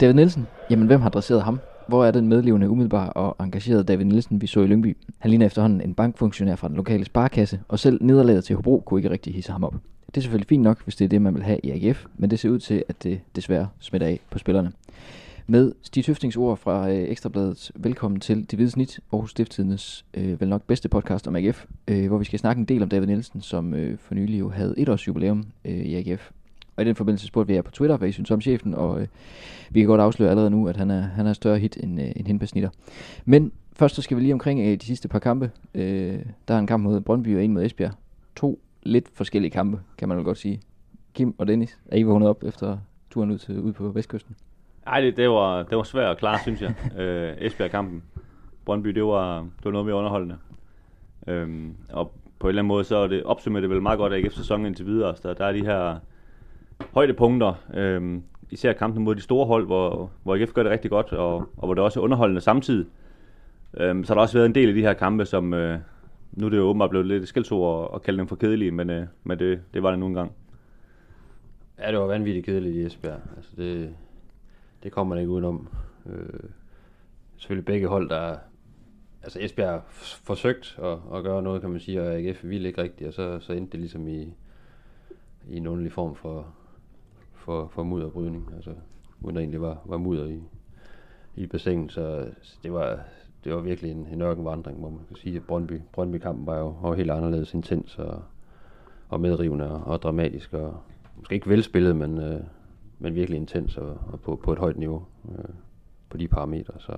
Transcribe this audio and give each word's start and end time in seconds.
David 0.00 0.14
Nielsen, 0.14 0.46
jamen 0.70 0.86
hvem 0.86 1.00
har 1.00 1.08
dresseret 1.08 1.42
ham? 1.42 1.60
Hvor 1.88 2.04
er 2.04 2.10
den 2.10 2.28
medlevende, 2.28 2.70
umiddelbar 2.70 3.08
og 3.08 3.44
engagerede 3.44 3.84
David 3.84 4.04
Nielsen, 4.04 4.40
vi 4.40 4.46
så 4.46 4.60
i 4.60 4.66
Lyngby? 4.66 4.96
Han 5.18 5.30
ligner 5.30 5.46
efterhånden 5.46 5.80
en 5.80 5.94
bankfunktionær 5.94 6.56
fra 6.56 6.68
den 6.68 6.76
lokale 6.76 7.04
sparkasse, 7.04 7.60
og 7.68 7.78
selv 7.78 7.98
nederlaget 8.02 8.44
til 8.44 8.56
Hobro 8.56 8.82
kunne 8.86 9.00
ikke 9.00 9.10
rigtig 9.10 9.34
hisse 9.34 9.52
ham 9.52 9.64
op. 9.64 9.74
Det 10.06 10.16
er 10.16 10.20
selvfølgelig 10.20 10.48
fint 10.48 10.62
nok, 10.62 10.84
hvis 10.84 10.96
det 10.96 11.04
er 11.04 11.08
det, 11.08 11.22
man 11.22 11.34
vil 11.34 11.42
have 11.42 11.58
i 11.62 11.70
AGF, 11.70 12.06
men 12.16 12.30
det 12.30 12.38
ser 12.38 12.50
ud 12.50 12.58
til, 12.58 12.84
at 12.88 13.02
det 13.02 13.20
desværre 13.36 13.68
smitter 13.78 14.06
af 14.06 14.20
på 14.30 14.38
spillerne. 14.38 14.72
Med 15.46 15.72
Stig 15.82 16.04
Tøftings 16.04 16.36
ord 16.36 16.56
fra 16.56 16.90
øh, 16.90 17.08
Ekstrabladet, 17.08 17.70
velkommen 17.74 18.20
til 18.20 18.36
Det 18.50 18.52
Hvide 18.52 18.70
Snit, 18.70 19.00
Aarhus 19.12 19.30
Stifttidens 19.30 20.04
øh, 20.14 20.40
vel 20.40 20.48
nok 20.48 20.62
bedste 20.62 20.88
podcast 20.88 21.28
om 21.28 21.36
AGF, 21.36 21.64
øh, 21.88 22.06
hvor 22.06 22.18
vi 22.18 22.24
skal 22.24 22.38
snakke 22.38 22.60
en 22.60 22.64
del 22.66 22.82
om 22.82 22.88
David 22.88 23.06
Nielsen, 23.06 23.40
som 23.40 23.74
øh, 23.74 23.98
for 23.98 24.14
nylig 24.14 24.40
jo 24.40 24.50
havde 24.50 24.74
et 24.76 24.88
års 24.88 25.08
jubilæum 25.08 25.46
øh, 25.64 25.72
i 25.72 25.94
AGF. 25.94 26.30
Og 26.78 26.82
i 26.82 26.86
den 26.86 26.94
forbindelse 26.94 27.26
spurgte 27.26 27.48
vi 27.48 27.54
jer 27.54 27.62
på 27.62 27.70
Twitter, 27.70 27.96
hvad 27.96 28.08
I 28.08 28.12
synes 28.12 28.30
om 28.30 28.40
chefen, 28.40 28.74
og 28.74 29.00
øh, 29.00 29.06
vi 29.70 29.80
kan 29.80 29.86
godt 29.86 30.00
afsløre 30.00 30.30
allerede 30.30 30.50
nu, 30.50 30.68
at 30.68 30.76
han 30.76 30.90
er, 30.90 31.00
han 31.00 31.26
er 31.26 31.32
større 31.32 31.58
hit 31.58 31.78
end, 31.82 32.00
øh, 32.00 32.08
end 32.16 32.26
hende 32.26 32.40
på 32.40 32.46
snitter. 32.46 32.70
Men 33.24 33.52
først 33.72 33.94
så 33.94 34.02
skal 34.02 34.16
vi 34.16 34.22
lige 34.22 34.32
omkring 34.32 34.60
øh, 34.60 34.80
de 34.80 34.84
sidste 34.86 35.08
par 35.08 35.18
kampe. 35.18 35.50
Øh, 35.74 36.18
der 36.48 36.54
er 36.54 36.58
en 36.58 36.66
kamp 36.66 36.82
mod 36.84 37.00
Brøndby 37.00 37.36
og 37.36 37.44
en 37.44 37.52
mod 37.52 37.64
Esbjerg. 37.64 37.92
To 38.36 38.60
lidt 38.82 39.08
forskellige 39.14 39.50
kampe, 39.50 39.80
kan 39.98 40.08
man 40.08 40.16
vel 40.16 40.24
godt 40.24 40.38
sige. 40.38 40.60
Kim 41.14 41.34
og 41.38 41.46
Dennis, 41.46 41.78
er 41.86 41.96
I 41.96 42.02
vågnet 42.02 42.28
op 42.28 42.44
efter 42.44 42.78
turen 43.10 43.30
ud, 43.30 43.38
til, 43.38 43.60
ud 43.60 43.72
på 43.72 43.88
Vestkysten? 43.88 44.36
Nej, 44.86 45.00
det, 45.00 45.16
det, 45.16 45.30
var, 45.30 45.62
det 45.62 45.76
var 45.76 45.82
svært 45.82 46.10
at 46.10 46.18
klare, 46.18 46.38
synes 46.42 46.62
jeg. 46.62 46.74
øh, 47.00 47.34
Esbjerg-kampen. 47.38 48.02
Brøndby, 48.64 48.88
det 48.88 49.04
var, 49.04 49.40
det 49.40 49.64
var 49.64 49.70
noget 49.70 49.86
mere 49.86 49.96
underholdende. 49.96 50.36
Øhm, 51.26 51.76
og 51.88 52.12
på 52.38 52.46
en 52.46 52.48
eller 52.48 52.62
anden 52.62 52.68
måde, 52.68 52.84
så 52.84 52.96
er 52.96 53.06
det 53.06 53.22
opsummerer 53.22 53.60
det 53.60 53.70
vel 53.70 53.82
meget 53.82 53.98
godt 53.98 54.12
AGF 54.14 54.34
sæsonen 54.34 54.66
indtil 54.66 54.86
videre. 54.86 55.16
Så 55.16 55.34
der 55.34 55.44
er 55.44 55.52
de 55.52 55.64
her 55.64 55.96
højdepunkter, 56.92 57.54
Øh, 57.74 58.20
især 58.50 58.72
kampen 58.72 59.04
mod 59.04 59.14
de 59.14 59.20
store 59.20 59.46
hold, 59.46 59.66
hvor, 59.66 60.10
hvor 60.22 60.34
IF 60.34 60.52
gør 60.52 60.62
det 60.62 60.72
rigtig 60.72 60.90
godt, 60.90 61.12
og, 61.12 61.36
og 61.36 61.66
hvor 61.66 61.74
det 61.74 61.84
også 61.84 62.00
er 62.00 62.04
underholdende 62.04 62.40
samtidig. 62.40 62.86
Øh, 63.76 64.04
så 64.04 64.12
har 64.12 64.14
der 64.14 64.22
også 64.22 64.38
været 64.38 64.46
en 64.46 64.54
del 64.54 64.68
af 64.68 64.74
de 64.74 64.80
her 64.80 64.92
kampe, 64.92 65.24
som 65.24 65.54
øh, 65.54 65.78
nu 66.32 66.46
er 66.46 66.50
det 66.50 66.56
jo 66.56 66.62
åbenbart 66.62 66.90
blevet 66.90 67.06
lidt 67.06 67.28
skældsord 67.28 67.90
at 67.94 68.02
kalde 68.02 68.18
dem 68.18 68.28
for 68.28 68.36
kedelige, 68.36 68.70
men, 68.70 68.90
øh, 68.90 69.06
men 69.24 69.38
det, 69.38 69.60
det 69.74 69.82
var 69.82 69.90
det 69.90 69.98
nu 69.98 70.06
engang. 70.06 70.32
Ja, 71.78 71.90
det 71.90 71.98
var 71.98 72.06
vanvittigt 72.06 72.46
kedeligt 72.46 72.76
i 72.76 72.86
Esbjerg. 72.86 73.20
Altså 73.36 73.50
det, 73.56 73.94
det 74.82 74.92
kommer 74.92 75.14
man 75.14 75.22
ikke 75.22 75.32
udenom. 75.32 75.68
Øh, 76.06 76.50
selvfølgelig 77.36 77.66
begge 77.66 77.88
hold, 77.88 78.08
der 78.08 78.36
altså 79.22 79.38
Esbjerg 79.40 79.82
forsøgt 80.24 80.78
at, 80.82 80.98
at 81.14 81.22
gøre 81.22 81.42
noget, 81.42 81.60
kan 81.60 81.70
man 81.70 81.80
sige, 81.80 82.02
og 82.02 82.14
AGF 82.14 82.44
ville 82.44 82.68
ikke 82.68 82.82
rigtigt, 82.82 83.08
og 83.08 83.14
så, 83.14 83.40
så 83.40 83.52
endte 83.52 83.72
det 83.72 83.80
ligesom 83.80 84.08
i, 84.08 84.34
i 85.48 85.56
en 85.56 85.66
underlig 85.66 85.92
form 85.92 86.14
for, 86.14 86.46
for, 87.48 87.68
for 87.68 87.82
mudderbrydning, 87.82 88.50
altså 88.56 88.70
uden 89.20 89.36
der 89.36 89.40
egentlig 89.40 89.60
var, 89.60 89.82
var 89.84 89.96
mudder 89.96 90.26
i, 90.26 90.42
i 91.36 91.46
bassinet, 91.46 91.92
så 91.92 92.26
det 92.62 92.72
var, 92.72 93.00
det 93.44 93.54
var 93.54 93.60
virkelig 93.60 93.90
en, 93.90 94.06
en 94.12 94.22
ørkenvandring, 94.22 94.78
hvor 94.78 94.90
man 94.90 95.00
kan 95.08 95.16
sige, 95.16 95.36
at 95.36 95.42
Brøndby, 95.42 95.80
Brøndby-kampen 95.92 96.46
var 96.46 96.58
jo 96.58 96.68
var 96.82 96.94
helt 96.94 97.10
anderledes 97.10 97.54
intens 97.54 97.98
og, 97.98 98.22
og 99.08 99.20
medrivende 99.20 99.70
og, 99.70 99.84
og 99.84 100.02
dramatisk, 100.02 100.52
og 100.52 100.76
måske 101.16 101.34
ikke 101.34 101.48
velspillet, 101.48 101.96
men, 101.96 102.18
øh, 102.18 102.40
men 102.98 103.14
virkelig 103.14 103.36
intens 103.36 103.76
og, 103.76 103.98
og 104.12 104.20
på, 104.20 104.40
på 104.44 104.52
et 104.52 104.58
højt 104.58 104.78
niveau 104.78 105.04
øh, 105.28 105.54
på 106.08 106.16
de 106.16 106.28
parametre. 106.28 106.74
Så, 106.78 106.92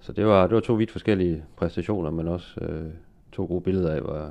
så 0.00 0.12
det, 0.12 0.26
var, 0.26 0.46
det 0.46 0.54
var 0.54 0.60
to 0.60 0.74
vidt 0.74 0.90
forskellige 0.90 1.44
præstationer, 1.56 2.10
men 2.10 2.28
også 2.28 2.60
øh, 2.60 2.90
to 3.32 3.46
gode 3.46 3.60
billeder 3.60 3.94
af, 3.94 4.00
hvad, 4.00 4.30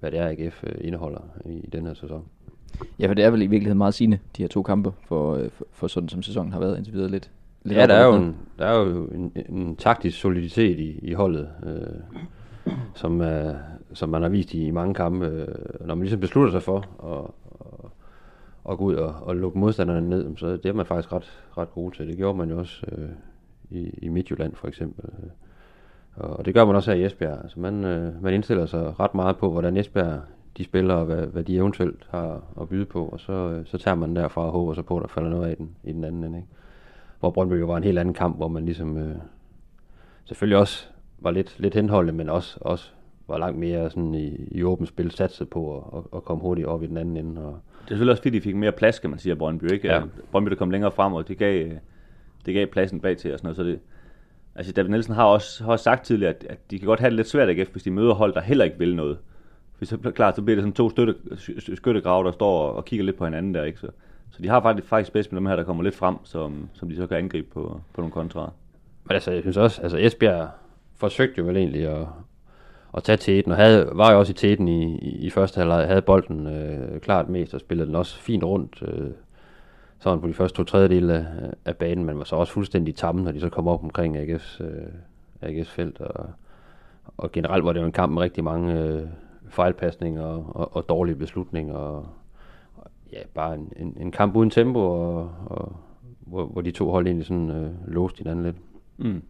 hvad 0.00 0.10
det 0.10 0.18
er, 0.18 0.28
AGF 0.28 0.64
øh, 0.64 0.74
indeholder 0.80 1.20
i, 1.44 1.52
i 1.52 1.66
den 1.66 1.86
her 1.86 1.94
sæson. 1.94 2.24
Ja, 2.98 3.08
for 3.08 3.14
det 3.14 3.24
er 3.24 3.30
vel 3.30 3.42
i 3.42 3.46
virkeligheden 3.46 3.78
meget 3.78 3.94
sigende, 3.94 4.18
de 4.36 4.42
her 4.42 4.48
to 4.48 4.62
kampe, 4.62 4.92
for, 5.08 5.34
øh, 5.34 5.50
for, 5.50 5.66
for 5.72 5.86
sådan 5.86 6.08
som 6.08 6.22
sæsonen 6.22 6.52
har 6.52 6.60
været 6.60 6.76
indtil 6.76 6.94
videre 6.94 7.10
lidt. 7.10 7.30
lidt 7.62 7.78
ja, 7.78 7.86
der 7.86 7.94
er, 7.94 8.06
jo 8.06 8.14
en, 8.14 8.36
der 8.58 8.66
er 8.66 8.80
jo 8.80 9.06
en, 9.06 9.32
en 9.48 9.76
taktisk 9.76 10.20
soliditet 10.20 10.78
i, 10.78 10.98
i 11.02 11.12
holdet, 11.12 11.48
øh, 11.66 12.74
som, 12.94 13.20
øh, 13.20 13.54
som 13.92 14.08
man 14.08 14.22
har 14.22 14.28
vist 14.28 14.54
i, 14.54 14.66
i 14.66 14.70
mange 14.70 14.94
kampe. 14.94 15.26
Øh, 15.26 15.86
når 15.86 15.94
man 15.94 16.02
ligesom 16.02 16.20
beslutter 16.20 16.50
sig 16.50 16.62
for 16.62 16.78
at, 17.04 17.30
at 18.72 18.78
gå 18.78 18.84
ud 18.84 18.94
og, 18.94 19.14
og 19.22 19.36
lukke 19.36 19.58
modstanderne 19.58 20.08
ned, 20.08 20.36
så 20.36 20.46
det 20.46 20.66
er 20.66 20.72
man 20.72 20.86
faktisk 20.86 21.12
ret, 21.12 21.42
ret 21.58 21.72
god 21.74 21.92
til. 21.92 22.08
Det 22.08 22.16
gjorde 22.16 22.38
man 22.38 22.50
jo 22.50 22.58
også 22.58 22.86
øh, 22.92 23.08
i, 23.70 23.90
i 24.02 24.08
Midtjylland 24.08 24.54
for 24.54 24.68
eksempel. 24.68 25.04
Og 26.16 26.44
det 26.44 26.54
gør 26.54 26.64
man 26.64 26.76
også 26.76 26.90
her 26.90 26.98
i 26.98 27.04
Esbjerg. 27.04 27.38
Altså 27.42 27.60
man, 27.60 27.84
øh, 27.84 28.22
man 28.22 28.34
indstiller 28.34 28.66
sig 28.66 29.00
ret 29.00 29.14
meget 29.14 29.36
på, 29.36 29.50
hvordan 29.50 29.76
Esbjerg 29.76 30.20
de 30.60 30.64
spiller, 30.64 30.94
og 30.94 31.04
hvad, 31.04 31.26
hvad 31.26 31.42
de 31.42 31.56
eventuelt 31.56 32.06
har 32.10 32.42
at 32.60 32.68
byde 32.68 32.84
på, 32.84 33.04
og 33.04 33.20
så, 33.20 33.32
øh, 33.32 33.66
så 33.66 33.78
tager 33.78 33.94
man 33.94 34.16
derfra 34.16 34.46
og 34.46 34.52
håber 34.52 34.74
så 34.74 34.82
på, 34.82 34.96
at 34.96 35.02
der 35.02 35.08
falder 35.08 35.30
noget 35.30 35.50
af 35.50 35.56
den, 35.56 35.70
i 35.84 35.92
den 35.92 36.04
anden 36.04 36.24
ende. 36.24 36.38
Ikke? 36.38 36.48
Hvor 37.20 37.30
Brøndby 37.30 37.60
jo 37.60 37.66
var 37.66 37.76
en 37.76 37.84
helt 37.84 37.98
anden 37.98 38.14
kamp, 38.14 38.36
hvor 38.36 38.48
man 38.48 38.64
ligesom 38.64 38.96
øh, 38.96 39.16
selvfølgelig 40.24 40.58
også 40.58 40.86
var 41.18 41.30
lidt, 41.30 41.54
lidt 41.58 41.74
henholdet, 41.74 42.14
men 42.14 42.28
også, 42.28 42.58
også 42.60 42.90
var 43.28 43.38
langt 43.38 43.58
mere 43.58 43.90
sådan 43.90 44.14
i, 44.14 44.48
i 44.50 44.62
åbent 44.62 44.88
spil 44.88 45.10
satset 45.10 45.48
på 45.48 45.76
at, 45.76 45.98
at, 45.98 46.04
at 46.16 46.24
komme 46.24 46.42
hurtigt 46.42 46.66
op 46.66 46.82
i 46.82 46.86
den 46.86 46.96
anden 46.96 47.16
ende. 47.16 47.44
Og... 47.44 47.52
Det 47.52 47.84
er 47.84 47.88
selvfølgelig 47.88 48.12
også 48.12 48.22
fordi, 48.22 48.38
de 48.38 48.42
fik 48.42 48.56
mere 48.56 48.72
plads, 48.72 48.98
kan 48.98 49.10
man 49.10 49.18
sige, 49.18 49.32
af 49.32 49.38
Brøndby. 49.38 49.72
Ikke? 49.72 49.88
Ja. 49.88 50.02
Brøndby, 50.30 50.50
der 50.50 50.56
kom 50.56 50.70
længere 50.70 50.90
frem, 50.90 51.12
og 51.12 51.28
det 51.28 51.38
gav, 51.38 51.68
det 52.46 52.54
gav 52.54 52.66
pladsen 52.66 53.00
bag 53.00 53.16
til 53.16 53.32
og 53.32 53.38
sådan 53.38 53.46
noget. 53.46 53.56
Så 53.56 53.62
det, 53.62 53.78
altså 54.54 54.72
David 54.72 54.90
Nielsen 54.90 55.14
har 55.14 55.24
også, 55.24 55.64
har 55.64 55.72
også 55.72 55.82
sagt 55.82 56.04
tidligere, 56.04 56.34
at, 56.34 56.46
at 56.48 56.70
de 56.70 56.78
kan 56.78 56.86
godt 56.86 57.00
have 57.00 57.10
det 57.10 57.16
lidt 57.16 57.28
svært 57.28 57.48
AGF, 57.48 57.70
hvis 57.72 57.82
de 57.82 57.90
møder 57.90 58.14
hold, 58.14 58.34
der 58.34 58.40
heller 58.40 58.64
ikke 58.64 58.78
vil 58.78 58.96
noget. 58.96 59.18
Hvis 59.80 59.88
så 59.88 59.96
klart, 60.14 60.36
så 60.36 60.42
bliver 60.42 60.56
det 60.56 60.62
sådan 60.62 60.72
to 60.72 60.90
støtte, 60.90 61.14
skyttegrave, 61.74 62.24
der 62.24 62.32
står 62.32 62.60
og, 62.60 62.76
og 62.76 62.84
kigger 62.84 63.04
lidt 63.04 63.16
på 63.16 63.24
hinanden 63.24 63.54
der. 63.54 63.64
Ikke? 63.64 63.80
Så, 63.80 63.86
så 64.30 64.42
de 64.42 64.48
har 64.48 64.60
faktisk, 64.60 64.88
faktisk 64.88 65.12
bedst 65.12 65.32
med 65.32 65.40
dem 65.40 65.46
her, 65.46 65.56
der 65.56 65.64
kommer 65.64 65.82
lidt 65.82 65.94
frem, 65.94 66.16
som, 66.24 66.68
som 66.72 66.88
de 66.88 66.96
så 66.96 67.06
kan 67.06 67.16
angribe 67.16 67.46
på, 67.52 67.80
på 67.94 68.00
nogle 68.00 68.12
kontraer. 68.12 68.50
Men 69.04 69.14
altså, 69.14 69.30
jeg 69.30 69.42
synes 69.42 69.56
også, 69.56 69.82
altså 69.82 69.98
Esbjerg 69.98 70.48
forsøgte 70.96 71.38
jo 71.38 71.44
vel 71.44 71.56
egentlig 71.56 71.86
at, 71.86 72.06
at 72.96 73.02
tage 73.02 73.16
teten, 73.16 73.52
og 73.52 73.58
havde, 73.58 73.90
var 73.92 74.12
jo 74.12 74.18
også 74.18 74.30
i 74.30 74.34
teten 74.34 74.68
i, 74.68 74.98
i, 74.98 75.26
i 75.26 75.30
første 75.30 75.58
halvleg, 75.58 75.86
havde 75.86 76.02
bolden 76.02 76.46
øh, 76.46 77.00
klart 77.00 77.28
mest, 77.28 77.54
og 77.54 77.60
spillede 77.60 77.86
den 77.86 77.96
også 77.96 78.18
fint 78.18 78.44
rundt, 78.44 78.82
øh, 78.82 79.10
sådan 79.98 80.20
på 80.20 80.28
de 80.28 80.34
første 80.34 80.56
to 80.56 80.64
tredjedele 80.64 81.14
af, 81.14 81.26
af 81.64 81.76
banen, 81.76 82.04
men 82.04 82.18
var 82.18 82.24
så 82.24 82.36
også 82.36 82.52
fuldstændig 82.52 82.94
tamme, 82.94 83.22
når 83.22 83.32
de 83.32 83.40
så 83.40 83.48
kom 83.48 83.68
op 83.68 83.84
omkring 83.84 84.16
AGF's, 84.16 84.62
øh, 84.64 84.86
AGF's 85.42 85.70
felt, 85.70 86.00
og, 86.00 86.30
og 87.16 87.32
generelt 87.32 87.64
var 87.64 87.72
det 87.72 87.80
jo 87.80 87.86
en 87.86 87.92
kamp 87.92 88.12
med 88.12 88.22
rigtig 88.22 88.44
mange 88.44 88.78
øh, 88.78 89.02
fejlpasninger 89.50 90.22
og, 90.22 90.46
og, 90.48 90.76
og 90.76 90.88
dårlige 90.88 91.16
beslutninger, 91.16 91.74
og, 91.74 92.06
og 92.76 92.90
ja, 93.12 93.18
bare 93.34 93.54
en, 93.54 93.72
en, 93.76 93.96
en 94.00 94.12
kamp 94.12 94.36
uden 94.36 94.50
tempo, 94.50 94.80
og, 94.80 95.30
og 95.46 95.76
hvor, 96.20 96.46
hvor 96.46 96.60
de 96.60 96.70
to 96.70 96.90
hold 96.90 97.06
egentlig 97.06 97.26
sådan 97.26 97.50
øh, 97.50 97.88
låste 97.88 98.18
hinanden 98.18 98.44
lidt. 98.44 98.56
Mm. 98.98 99.22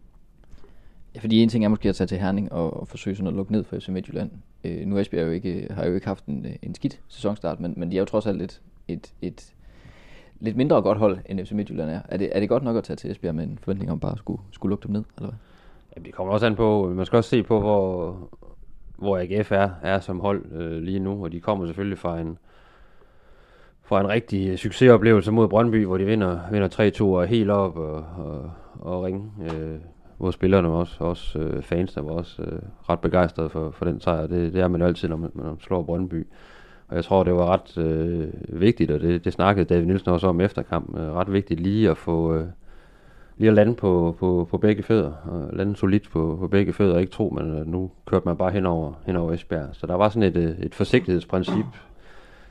Ja, 1.15 1.19
fordi 1.19 1.43
en 1.43 1.49
ting 1.49 1.65
er 1.65 1.69
måske 1.69 1.89
at 1.89 1.95
tage 1.95 2.07
til 2.07 2.17
Herning 2.17 2.51
og, 2.51 2.79
og 2.79 2.87
forsøge 2.87 3.15
sådan 3.15 3.27
at 3.27 3.33
lukke 3.33 3.51
ned 3.51 3.63
for 3.63 3.79
FC 3.79 3.87
Midtjylland. 3.87 4.31
Øh, 4.63 4.87
nu 4.87 4.97
Esbjerg 4.97 5.25
jo 5.25 5.31
ikke, 5.31 5.67
har 5.71 5.85
jo 5.85 5.93
ikke 5.93 6.07
haft 6.07 6.25
en, 6.25 6.45
en 6.61 6.75
skidt 6.75 7.01
sæsonstart, 7.07 7.59
men, 7.59 7.73
men 7.77 7.91
de 7.91 7.95
er 7.95 7.99
jo 7.99 8.05
trods 8.05 8.27
alt 8.27 8.41
et, 8.41 8.61
et, 8.87 9.13
et 9.21 9.53
lidt 10.39 10.57
mindre 10.57 10.81
godt 10.81 10.97
hold, 10.97 11.17
end 11.25 11.45
FC 11.45 11.51
Midtjylland 11.51 11.89
er. 11.89 12.01
Er 12.09 12.17
det, 12.17 12.29
er 12.35 12.39
det 12.39 12.49
godt 12.49 12.63
nok 12.63 12.75
at 12.75 12.83
tage 12.83 12.97
til 12.97 13.11
Esbjerg 13.11 13.35
med 13.35 13.43
en 13.43 13.57
forventning 13.61 13.91
om 13.91 13.99
bare 13.99 14.11
at 14.11 14.17
skulle, 14.17 14.41
skulle 14.51 14.71
lukke 14.71 14.83
dem 14.83 14.91
ned, 14.91 15.03
eller 15.17 15.29
hvad? 15.29 15.37
Ja, 15.97 16.01
det 16.01 16.13
kommer 16.13 16.33
også 16.33 16.45
an 16.45 16.55
på, 16.55 16.93
man 16.95 17.05
skal 17.05 17.17
også 17.17 17.29
se 17.29 17.43
på, 17.43 17.59
hvor, 17.59 18.17
hvor 19.01 19.17
AGF 19.17 19.51
er, 19.51 19.69
er 19.81 19.99
som 19.99 20.19
hold 20.19 20.45
øh, 20.51 20.81
lige 20.81 20.99
nu, 20.99 21.23
og 21.23 21.31
de 21.31 21.39
kommer 21.39 21.65
selvfølgelig 21.65 21.97
fra 21.97 22.19
en, 22.19 22.37
fra 23.83 23.99
en 23.99 24.07
rigtig 24.07 24.49
øh, 24.49 24.57
succesoplevelse 24.57 25.31
mod 25.31 25.47
Brøndby, 25.47 25.85
hvor 25.85 25.97
de 25.97 26.05
vinder, 26.05 26.39
vinder 26.51 26.91
3-2 27.01 27.03
og 27.03 27.27
helt 27.27 27.49
op 27.49 27.77
og, 27.77 28.05
og, 28.17 28.51
og 28.79 29.03
ringe. 29.03 29.31
Øh, 29.43 29.77
hvor 30.17 30.31
spillerne 30.31 30.67
også, 30.67 31.03
også 31.03 31.39
øh, 31.39 31.63
fans, 31.63 31.93
der 31.93 32.01
var 32.01 32.11
også 32.11 32.41
øh, 32.41 32.59
ret 32.89 32.99
begejstrede 32.99 33.49
for, 33.49 33.71
for 33.71 33.85
den 33.85 33.99
sejr. 33.99 34.27
Det, 34.27 34.53
det 34.53 34.61
er 34.61 34.67
man 34.67 34.81
jo 34.81 34.87
altid, 34.87 35.09
når 35.09 35.17
man, 35.17 35.31
når 35.33 35.43
man 35.43 35.59
slår 35.59 35.83
Brøndby. 35.83 36.27
Og 36.87 36.95
jeg 36.95 37.03
tror, 37.03 37.23
det 37.23 37.33
var 37.33 37.45
ret 37.45 37.77
øh, 37.77 38.27
vigtigt, 38.61 38.91
og 38.91 38.99
det, 38.99 39.25
det 39.25 39.33
snakkede 39.33 39.65
David 39.65 39.85
Nielsen 39.85 40.11
også 40.11 40.27
om 40.27 40.41
efter 40.41 40.61
kampen, 40.61 41.01
øh, 41.01 41.11
ret 41.13 41.33
vigtigt 41.33 41.59
lige 41.59 41.89
at 41.89 41.97
få 41.97 42.35
øh, 42.35 42.45
lige 43.41 43.49
at 43.49 43.55
lande 43.55 43.75
på, 43.75 44.15
på, 44.19 44.47
på 44.51 44.57
begge 44.57 44.83
fødder, 44.83 45.11
og 45.11 45.49
lande 45.53 45.75
solidt 45.75 46.09
på, 46.09 46.37
på 46.39 46.47
begge 46.47 46.73
fødder, 46.73 46.93
og 46.93 47.01
ikke 47.01 47.13
tro, 47.13 47.29
men 47.29 47.57
øh, 47.57 47.67
nu 47.67 47.91
kørte 48.05 48.25
man 48.25 48.37
bare 48.37 48.51
hen 48.51 48.65
over, 48.65 48.93
hen 49.05 49.15
over 49.15 49.33
Esbjerg. 49.33 49.69
Så 49.73 49.87
der 49.87 49.95
var 49.95 50.09
sådan 50.09 50.23
et, 50.23 50.37
øh, 50.37 50.59
et 50.59 50.75
forsigtighedsprincip, 50.75 51.65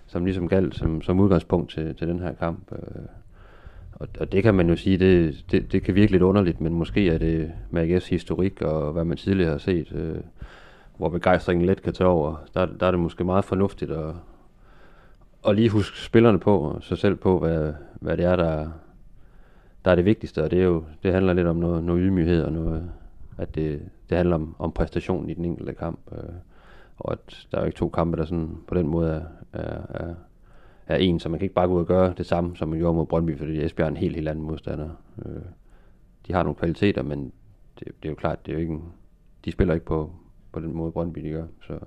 som 0.06 0.24
ligesom 0.24 0.48
galt 0.48 0.74
som, 0.74 1.02
som 1.02 1.20
udgangspunkt 1.20 1.70
til, 1.70 1.94
til 1.94 2.08
den 2.08 2.20
her 2.20 2.32
kamp. 2.32 2.72
Øh. 2.72 3.02
Og, 3.92 4.08
og 4.20 4.32
det 4.32 4.42
kan 4.42 4.54
man 4.54 4.68
jo 4.68 4.76
sige, 4.76 4.98
det, 4.98 5.44
det, 5.50 5.72
det 5.72 5.82
kan 5.82 5.94
virke 5.94 6.12
lidt 6.12 6.22
underligt, 6.22 6.60
men 6.60 6.74
måske 6.74 7.08
er 7.08 7.18
det 7.18 7.52
med 7.70 7.96
AGF's 7.96 8.10
historik 8.10 8.62
og 8.62 8.92
hvad 8.92 9.04
man 9.04 9.16
tidligere 9.16 9.50
har 9.50 9.58
set, 9.58 9.92
øh, 9.92 10.18
hvor 10.96 11.08
begejstringen 11.08 11.66
let 11.66 11.82
kan 11.82 11.92
tage 11.92 12.08
over, 12.08 12.36
der, 12.54 12.66
der 12.66 12.86
er 12.86 12.90
det 12.90 13.00
måske 13.00 13.24
meget 13.24 13.44
fornuftigt 13.44 13.90
at, 13.90 14.14
at 15.48 15.56
lige 15.56 15.68
huske 15.68 15.98
spillerne 15.98 16.38
på, 16.38 16.78
sig 16.80 16.98
selv 16.98 17.16
på, 17.16 17.38
hvad, 17.38 17.72
hvad 18.00 18.16
det 18.16 18.24
er, 18.24 18.36
der, 18.36 18.68
der 19.84 19.90
er 19.90 19.94
det 19.94 20.04
vigtigste, 20.04 20.44
og 20.44 20.50
det, 20.50 20.60
er 20.60 20.64
jo, 20.64 20.84
det 21.02 21.12
handler 21.12 21.32
lidt 21.32 21.46
om 21.46 21.56
noget, 21.56 21.84
noget 21.84 22.02
ydmyghed 22.02 22.42
og 22.42 22.52
noget, 22.52 22.90
at 23.38 23.54
det, 23.54 23.82
det 24.08 24.16
handler 24.16 24.36
om, 24.36 24.56
om 24.58 24.72
præstationen 24.72 25.30
i 25.30 25.34
den 25.34 25.44
enkelte 25.44 25.72
kamp, 25.72 25.98
øh, 26.12 26.34
og 26.98 27.12
at 27.12 27.46
der 27.50 27.58
er 27.58 27.62
jo 27.62 27.66
ikke 27.66 27.78
to 27.78 27.88
kampe, 27.88 28.16
der 28.16 28.24
sådan 28.24 28.56
på 28.66 28.74
den 28.74 28.86
måde 28.86 29.10
er, 29.12 29.22
er, 29.52 29.82
er, 29.90 30.14
er 30.86 30.96
en, 30.96 31.20
så 31.20 31.28
man 31.28 31.38
kan 31.38 31.44
ikke 31.44 31.54
bare 31.54 31.68
gå 31.68 31.74
ud 31.74 31.80
og 31.80 31.86
gøre 31.86 32.14
det 32.18 32.26
samme, 32.26 32.56
som 32.56 32.68
man 32.68 32.78
gjorde 32.78 32.94
mod 32.94 33.06
Brøndby, 33.06 33.38
fordi 33.38 33.64
Esbjerg 33.64 33.86
er 33.86 33.90
en 33.90 33.96
helt, 33.96 34.14
helt 34.14 34.28
anden 34.28 34.44
modstander. 34.44 34.88
Øh, 35.26 35.42
de 36.26 36.32
har 36.32 36.42
nogle 36.42 36.56
kvaliteter, 36.56 37.02
men 37.02 37.32
det, 37.78 37.86
det 37.86 38.08
er 38.08 38.10
jo 38.10 38.14
klart, 38.14 38.46
det 38.46 38.52
er 38.52 38.56
jo 38.56 38.60
ikke 38.60 38.72
en, 38.72 38.84
de 39.44 39.52
spiller 39.52 39.74
ikke 39.74 39.86
på, 39.86 40.10
på 40.52 40.60
den 40.60 40.72
måde, 40.72 40.92
Brøndby 40.92 41.20
de 41.20 41.30
gør. 41.30 41.44
Så 41.66 41.78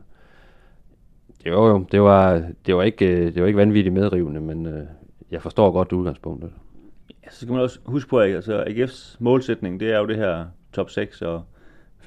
det 1.44 1.52
var 1.52 1.68
jo, 1.68 1.86
det 1.92 2.02
var, 2.02 2.52
det 2.66 2.76
var 2.76 2.84
ikke, 2.84 3.08
øh, 3.08 3.34
det 3.34 3.42
var 3.42 3.48
ikke 3.48 3.58
vanvittigt 3.58 3.94
medrivende, 3.94 4.42
men 4.42 4.66
øh, 4.66 4.84
jeg 5.32 5.42
forstår 5.42 5.72
godt 5.72 5.92
udgangspunktet. 5.92 6.52
Ja, 7.26 7.30
så 7.32 7.40
skal 7.40 7.52
man 7.52 7.62
også 7.62 7.80
huske 7.86 8.10
på, 8.10 8.20
at 8.20 8.36
altså, 8.36 8.64
AGF's 8.64 9.16
målsætning, 9.20 9.80
det 9.80 9.92
er 9.92 10.00
jo 10.00 10.06
det 10.06 10.16
her 10.16 10.46
top 10.74 10.90
6 10.90 11.22
og 11.22 11.44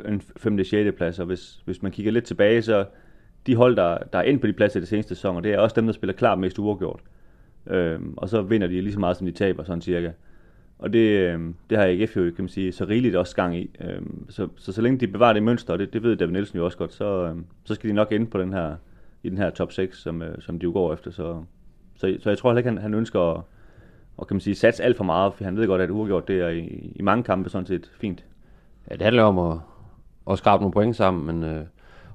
en 0.09 0.21
5. 0.37 0.59
og 0.59 0.67
6. 0.67 0.97
plads, 0.97 1.19
og 1.19 1.27
hvis, 1.27 1.63
hvis 1.65 1.83
man 1.83 1.93
kigger 1.93 2.13
lidt 2.13 2.25
tilbage, 2.25 2.63
så 2.63 2.85
de 3.47 3.57
hold, 3.57 3.77
der, 3.77 3.99
der 4.13 4.19
er 4.19 4.23
ind 4.23 4.41
på 4.41 4.47
de 4.47 4.53
pladser 4.53 4.81
i 4.81 4.81
det 4.81 4.89
seneste 4.89 5.15
sæson, 5.15 5.37
og 5.37 5.45
det 5.45 5.53
er 5.53 5.59
også 5.59 5.75
dem, 5.77 5.87
der 5.87 5.93
spiller 5.93 6.15
klart 6.15 6.39
mest 6.39 6.59
uafgjort. 6.59 7.01
Øhm, 7.67 8.15
og 8.17 8.29
så 8.29 8.43
vinder 8.43 8.67
de 8.67 8.81
lige 8.81 8.93
så 8.93 9.01
meget, 9.01 9.17
som 9.17 9.27
de 9.27 9.33
taber, 9.33 9.65
sådan 9.65 9.81
cirka. 9.81 10.11
Og 10.79 10.93
det, 10.93 11.09
øhm, 11.09 11.55
det 11.71 11.79
har 11.79 11.85
AGF 11.87 12.17
jo, 12.17 12.23
kan 12.23 12.35
man 12.39 12.49
sige, 12.49 12.73
så 12.73 12.85
rigeligt 12.85 13.17
også 13.17 13.37
gang 13.37 13.57
i. 13.57 13.71
Øhm, 13.81 14.31
så, 14.31 14.49
så, 14.57 14.73
så 14.73 14.83
længe 14.83 14.99
de 14.99 15.07
bevarer 15.07 15.33
det 15.33 15.43
mønster, 15.43 15.73
og 15.73 15.79
det, 15.79 15.93
det 15.93 16.03
ved 16.03 16.17
David 16.17 16.33
Nielsen 16.33 16.59
jo 16.59 16.65
også 16.65 16.79
godt, 16.79 16.93
så, 16.93 17.25
øhm, 17.25 17.47
så 17.65 17.75
skal 17.75 17.91
de 17.91 17.95
nok 17.95 18.13
ind 18.13 18.27
på 18.27 18.41
den 18.41 18.53
her, 18.53 18.77
i 19.23 19.29
den 19.29 19.39
her 19.39 19.51
top 19.51 19.73
6, 19.73 19.99
som, 19.99 20.23
øh, 20.23 20.43
som 20.43 20.59
de 20.59 20.65
jo 20.65 20.73
går 20.73 20.93
efter. 20.93 21.11
Så, 21.11 21.43
så, 21.97 22.17
så 22.21 22.31
jeg 22.31 22.39
tror 22.39 22.51
heller 22.51 22.59
ikke, 22.59 22.71
han, 22.71 22.79
han 22.79 22.95
ønsker 22.95 23.21
at, 23.21 23.41
og 24.17 24.27
kan 24.27 24.35
man 24.35 24.41
sige, 24.41 24.55
satse 24.55 24.85
alt 24.85 24.97
for 24.97 25.05
meget, 25.05 25.35
for 25.35 25.45
han 25.45 25.57
ved 25.57 25.67
godt, 25.67 25.83
at 25.83 25.91
uafgjort 25.91 26.29
det 26.29 26.41
er 26.41 26.49
i, 26.49 26.93
i 26.97 27.03
mange 27.03 27.25
kampe 27.25 27.51
sådan 27.51 27.67
set 27.67 27.91
fint. 28.01 28.25
Ja, 28.91 28.95
det 28.95 29.03
handler 29.03 29.23
om 29.23 29.39
at, 29.39 29.59
at 30.31 30.39
skrabe 30.39 30.61
nogle 30.61 30.73
point 30.73 30.97
sammen, 30.97 31.27
men 31.27 31.51
øh, 31.51 31.65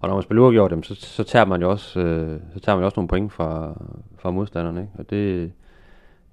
og 0.02 0.08
når 0.08 0.16
man 0.16 0.24
spiller 0.24 0.44
uafgjort, 0.44 0.72
dem, 0.72 0.84
så, 0.84 0.96
så, 0.96 1.24
tager 1.24 1.46
man 1.46 1.62
jo 1.62 1.70
også, 1.70 2.00
øh, 2.00 2.40
så 2.54 2.60
tager 2.60 2.76
man 2.76 2.82
jo 2.82 2.86
også 2.86 3.00
nogle 3.00 3.08
point 3.08 3.34
fra, 3.34 3.74
fra 4.18 4.32
modstanderne, 4.32 4.82
ikke? 4.82 4.94
og 4.98 5.10
det, 5.10 5.52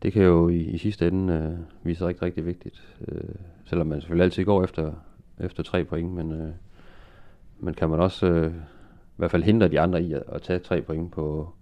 det 0.02 0.12
kan 0.12 0.22
jo 0.22 0.48
i, 0.48 0.60
i 0.60 0.78
sidste 0.78 1.08
ende 1.08 1.34
øh, 1.34 1.86
vise 1.86 2.06
rigtig, 2.06 2.22
rigtig 2.22 2.46
vigtigt. 2.46 2.96
Øh, 3.08 3.34
selvom 3.64 3.86
man 3.86 4.00
selvfølgelig 4.00 4.24
altid 4.24 4.44
går 4.44 4.64
efter, 4.64 4.92
efter 5.40 5.62
tre 5.62 5.84
point, 5.84 6.12
men, 6.12 6.32
øh, 6.32 6.52
men 7.58 7.74
kan 7.74 7.88
man 7.88 8.00
også 8.00 8.26
øh, 8.26 8.52
i 8.52 9.16
hvert 9.16 9.30
fald 9.30 9.42
hindre 9.42 9.68
de 9.68 9.80
andre 9.80 10.02
i 10.02 10.12
at, 10.12 10.22
at 10.32 10.42
tage 10.42 10.58
tre 10.58 10.82
point 10.82 11.12
på, 11.12 11.52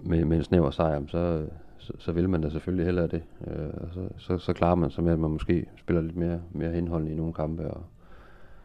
med, 0.00 0.24
med 0.24 0.36
en 0.36 0.44
snæver 0.44 0.70
sejr, 0.70 1.00
så, 1.08 1.46
så, 1.82 1.92
så 1.98 2.12
vil 2.12 2.28
man 2.28 2.40
da 2.40 2.50
selvfølgelig 2.50 2.86
hellere 2.86 3.06
det. 3.06 3.22
Øh, 3.46 3.70
og 3.74 3.88
så, 3.94 4.08
så, 4.18 4.38
så 4.38 4.52
klarer 4.52 4.74
man 4.74 4.90
sig 4.90 5.04
med, 5.04 5.12
at 5.12 5.18
man 5.18 5.30
måske 5.30 5.66
spiller 5.78 6.02
lidt 6.02 6.16
mere, 6.16 6.40
mere 6.50 6.72
henholdende 6.72 7.12
i 7.12 7.16
nogle 7.16 7.32
kampe 7.32 7.70
og, 7.70 7.84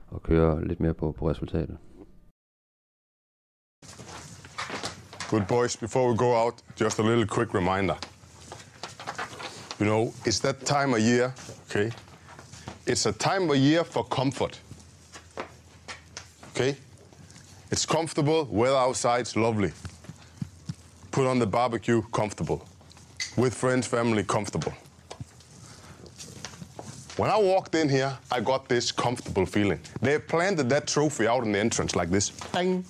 og 0.08 0.24
kører 0.24 0.60
lidt 0.60 0.80
mere 0.80 0.94
på, 0.94 1.12
på 1.12 1.30
resultatet. 1.30 1.78
Good 5.30 5.46
boys, 5.50 5.78
before 5.78 6.10
we 6.12 6.18
go 6.18 6.34
out, 6.44 6.54
just 6.82 7.00
a 7.00 7.04
little 7.04 7.28
quick 7.28 7.54
reminder. 7.54 7.96
You 9.80 9.86
know, 9.86 10.14
it's 10.26 10.40
that 10.40 10.56
time 10.66 10.94
of 10.94 11.00
year, 11.00 11.32
okay? 11.70 11.92
It's 12.88 13.06
a 13.06 13.12
time 13.12 13.50
of 13.50 13.58
year 13.58 13.84
for 13.84 14.04
comfort. 14.04 14.62
Okay? 16.52 16.76
It's 17.72 17.86
comfortable, 17.86 18.48
weather 18.50 18.78
outside's 18.78 19.36
lovely. 19.36 19.72
Put 21.12 21.28
on 21.28 21.40
the 21.40 21.48
barbecue, 21.48 22.02
comfortable. 22.12 22.62
With 23.38 23.54
friends, 23.54 23.88
family, 23.88 24.24
comfortable. 24.24 24.74
When 27.18 27.30
I 27.30 27.38
walked 27.38 27.76
in 27.76 27.90
here, 27.90 28.12
I 28.32 28.42
got 28.42 28.68
this 28.68 28.92
comfortable 28.92 29.46
feeling. 29.46 29.80
They 30.02 30.20
planted 30.20 30.70
that 30.70 30.88
trophy 30.88 31.28
out 31.28 31.46
in 31.46 31.52
the 31.52 31.60
entrance 31.60 32.00
like 32.00 32.12
this. 32.12 32.32
Bang! 32.54 32.86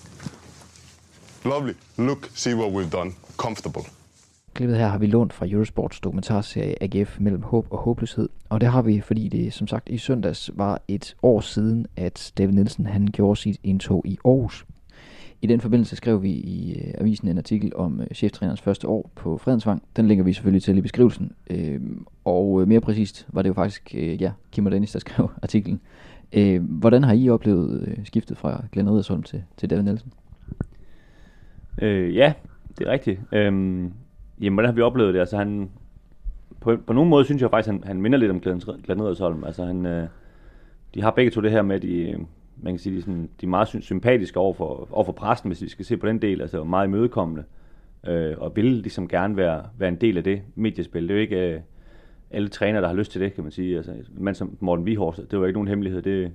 Lovely. 1.45 1.75
Look, 1.97 2.29
see 2.35 2.53
what 2.53 2.71
we've 2.71 2.91
done. 2.91 3.15
Comfortable. 3.37 3.85
Klippet 4.53 4.77
her 4.77 4.87
har 4.87 4.97
vi 4.97 5.07
lånt 5.07 5.33
fra 5.33 5.45
Eurosports 5.47 5.99
dokumentarserie 5.99 6.83
AGF 6.83 7.19
mellem 7.19 7.41
håb 7.41 7.67
og 7.69 7.77
håbløshed. 7.77 8.29
Og 8.49 8.61
det 8.61 8.69
har 8.69 8.81
vi, 8.81 9.01
fordi 9.01 9.27
det 9.27 9.53
som 9.53 9.67
sagt 9.67 9.89
i 9.89 9.97
søndags 9.97 10.49
var 10.53 10.81
et 10.87 11.15
år 11.23 11.41
siden, 11.41 11.85
at 11.97 12.31
David 12.37 12.53
Nielsen 12.53 12.85
han 12.85 13.07
gjorde 13.07 13.39
sit 13.39 13.59
indtog 13.63 14.01
i 14.05 14.17
Aarhus. 14.25 14.65
I 15.41 15.47
den 15.47 15.61
forbindelse 15.61 15.95
skrev 15.95 16.23
vi 16.23 16.29
i 16.29 16.79
øh, 16.79 16.93
avisen 16.97 17.27
en 17.27 17.37
artikel 17.37 17.71
om 17.75 18.01
øh, 18.01 18.07
cheftrænerens 18.07 18.61
første 18.61 18.87
år 18.87 19.11
på 19.15 19.37
Fredensvang. 19.37 19.83
Den 19.95 20.07
lægger 20.07 20.23
vi 20.23 20.33
selvfølgelig 20.33 20.63
til 20.63 20.77
i 20.77 20.81
beskrivelsen. 20.81 21.31
Øh, 21.49 21.81
og 22.25 22.61
øh, 22.61 22.67
mere 22.67 22.81
præcist 22.81 23.27
var 23.29 23.41
det 23.41 23.49
jo 23.49 23.53
faktisk 23.53 23.95
øh, 23.97 24.21
ja, 24.21 24.31
Kim 24.51 24.65
og 24.65 24.71
Dennis, 24.71 24.91
der 24.91 24.99
skrev 25.09 25.29
artiklen. 25.43 25.81
Øh, 26.33 26.63
hvordan 26.63 27.03
har 27.03 27.13
I 27.13 27.29
oplevet 27.29 27.87
øh, 27.87 28.05
skiftet 28.05 28.37
fra 28.37 28.63
Glenn 28.71 28.89
Edersholm 28.89 29.23
til, 29.23 29.43
til 29.57 29.69
David 29.69 29.83
Nielsen? 29.83 30.13
Øh, 31.81 32.15
ja, 32.15 32.33
det 32.77 32.87
er 32.87 32.91
rigtigt. 32.91 33.19
Øhm, 33.31 33.93
jamen, 34.41 34.53
hvordan 34.53 34.69
har 34.69 34.75
vi 34.75 34.81
oplevet 34.81 35.13
det? 35.13 35.19
Altså, 35.19 35.37
han, 35.37 35.69
på, 36.61 36.77
på 36.87 36.93
nogen 36.93 37.09
måde 37.09 37.25
synes 37.25 37.41
jeg 37.41 37.49
faktisk, 37.49 37.71
han, 37.71 37.83
han 37.85 38.01
minder 38.01 38.17
lidt 38.17 38.31
om 38.31 38.39
Glenn, 38.39 38.61
Glenn 38.83 39.01
Edersholm. 39.01 39.43
Altså, 39.43 39.65
han, 39.65 39.85
øh, 39.85 40.07
de 40.95 41.01
har 41.01 41.11
begge 41.11 41.31
to 41.31 41.41
det 41.41 41.51
her 41.51 41.61
med, 41.61 41.79
de, 41.79 42.15
man 42.61 42.73
kan 42.73 42.79
sige, 42.79 42.95
de, 42.95 43.01
sådan, 43.01 43.29
de 43.41 43.45
er 43.45 43.49
meget 43.49 43.67
sympatiske 43.67 44.39
over 44.39 44.53
for, 44.53 44.87
over 44.91 45.03
for 45.03 45.11
præsten, 45.11 45.49
hvis 45.49 45.61
vi 45.61 45.69
skal 45.69 45.85
se 45.85 45.97
på 45.97 46.07
den 46.07 46.21
del, 46.21 46.41
altså 46.41 46.63
meget 46.63 46.87
imødekommende, 46.87 47.43
øh, 48.07 48.35
og 48.37 48.55
vil 48.55 48.65
ligesom 48.65 49.07
gerne 49.07 49.37
være, 49.37 49.63
være 49.77 49.89
en 49.89 49.95
del 49.95 50.17
af 50.17 50.23
det 50.23 50.41
mediespil. 50.55 51.03
Det 51.03 51.11
er 51.11 51.15
jo 51.15 51.21
ikke 51.21 51.53
øh, 51.53 51.61
alle 52.31 52.47
trænere, 52.47 52.81
der 52.81 52.87
har 52.87 52.95
lyst 52.95 53.11
til 53.11 53.21
det, 53.21 53.33
kan 53.33 53.43
man 53.43 53.51
sige. 53.51 53.77
Altså, 53.77 53.93
man 54.17 54.35
som 54.35 54.57
Morten 54.59 54.85
Vihors, 54.85 55.19
det 55.31 55.39
var 55.39 55.45
ikke 55.45 55.57
nogen 55.57 55.67
hemmelighed. 55.67 56.01
Det, 56.01 56.31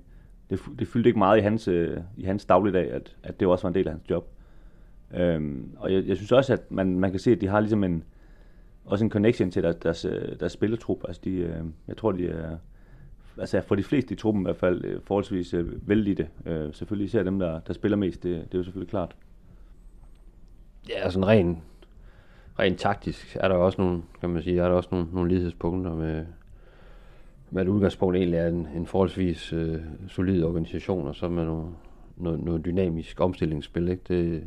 det, 0.50 0.60
det 0.78 0.88
fyldte 0.88 1.08
ikke 1.08 1.18
meget 1.18 1.38
i 1.38 1.42
hans, 1.42 1.68
øh, 1.68 1.98
i 2.16 2.24
hans 2.24 2.44
dagligdag, 2.44 2.92
at, 2.92 3.16
at 3.22 3.40
det 3.40 3.48
også 3.48 3.62
var 3.62 3.68
en 3.68 3.74
del 3.74 3.86
af 3.86 3.92
hans 3.92 4.10
job. 4.10 4.28
Øhm, 5.14 5.76
og 5.76 5.92
jeg, 5.92 6.06
jeg 6.06 6.16
synes 6.16 6.32
også, 6.32 6.52
at 6.52 6.70
man, 6.70 6.98
man 6.98 7.10
kan 7.10 7.20
se, 7.20 7.32
at 7.32 7.40
de 7.40 7.46
har 7.46 7.60
ligesom 7.60 7.84
en, 7.84 8.04
også 8.84 9.04
en 9.04 9.10
connection 9.10 9.50
til 9.50 9.62
deres, 9.62 9.76
deres, 9.76 10.04
øh, 10.04 10.40
deres 10.40 10.52
spilletrup. 10.52 10.98
Altså 11.08 11.20
de, 11.24 11.30
øh, 11.30 11.64
jeg 11.88 11.96
tror, 11.96 12.12
de 12.12 12.28
er, 12.28 12.56
altså 13.38 13.60
for 13.60 13.74
de 13.74 13.82
fleste 13.82 14.14
i 14.14 14.16
truppen 14.16 14.42
i 14.42 14.46
hvert 14.46 14.56
fald, 14.56 14.84
øh, 14.84 15.00
forholdsvis 15.04 15.54
øh, 15.54 15.88
vældige. 15.88 16.28
Øh, 16.46 16.74
selvfølgelig 16.74 17.04
især 17.04 17.22
dem, 17.22 17.38
der, 17.38 17.60
der 17.60 17.72
spiller 17.72 17.96
mest, 17.96 18.22
det, 18.22 18.36
det 18.36 18.54
er 18.54 18.58
jo 18.58 18.64
selvfølgelig 18.64 18.90
klart. 18.90 19.16
Ja, 20.88 21.10
sådan 21.10 21.28
rent 21.28 21.58
rent 22.58 22.78
taktisk 22.78 23.36
er 23.40 23.48
der 23.48 23.54
også 23.54 23.80
nogle, 23.80 24.02
kan 24.20 24.30
man 24.30 24.42
sige, 24.42 24.60
er 24.60 24.68
der 24.68 24.74
også 24.74 24.88
nogle, 24.92 25.06
nogle 25.12 25.28
lighedspunkter 25.28 25.94
med, 25.94 26.26
med 27.50 27.62
et 27.62 27.68
udgangspunkt 27.68 28.16
egentlig 28.16 28.38
er 28.38 28.48
en, 28.48 28.68
en 28.76 28.86
forholdsvis 28.86 29.52
øh, 29.52 29.80
solid 30.08 30.44
organisation, 30.44 31.08
og 31.08 31.14
så 31.14 31.28
med 31.28 31.44
noget, 31.44 31.74
noget, 32.16 32.40
noget 32.40 32.64
dynamisk 32.64 33.20
omstillingsspil. 33.20 33.88
Ikke? 33.88 34.02
Det, 34.08 34.44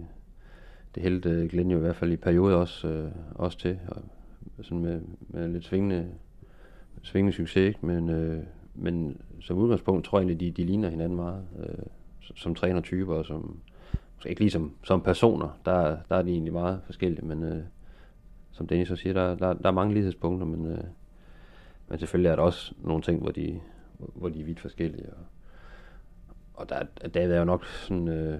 det 0.95 1.03
hældte 1.03 1.47
Glenn 1.51 1.71
jo 1.71 1.77
i 1.77 1.81
hvert 1.81 1.95
fald 1.95 2.11
i 2.11 2.15
perioder 2.15 2.55
også, 2.55 2.87
øh, 2.87 3.11
også 3.35 3.57
til, 3.57 3.79
og 3.87 4.01
sådan 4.65 4.79
med, 4.79 5.01
med 5.19 5.47
lidt 5.47 5.65
svingende, 5.65 6.07
svingende 7.01 7.33
succes, 7.37 7.67
ikke? 7.67 7.85
Men, 7.85 8.09
øh, 8.09 8.43
men 8.75 9.21
som 9.41 9.57
udgangspunkt 9.57 10.05
tror 10.05 10.19
jeg 10.19 10.27
egentlig, 10.27 10.55
de, 10.55 10.61
de 10.61 10.67
ligner 10.67 10.89
hinanden 10.89 11.15
meget, 11.15 11.43
øh, 11.59 11.85
som 12.35 12.55
trænertyper, 12.55 13.15
og 13.15 13.25
som, 13.25 13.59
måske 14.15 14.29
ikke 14.29 14.41
lige 14.41 14.71
som, 14.83 15.01
personer, 15.01 15.59
der, 15.65 15.97
der 16.09 16.15
er 16.15 16.21
de 16.21 16.29
egentlig 16.29 16.53
meget 16.53 16.81
forskellige, 16.85 17.25
men 17.25 17.43
øh, 17.43 17.63
som 18.51 18.67
Dennis 18.67 18.87
så 18.87 18.95
siger, 18.95 19.13
der, 19.13 19.35
der, 19.35 19.53
der 19.53 19.67
er 19.67 19.73
mange 19.73 19.93
lighedspunkter, 19.93 20.45
men, 20.45 20.65
øh, 20.65 20.83
men 21.87 21.99
selvfølgelig 21.99 22.29
er 22.29 22.35
der 22.35 22.43
også 22.43 22.73
nogle 22.81 23.01
ting, 23.01 23.21
hvor 23.21 23.31
de, 23.31 23.59
hvor 23.97 24.29
de 24.29 24.41
er 24.41 24.45
vidt 24.45 24.59
forskellige, 24.59 25.09
og, 25.09 25.23
og 26.53 26.69
der, 26.69 27.07
David 27.07 27.31
er 27.33 27.39
jo 27.39 27.45
nok 27.45 27.65
sådan, 27.65 28.07
øh, 28.07 28.39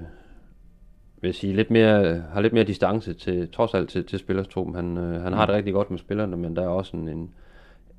vil 1.22 1.27
jeg 1.27 1.36
sige, 1.36 1.56
lidt 1.56 1.72
mere, 1.72 2.20
har 2.20 2.42
lidt 2.42 2.54
mere 2.54 2.63
distance 2.63 3.13
til, 3.13 3.51
trods 3.51 3.74
alt 3.74 3.89
til, 3.89 4.06
til 4.06 4.20
spillerstruppen. 4.20 4.75
Han, 4.75 4.98
øh, 4.98 5.22
han 5.22 5.34
har 5.34 5.46
det 5.46 5.56
rigtig 5.56 5.74
godt 5.74 5.92
med 5.92 6.00
spillerne, 6.00 6.38
men 6.38 6.56
der 6.56 6.62
er 6.62 6.68
også 6.68 6.98
en, 6.98 7.08
en, 7.08 7.34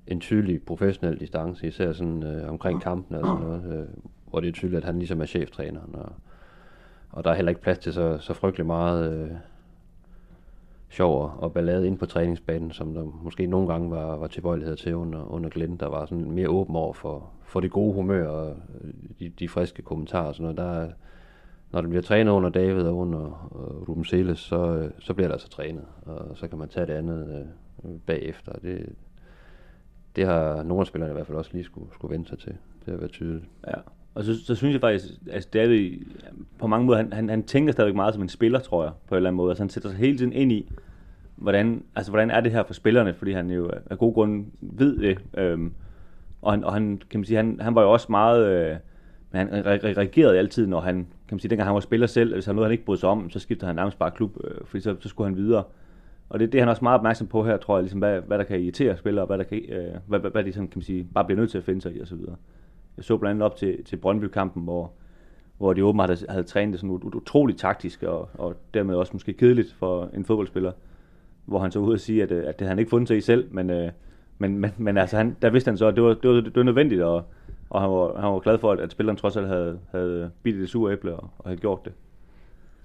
en 0.07 0.21
tydelig 0.21 0.63
professionel 0.63 1.21
distance, 1.21 1.67
især 1.67 1.93
sådan 1.93 2.23
øh, 2.23 2.49
omkring 2.49 2.83
kampen 2.83 3.17
og 3.17 3.27
sådan 3.27 3.41
noget, 3.41 3.79
øh, 3.81 3.87
hvor 4.31 4.41
det 4.41 4.49
er 4.49 4.53
tydeligt, 4.53 4.79
at 4.79 4.85
han 4.85 4.99
ligesom 4.99 5.21
er 5.21 5.27
cheftræneren, 5.27 5.95
og, 5.95 6.13
og 7.11 7.25
der 7.25 7.31
er 7.31 7.35
heller 7.35 7.51
ikke 7.51 7.63
plads 7.63 7.79
til 7.79 7.93
så, 7.93 8.19
så 8.19 8.35
frygtelig 8.35 8.67
meget 8.67 9.13
øh, 9.13 9.31
sjov 10.89 11.33
og 11.39 11.53
ballade 11.53 11.87
ind 11.87 11.99
på 11.99 12.07
træningsbanen, 12.07 12.73
som 12.73 12.95
der 12.95 13.05
måske 13.23 13.47
nogle 13.47 13.69
gange 13.69 13.91
var, 13.91 14.17
var 14.17 14.27
tilbøjelighed 14.27 14.77
til 14.77 14.95
under, 14.95 15.33
under 15.33 15.51
Glenn, 15.51 15.77
der 15.77 15.87
var 15.87 16.07
sådan 16.07 16.31
mere 16.31 16.49
åben 16.49 16.77
over 16.77 16.93
for, 16.93 17.31
for 17.43 17.61
det 17.61 17.71
gode 17.71 17.95
humør 17.95 18.29
og 18.29 18.57
øh, 18.81 18.93
de, 19.21 19.29
de 19.29 19.49
friske 19.49 19.83
kommentarer 19.83 20.27
og 20.27 20.35
sådan 20.35 20.55
noget. 20.55 20.59
Der, 20.59 20.93
når 21.73 21.81
det 21.81 21.91
bliver 21.91 22.03
trænet 22.03 22.33
under 22.33 22.51
David 22.51 22.83
og 22.83 22.97
under 22.97 23.51
øh, 23.55 23.89
Ruben 23.89 24.05
Seles, 24.05 24.39
så, 24.39 24.77
øh, 24.77 24.91
så 24.99 25.15
bliver 25.15 25.29
der 25.29 25.35
altså 25.35 25.49
trænet, 25.49 25.85
og 26.03 26.37
så 26.37 26.49
kan 26.49 26.59
man 26.59 26.69
tage 26.69 26.87
det 26.87 26.93
andet 26.93 27.47
øh, 27.85 27.91
bagefter. 28.07 28.53
Det, 28.53 28.95
det 30.17 30.27
har 30.27 30.63
nogle 30.63 30.81
af 30.81 30.87
spillerne 30.87 31.13
i 31.13 31.15
hvert 31.15 31.27
fald 31.27 31.39
også 31.39 31.51
lige 31.53 31.65
skulle, 31.65 31.87
skulle 31.93 32.15
vente 32.15 32.29
sig 32.29 32.39
til. 32.39 32.53
Det 32.85 32.93
har 32.93 32.97
været 32.97 33.11
tydeligt. 33.11 33.45
Ja, 33.67 33.75
og 34.15 34.25
så, 34.25 34.45
så 34.45 34.55
synes 34.55 34.73
jeg 34.73 34.81
faktisk, 34.81 35.05
at 35.31 35.53
David 35.53 35.93
på 36.59 36.67
mange 36.67 36.87
måder, 36.87 36.99
han, 36.99 37.13
han, 37.13 37.29
han 37.29 37.43
tænker 37.43 37.73
stadigvæk 37.73 37.97
meget 37.97 38.15
som 38.15 38.23
en 38.23 38.29
spiller, 38.29 38.59
tror 38.59 38.85
jeg, 38.85 38.93
på 39.09 39.15
en 39.15 39.17
eller 39.17 39.31
anden 39.31 39.37
måde. 39.37 39.51
Altså 39.51 39.63
han 39.63 39.71
sætter 39.71 39.89
sig 39.89 39.99
hele 39.99 40.19
tiden 40.19 40.33
ind 40.33 40.53
i, 40.53 40.73
hvordan, 41.37 41.83
altså, 41.97 42.13
hvordan 42.13 42.31
er 42.31 42.41
det 42.41 42.53
her 42.53 42.63
for 42.63 42.75
spillerne, 42.75 43.15
fordi 43.15 43.33
han 43.33 43.51
jo 43.51 43.71
af 43.91 43.99
god 43.99 44.15
grund 44.15 44.47
ved 44.61 44.99
det. 44.99 45.19
Øhm, 45.35 45.73
og 46.43 46.53
han, 46.53 46.65
og 46.65 46.73
han, 46.73 47.03
kan 47.11 47.21
man 47.21 47.25
sige, 47.25 47.37
han, 47.37 47.59
han 47.61 47.75
var 47.75 47.83
jo 47.83 47.93
også 47.93 48.07
meget... 48.11 48.47
Øh, 48.47 48.77
men 49.33 49.49
han 49.49 49.67
reagerede 49.67 50.39
altid, 50.39 50.67
når 50.67 50.81
han, 50.81 50.95
kan 50.95 51.35
man 51.35 51.39
sige, 51.39 51.51
dengang 51.51 51.67
han 51.67 51.75
var 51.75 51.81
spiller 51.81 52.07
selv, 52.07 52.35
hvis 52.35 52.47
han 52.47 52.55
noget, 52.55 52.67
han 52.67 52.73
ikke 52.73 52.85
brød 52.85 52.97
sig 52.97 53.09
om, 53.09 53.31
så 53.31 53.39
skiftede 53.39 53.67
han 53.67 53.77
nærmest 53.77 53.99
bare 53.99 54.11
klub, 54.11 54.37
øh, 54.45 54.51
fordi 54.65 54.81
så, 54.81 54.97
så 55.01 55.09
skulle 55.09 55.29
han 55.29 55.37
videre 55.37 55.65
og 56.29 56.39
det, 56.39 56.53
det 56.53 56.59
er 56.59 56.63
han 56.63 56.69
også 56.69 56.85
meget 56.85 56.99
opmærksom 56.99 57.27
på 57.27 57.45
her, 57.45 57.57
tror 57.57 57.77
jeg, 57.77 57.83
ligesom, 57.83 57.99
hvad, 57.99 58.21
hvad 58.21 58.39
der 58.39 58.45
kan 58.45 58.61
irritere 58.61 58.97
spillere, 58.97 59.23
og 59.23 59.27
hvad, 59.27 59.39
der 59.39 59.45
kan, 59.45 59.63
øh, 59.69 59.95
hvad, 60.07 60.21
hvad, 60.21 60.31
hvad 60.31 60.45
de 60.45 60.53
sådan, 60.53 60.69
kan 60.69 60.79
man 60.79 60.83
sige, 60.83 61.09
bare 61.15 61.25
bliver 61.25 61.41
nødt 61.41 61.51
til 61.51 61.59
at 61.59 61.65
finde 61.65 61.81
sig 61.81 61.97
i 61.97 62.03
osv. 62.03 62.19
Jeg 62.97 63.05
så 63.05 63.17
blandt 63.17 63.31
andet 63.31 63.45
op 63.45 63.57
til, 63.57 63.85
til 63.85 63.97
Brøndby-kampen, 63.97 64.63
hvor, 64.63 64.93
hvor 65.59 65.73
de 65.73 65.85
åbenbart 65.85 66.09
havde, 66.09 66.27
havde 66.29 66.45
trænet 66.45 66.73
det 66.73 66.81
sådan 66.81 66.91
ut, 66.91 67.15
utroligt 67.15 67.59
taktisk, 67.59 68.03
og, 68.03 68.29
og 68.35 68.55
dermed 68.75 68.95
også 68.95 69.13
måske 69.13 69.33
kedeligt 69.33 69.73
for 69.73 70.11
en 70.15 70.25
fodboldspiller, 70.25 70.73
hvor 71.45 71.59
han 71.59 71.71
så 71.71 71.79
ud 71.79 71.93
og 71.93 72.01
sige, 72.01 72.23
at, 72.23 72.33
øh, 72.33 72.45
at 72.49 72.59
det 72.59 72.61
havde 72.61 72.69
han 72.69 72.79
ikke 72.79 72.91
fundet 72.91 73.09
sig 73.09 73.17
i 73.17 73.21
selv, 73.21 73.49
men, 73.51 73.71
øh, 73.71 73.91
men, 74.39 74.59
men, 74.59 74.71
men 74.77 74.97
altså, 74.97 75.17
han, 75.17 75.37
der 75.43 75.51
vidste 75.51 75.69
han 75.69 75.79
så, 75.79 75.87
at 75.87 75.95
det 75.95 76.03
var, 76.03 76.15
det 76.15 76.31
var, 76.31 76.41
det 76.41 76.57
var 76.57 76.63
nødvendigt, 76.63 77.03
og, 77.03 77.25
og 77.71 77.81
han, 77.81 77.91
var, 77.91 78.21
han 78.21 78.33
var 78.33 78.39
glad 78.39 78.59
for, 78.59 78.73
at, 78.73 78.81
at 78.81 78.93
spilleren 78.93 79.17
trods 79.17 79.37
alt 79.37 79.49
havde, 79.49 79.79
havde 79.91 80.31
bidt 80.43 80.57
det 80.57 80.69
sure 80.69 80.93
æble 80.93 81.17
og, 81.17 81.31
og 81.39 81.45
havde 81.45 81.61
gjort 81.61 81.85
det. 81.85 81.93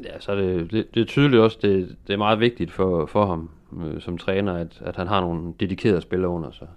Ja, 0.04 0.20
så 0.20 0.32
er 0.32 0.36
det, 0.36 0.72
det, 0.72 0.96
det 0.96 1.02
er 1.02 1.06
tydeligt 1.06 1.42
også, 1.42 1.58
det, 1.62 1.96
det 2.08 2.14
er 2.14 2.18
meget 2.18 2.40
vigtigt 2.40 2.72
for, 2.72 3.06
for 3.06 3.26
ham 3.26 3.50
øh, 3.86 4.02
som 4.02 4.18
træner, 4.18 4.54
at, 4.54 4.82
at 4.86 4.96
han 4.96 5.08
har 5.08 5.22
nogle 5.22 5.54
dedikerede 5.60 6.02
spillere 6.02 6.32
under 6.32 6.52
sig. 6.52 6.68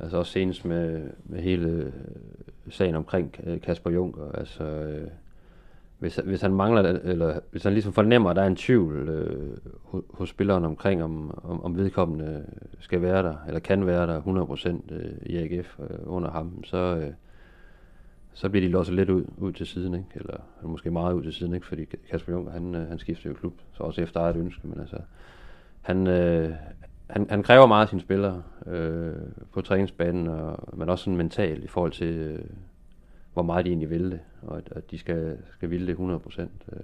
Altså 0.00 0.16
også 0.16 0.32
senest 0.32 0.64
med, 0.64 1.10
med 1.24 1.42
hele 1.42 1.68
øh, 1.68 1.92
sagen 2.70 2.94
omkring 2.94 3.34
øh, 3.46 3.60
Kasper 3.60 3.90
Juncker. 3.90 4.32
Altså, 4.32 4.64
øh, 4.64 5.08
hvis, 5.98 6.16
hvis 6.16 6.40
han 6.40 6.52
mangler, 6.52 6.82
eller 6.82 7.40
hvis 7.50 7.62
han 7.62 7.72
ligesom 7.72 7.92
fornemmer, 7.92 8.30
at 8.30 8.36
der 8.36 8.42
er 8.42 8.46
en 8.46 8.56
tvivl 8.56 9.08
øh, 9.08 9.56
hos, 9.82 10.02
hos 10.10 10.28
spilleren 10.28 10.64
omkring, 10.64 11.04
om, 11.04 11.38
om, 11.44 11.64
om 11.64 11.76
vedkommende 11.76 12.44
skal 12.80 13.02
være 13.02 13.22
der, 13.22 13.34
eller 13.46 13.60
kan 13.60 13.86
være 13.86 14.06
der 14.06 14.20
100% 14.20 14.94
øh, 14.94 15.12
i 15.26 15.36
AGF 15.36 15.78
øh, 15.80 15.98
under 16.04 16.30
ham, 16.30 16.64
så, 16.64 16.76
øh, 16.76 17.10
så 18.38 18.48
bliver 18.48 18.66
de 18.66 18.72
låst 18.72 18.90
lidt 18.90 19.10
ud, 19.10 19.24
ud 19.36 19.52
til 19.52 19.66
siden, 19.66 19.94
ikke? 19.94 20.06
Eller, 20.14 20.36
eller 20.58 20.68
måske 20.68 20.90
meget 20.90 21.14
ud 21.14 21.22
til 21.22 21.32
siden, 21.32 21.54
ikke? 21.54 21.66
Fordi 21.66 21.84
Kasper 21.84 22.32
Juncker, 22.32 22.52
han, 22.52 22.74
øh, 22.74 22.88
han 22.88 22.98
skifter 22.98 23.30
jo 23.30 23.34
klub, 23.34 23.54
så 23.72 23.82
også 23.82 24.00
efter 24.00 24.20
eget 24.20 24.36
ønske, 24.36 24.66
men 24.68 24.80
altså, 24.80 24.96
han, 25.80 26.06
øh, 26.06 26.54
han, 27.10 27.26
han 27.30 27.42
kræver 27.42 27.66
meget 27.66 27.82
af 27.82 27.88
sine 27.88 28.00
spillere 28.00 28.42
øh, 28.66 29.14
på 29.52 29.60
træningsbanen, 29.60 30.28
og, 30.28 30.78
men 30.78 30.88
også 30.88 31.04
sådan 31.04 31.16
mentalt 31.16 31.64
i 31.64 31.66
forhold 31.66 31.92
til, 31.92 32.14
øh, 32.14 32.44
hvor 33.32 33.42
meget 33.42 33.64
de 33.64 33.70
egentlig 33.70 33.90
vil 33.90 34.10
det, 34.10 34.20
og 34.42 34.56
at, 34.56 34.68
at 34.70 34.90
de 34.90 34.98
skal, 34.98 35.38
skal 35.52 35.70
ville 35.70 35.86
det 35.86 35.94
100%. 35.94 36.40
Øh. 36.40 36.80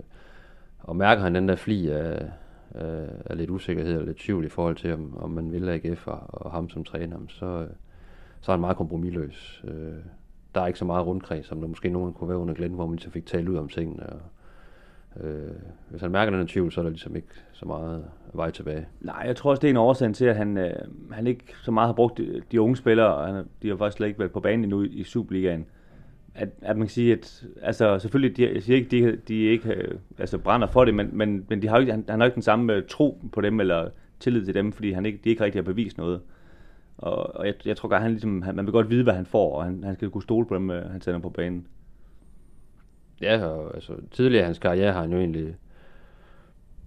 Og 0.81 0.97
mærker 0.97 1.23
han 1.23 1.35
den 1.35 1.49
der 1.49 1.57
fli 1.57 1.89
af, 1.89 2.31
øh, 2.75 3.09
af 3.27 3.37
lidt 3.37 3.51
usikkerhed 3.51 3.99
og 3.99 4.07
lidt 4.07 4.19
tvivl 4.19 4.45
i 4.45 4.49
forhold 4.49 4.77
til, 4.77 4.93
om, 4.93 5.19
om 5.19 5.31
man 5.31 5.53
vil 5.53 5.69
AGF 5.69 6.07
og, 6.07 6.21
og 6.29 6.53
ham 6.53 6.69
som 6.69 6.85
træner, 6.85 7.19
så, 7.29 7.47
øh, 7.47 7.69
så 8.41 8.53
er 8.53 8.57
han 8.57 8.61
meget 8.61 8.77
kompromilløs. 8.77 9.65
Øh, 9.65 10.05
der 10.55 10.61
er 10.61 10.67
ikke 10.67 10.79
så 10.79 10.85
meget 10.85 11.07
rundkreds, 11.07 11.47
som 11.47 11.61
der 11.61 11.69
måske 11.69 11.89
nogen 11.89 12.13
kunne 12.13 12.29
være 12.29 12.39
under 12.39 12.55
Glenn, 12.55 12.75
hvor 12.75 12.87
man 12.87 12.99
så 12.99 13.11
fik 13.11 13.27
talt 13.27 13.49
ud 13.49 13.57
om 13.57 13.69
tingene. 13.69 14.07
Og, 14.07 14.21
øh, 15.21 15.51
hvis 15.91 16.01
han 16.01 16.11
mærker 16.11 16.37
den 16.37 16.47
tvivl, 16.47 16.73
så 16.73 16.81
er 16.81 16.83
der 16.83 16.91
ligesom 16.91 17.17
ikke 17.17 17.29
så 17.53 17.67
meget 17.67 18.05
vej 18.33 18.51
tilbage. 18.51 18.87
Nej, 19.01 19.23
jeg 19.27 19.37
tror 19.37 19.51
også, 19.51 19.61
det 19.61 19.69
er 19.69 19.71
en 19.71 19.77
årsag 19.77 20.15
til, 20.15 20.25
at 20.25 20.37
han, 20.37 20.59
øh, 20.59 20.73
han 21.11 21.27
ikke 21.27 21.45
så 21.63 21.71
meget 21.71 21.89
har 21.89 21.95
brugt 21.95 22.19
de, 22.19 22.43
de 22.53 22.61
unge 22.61 22.77
spillere, 22.77 23.15
og 23.15 23.27
han, 23.27 23.45
de 23.63 23.69
har 23.69 23.77
faktisk 23.77 23.97
slet 23.97 24.07
ikke 24.07 24.19
været 24.19 24.33
på 24.33 24.41
banen 24.41 24.65
endnu 24.65 24.83
i, 24.83 24.87
i 24.87 25.05
Superligaen. 25.05 25.67
At, 26.35 26.49
at 26.63 26.77
man 26.77 26.87
kan 26.87 26.93
sige, 26.93 27.13
at 27.13 27.45
altså, 27.63 27.99
selvfølgelig, 27.99 28.37
de, 28.37 28.55
jeg 28.55 28.63
siger 28.63 28.77
ikke, 28.77 28.91
de, 28.91 29.17
de 29.29 29.35
ikke 29.35 29.75
øh, 29.75 29.99
altså, 30.19 30.39
brænder 30.39 30.67
for 30.67 30.85
det, 30.85 30.95
men, 30.95 31.11
men, 31.13 31.45
men 31.49 31.63
de 31.63 31.69
har 31.69 31.79
ikke, 31.79 31.93
han, 31.93 32.05
han 32.09 32.21
har 32.21 32.25
ikke 32.25 32.35
den 32.35 32.43
samme 32.43 32.73
øh, 32.73 32.83
tro 32.89 33.19
på 33.33 33.41
dem, 33.41 33.61
eller 33.61 33.89
tillid 34.21 34.45
til 34.45 34.55
dem, 34.55 34.73
fordi 34.73 34.93
han 34.93 35.07
ikke, 35.07 35.19
de 35.25 35.31
ikke 35.31 35.45
rigtig 35.45 35.59
har 35.59 35.65
bevist 35.65 35.99
noget. 35.99 36.21
Og, 36.99 37.37
og 37.37 37.47
jeg, 37.47 37.55
jeg 37.65 37.77
tror 37.77 37.89
godt, 37.89 38.03
han 38.03 38.11
ligesom, 38.11 38.43
han, 38.43 38.57
man 38.57 38.67
vil 38.67 38.73
godt 38.73 38.91
vide, 38.91 39.03
hvad 39.03 39.15
han 39.15 39.27
får, 39.27 39.57
og 39.57 39.65
han, 39.65 39.85
han 39.85 39.95
skal 39.95 40.11
kunne 40.11 40.23
stole 40.23 40.47
på 40.47 40.55
dem, 40.55 40.71
øh, 40.71 40.91
han 40.91 41.01
sender 41.01 41.21
på 41.21 41.31
banen. 41.31 41.67
Ja, 43.21 43.47
og 43.47 43.75
altså, 43.75 43.93
tidligere 44.11 44.43
i 44.43 44.47
hans 44.47 44.59
karriere 44.59 44.93
har 44.93 45.01
han 45.01 45.13
jo 45.13 45.19
egentlig 45.19 45.57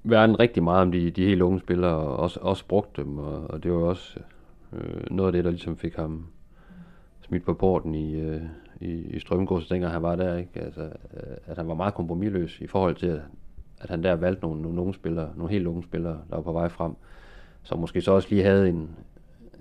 været 0.04 0.40
rigtig 0.40 0.64
meget 0.64 0.82
om 0.82 0.92
de, 0.92 1.12
de 1.12 1.26
helt 1.26 1.42
unge 1.42 1.60
spillere, 1.60 1.96
og 1.96 2.18
også, 2.18 2.40
også 2.40 2.66
brugt 2.66 2.98
dem, 2.98 3.18
og, 3.18 3.52
og 3.52 3.64
det 3.64 3.72
var 3.72 3.78
også 3.78 4.20
øh, 4.74 5.02
noget 5.12 5.28
af 5.28 5.34
det, 5.34 5.44
der 5.44 5.52
ligesom 5.52 5.78
fik 5.78 5.96
ham 5.96 6.28
smidt 7.22 7.46
på 7.46 7.54
porten 7.54 7.96
i, 7.96 8.16
øh, 8.16 8.42
i, 8.82 8.92
i 8.92 9.20
Strømgårds, 9.20 9.68
dengang 9.68 9.94
han 9.94 10.02
var 10.02 10.16
der, 10.16 10.38
ikke? 10.38 10.60
Altså, 10.60 10.82
øh, 10.82 11.38
at 11.46 11.58
han 11.58 11.68
var 11.68 11.74
meget 11.74 11.94
kompromilløs 11.94 12.62
i 12.62 12.68
forhold 12.68 12.96
til, 12.96 13.08
at, 13.08 13.22
at 13.80 13.90
han 13.90 14.04
der 14.04 14.16
valgte 14.16 14.42
nogle, 14.42 14.62
nogle 14.62 14.82
unge 14.82 14.94
spillere, 14.94 15.30
nogle 15.36 15.54
helt 15.54 15.68
unge 15.68 15.84
spillere, 15.84 16.18
der 16.30 16.36
var 16.36 16.42
på 16.42 16.52
vej 16.52 16.70
frem, 16.70 16.94
som 17.64 17.80
måske 17.80 18.02
så 18.02 18.12
også 18.12 18.28
lige 18.32 18.44
havde 18.44 18.70
en, 18.70 18.90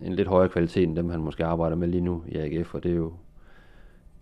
en 0.03 0.12
lidt 0.12 0.29
højere 0.29 0.49
kvalitet 0.49 0.83
end 0.83 0.97
dem, 0.97 1.09
han 1.09 1.21
måske 1.21 1.45
arbejder 1.45 1.76
med 1.76 1.88
lige 1.88 2.00
nu 2.00 2.23
i 2.29 2.37
AGF, 2.37 2.75
og 2.75 2.83
det 2.83 2.91
er 2.91 2.97
jo, 2.97 3.12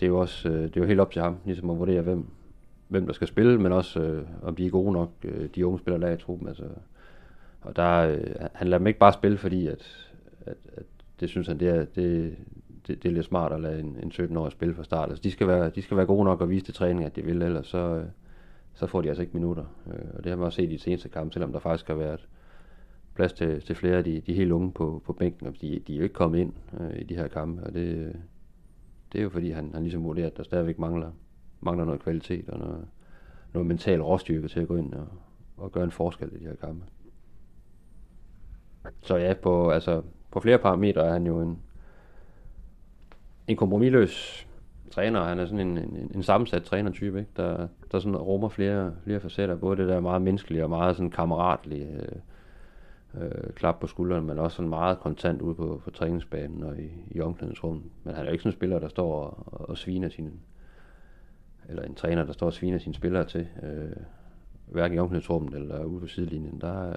det 0.01 0.07
er 0.07 0.11
jo 0.11 0.21
også 0.21 0.49
øh, 0.49 0.63
det 0.63 0.77
er 0.77 0.81
jo 0.81 0.87
helt 0.87 1.01
op 1.01 1.11
til 1.11 1.23
ham, 1.23 1.37
ligesom 1.45 1.71
at 1.71 1.79
vurdere, 1.79 2.03
hvem, 2.03 2.27
hvem 2.89 3.07
der 3.07 3.13
skal 3.13 3.29
spille, 3.29 3.59
men 3.59 3.73
også 3.73 4.01
øh, 4.01 4.27
om 4.43 4.57
de 4.57 4.67
er 4.67 4.71
gode 4.71 4.93
nok, 4.93 5.11
øh, 5.25 5.49
de 5.55 5.67
unge 5.67 5.79
spillere, 5.79 6.03
der 6.03 6.09
er 6.09 6.17
i 6.17 6.21
truppen. 6.21 6.49
Altså, 6.49 6.65
og 7.61 7.77
der, 7.77 7.99
øh, 8.01 8.25
han 8.53 8.69
lader 8.69 8.79
dem 8.79 8.87
ikke 8.87 8.99
bare 8.99 9.13
spille, 9.13 9.39
fordi 9.39 9.67
at, 9.67 10.11
at, 10.47 10.57
at 10.77 10.85
det 11.21 11.29
synes 11.29 11.47
han, 11.47 11.61
det 11.61 11.69
er, 11.69 11.85
det, 11.85 12.37
det, 12.87 13.03
det 13.03 13.09
er 13.09 13.13
lidt 13.13 13.27
smart 13.27 13.53
at 13.53 13.61
lade 13.61 13.81
en, 13.81 13.97
en 14.03 14.13
17-årig 14.15 14.53
spille 14.53 14.75
fra 14.75 14.85
start. 14.85 15.09
Altså, 15.09 15.23
de, 15.23 15.31
skal 15.31 15.47
være, 15.47 15.71
de 15.71 15.83
skal 15.83 15.97
være 15.97 16.07
gode 16.07 16.25
nok 16.25 16.41
og 16.41 16.51
vise 16.51 16.65
til 16.65 16.75
træning, 16.75 17.05
at 17.05 17.17
de 17.17 17.23
vil, 17.23 17.43
ellers 17.43 17.67
så, 17.67 17.79
øh, 17.79 18.05
så 18.75 18.87
får 18.87 19.01
de 19.01 19.09
altså 19.09 19.23
ikke 19.23 19.35
minutter. 19.35 19.65
Øh, 19.87 20.09
og 20.15 20.25
det 20.25 20.31
har 20.31 20.37
man 20.37 20.47
også 20.47 20.57
set 20.57 20.71
i 20.71 20.73
de 20.73 20.79
seneste 20.79 21.09
kampe, 21.09 21.33
selvom 21.33 21.53
der 21.53 21.59
faktisk 21.59 21.89
har 21.89 21.95
været 21.95 22.29
plads 23.15 23.33
til, 23.33 23.61
til 23.61 23.77
flere 23.77 23.97
af 23.97 24.05
de, 24.05 24.21
de 24.27 24.35
helt 24.35 24.53
unge 24.53 24.73
på, 24.73 25.03
på 25.07 25.13
bænken, 25.13 25.47
og 25.47 25.55
de, 25.61 25.83
de 25.87 25.93
er 25.93 25.97
jo 25.97 26.03
ikke 26.03 26.15
kommet 26.15 26.39
ind 26.39 26.53
øh, 26.81 27.01
i 27.01 27.05
de 27.05 27.17
her 27.17 27.29
kampe, 27.29 27.63
og 27.63 27.75
det, 27.75 28.17
det 29.13 29.19
er 29.19 29.23
jo 29.23 29.31
fordi, 29.31 29.51
han, 29.51 29.71
han 29.75 29.83
ligesom 29.83 30.05
vurderer, 30.05 30.27
at 30.27 30.37
der 30.37 30.43
stadigvæk 30.43 30.79
mangler, 30.79 31.11
mangler 31.61 31.85
noget 31.85 32.01
kvalitet 32.01 32.49
og 32.49 32.59
noget, 32.59 32.87
noget 33.53 33.67
mental 33.67 34.03
råstyrke 34.03 34.49
til 34.49 34.61
at 34.61 34.69
gå 34.69 34.77
ind 34.77 34.95
og, 34.95 35.07
og 35.57 35.73
gøre 35.73 35.85
en 35.85 35.91
forskel 35.91 36.31
i 36.33 36.39
de 36.39 36.45
her 36.45 36.57
kampe. 36.57 36.85
Så 39.01 39.17
ja, 39.17 39.35
på, 39.35 39.71
altså, 39.71 40.03
på 40.31 40.41
flere 40.41 40.59
parametre 40.59 41.07
er 41.07 41.13
han 41.13 41.27
jo 41.27 41.41
en, 41.41 41.59
en 43.49 43.57
kompromilløs 43.57 44.47
træner. 44.91 45.25
Han 45.25 45.39
er 45.39 45.47
sådan 45.47 45.69
en, 45.69 45.79
en, 45.79 46.11
en 46.15 46.23
sammensat 46.23 46.63
trænertype, 46.63 47.19
ikke? 47.19 47.31
Der, 47.37 47.69
der 47.93 47.99
sådan 47.99 48.17
rummer 48.17 48.49
flere, 48.49 48.93
flere 49.05 49.21
facetter. 49.21 49.55
Både 49.55 49.77
det 49.77 49.89
der 49.89 50.01
meget 50.01 50.23
menneskelige 50.23 50.65
og 50.65 50.71
meget 50.71 50.97
sådan 50.97 51.11
kammeratlige 51.11 51.87
øh, 51.87 52.19
øh, 53.21 53.53
klap 53.55 53.81
på 53.81 53.87
skulderen, 53.87 54.27
men 54.27 54.39
også 54.39 54.57
sådan 54.57 54.69
meget 54.69 54.99
kontant 54.99 55.43
ude 55.43 55.55
på, 55.55 55.81
på 55.85 55.91
træningsbanen 55.91 56.63
og 56.63 56.79
i, 56.79 56.89
i 57.11 57.21
omklædningsrummet. 57.21 57.85
Men 58.05 58.15
han 58.15 58.25
er 58.25 58.29
jo 58.29 58.33
ikke 58.33 58.43
sådan 58.43 58.53
en 58.53 58.57
spiller, 58.59 58.79
der 58.79 58.89
står 58.89 59.25
og, 59.25 59.69
og 59.71 59.79
sviner 59.79 60.09
sine, 60.09 60.31
eller 61.69 61.83
en 61.83 61.95
træner, 61.95 62.25
der 62.25 62.33
står 62.33 62.47
og 62.47 62.53
sviner 62.53 62.79
sine 62.79 62.95
spillere 62.95 63.25
til, 63.25 63.47
øh, 63.63 63.97
hverken 64.67 64.97
i 64.97 64.99
omklædningsrummet 64.99 65.55
eller 65.55 65.85
ude 65.85 66.01
på 66.01 66.07
sidelinjen. 66.07 66.61
Der, 66.61 66.93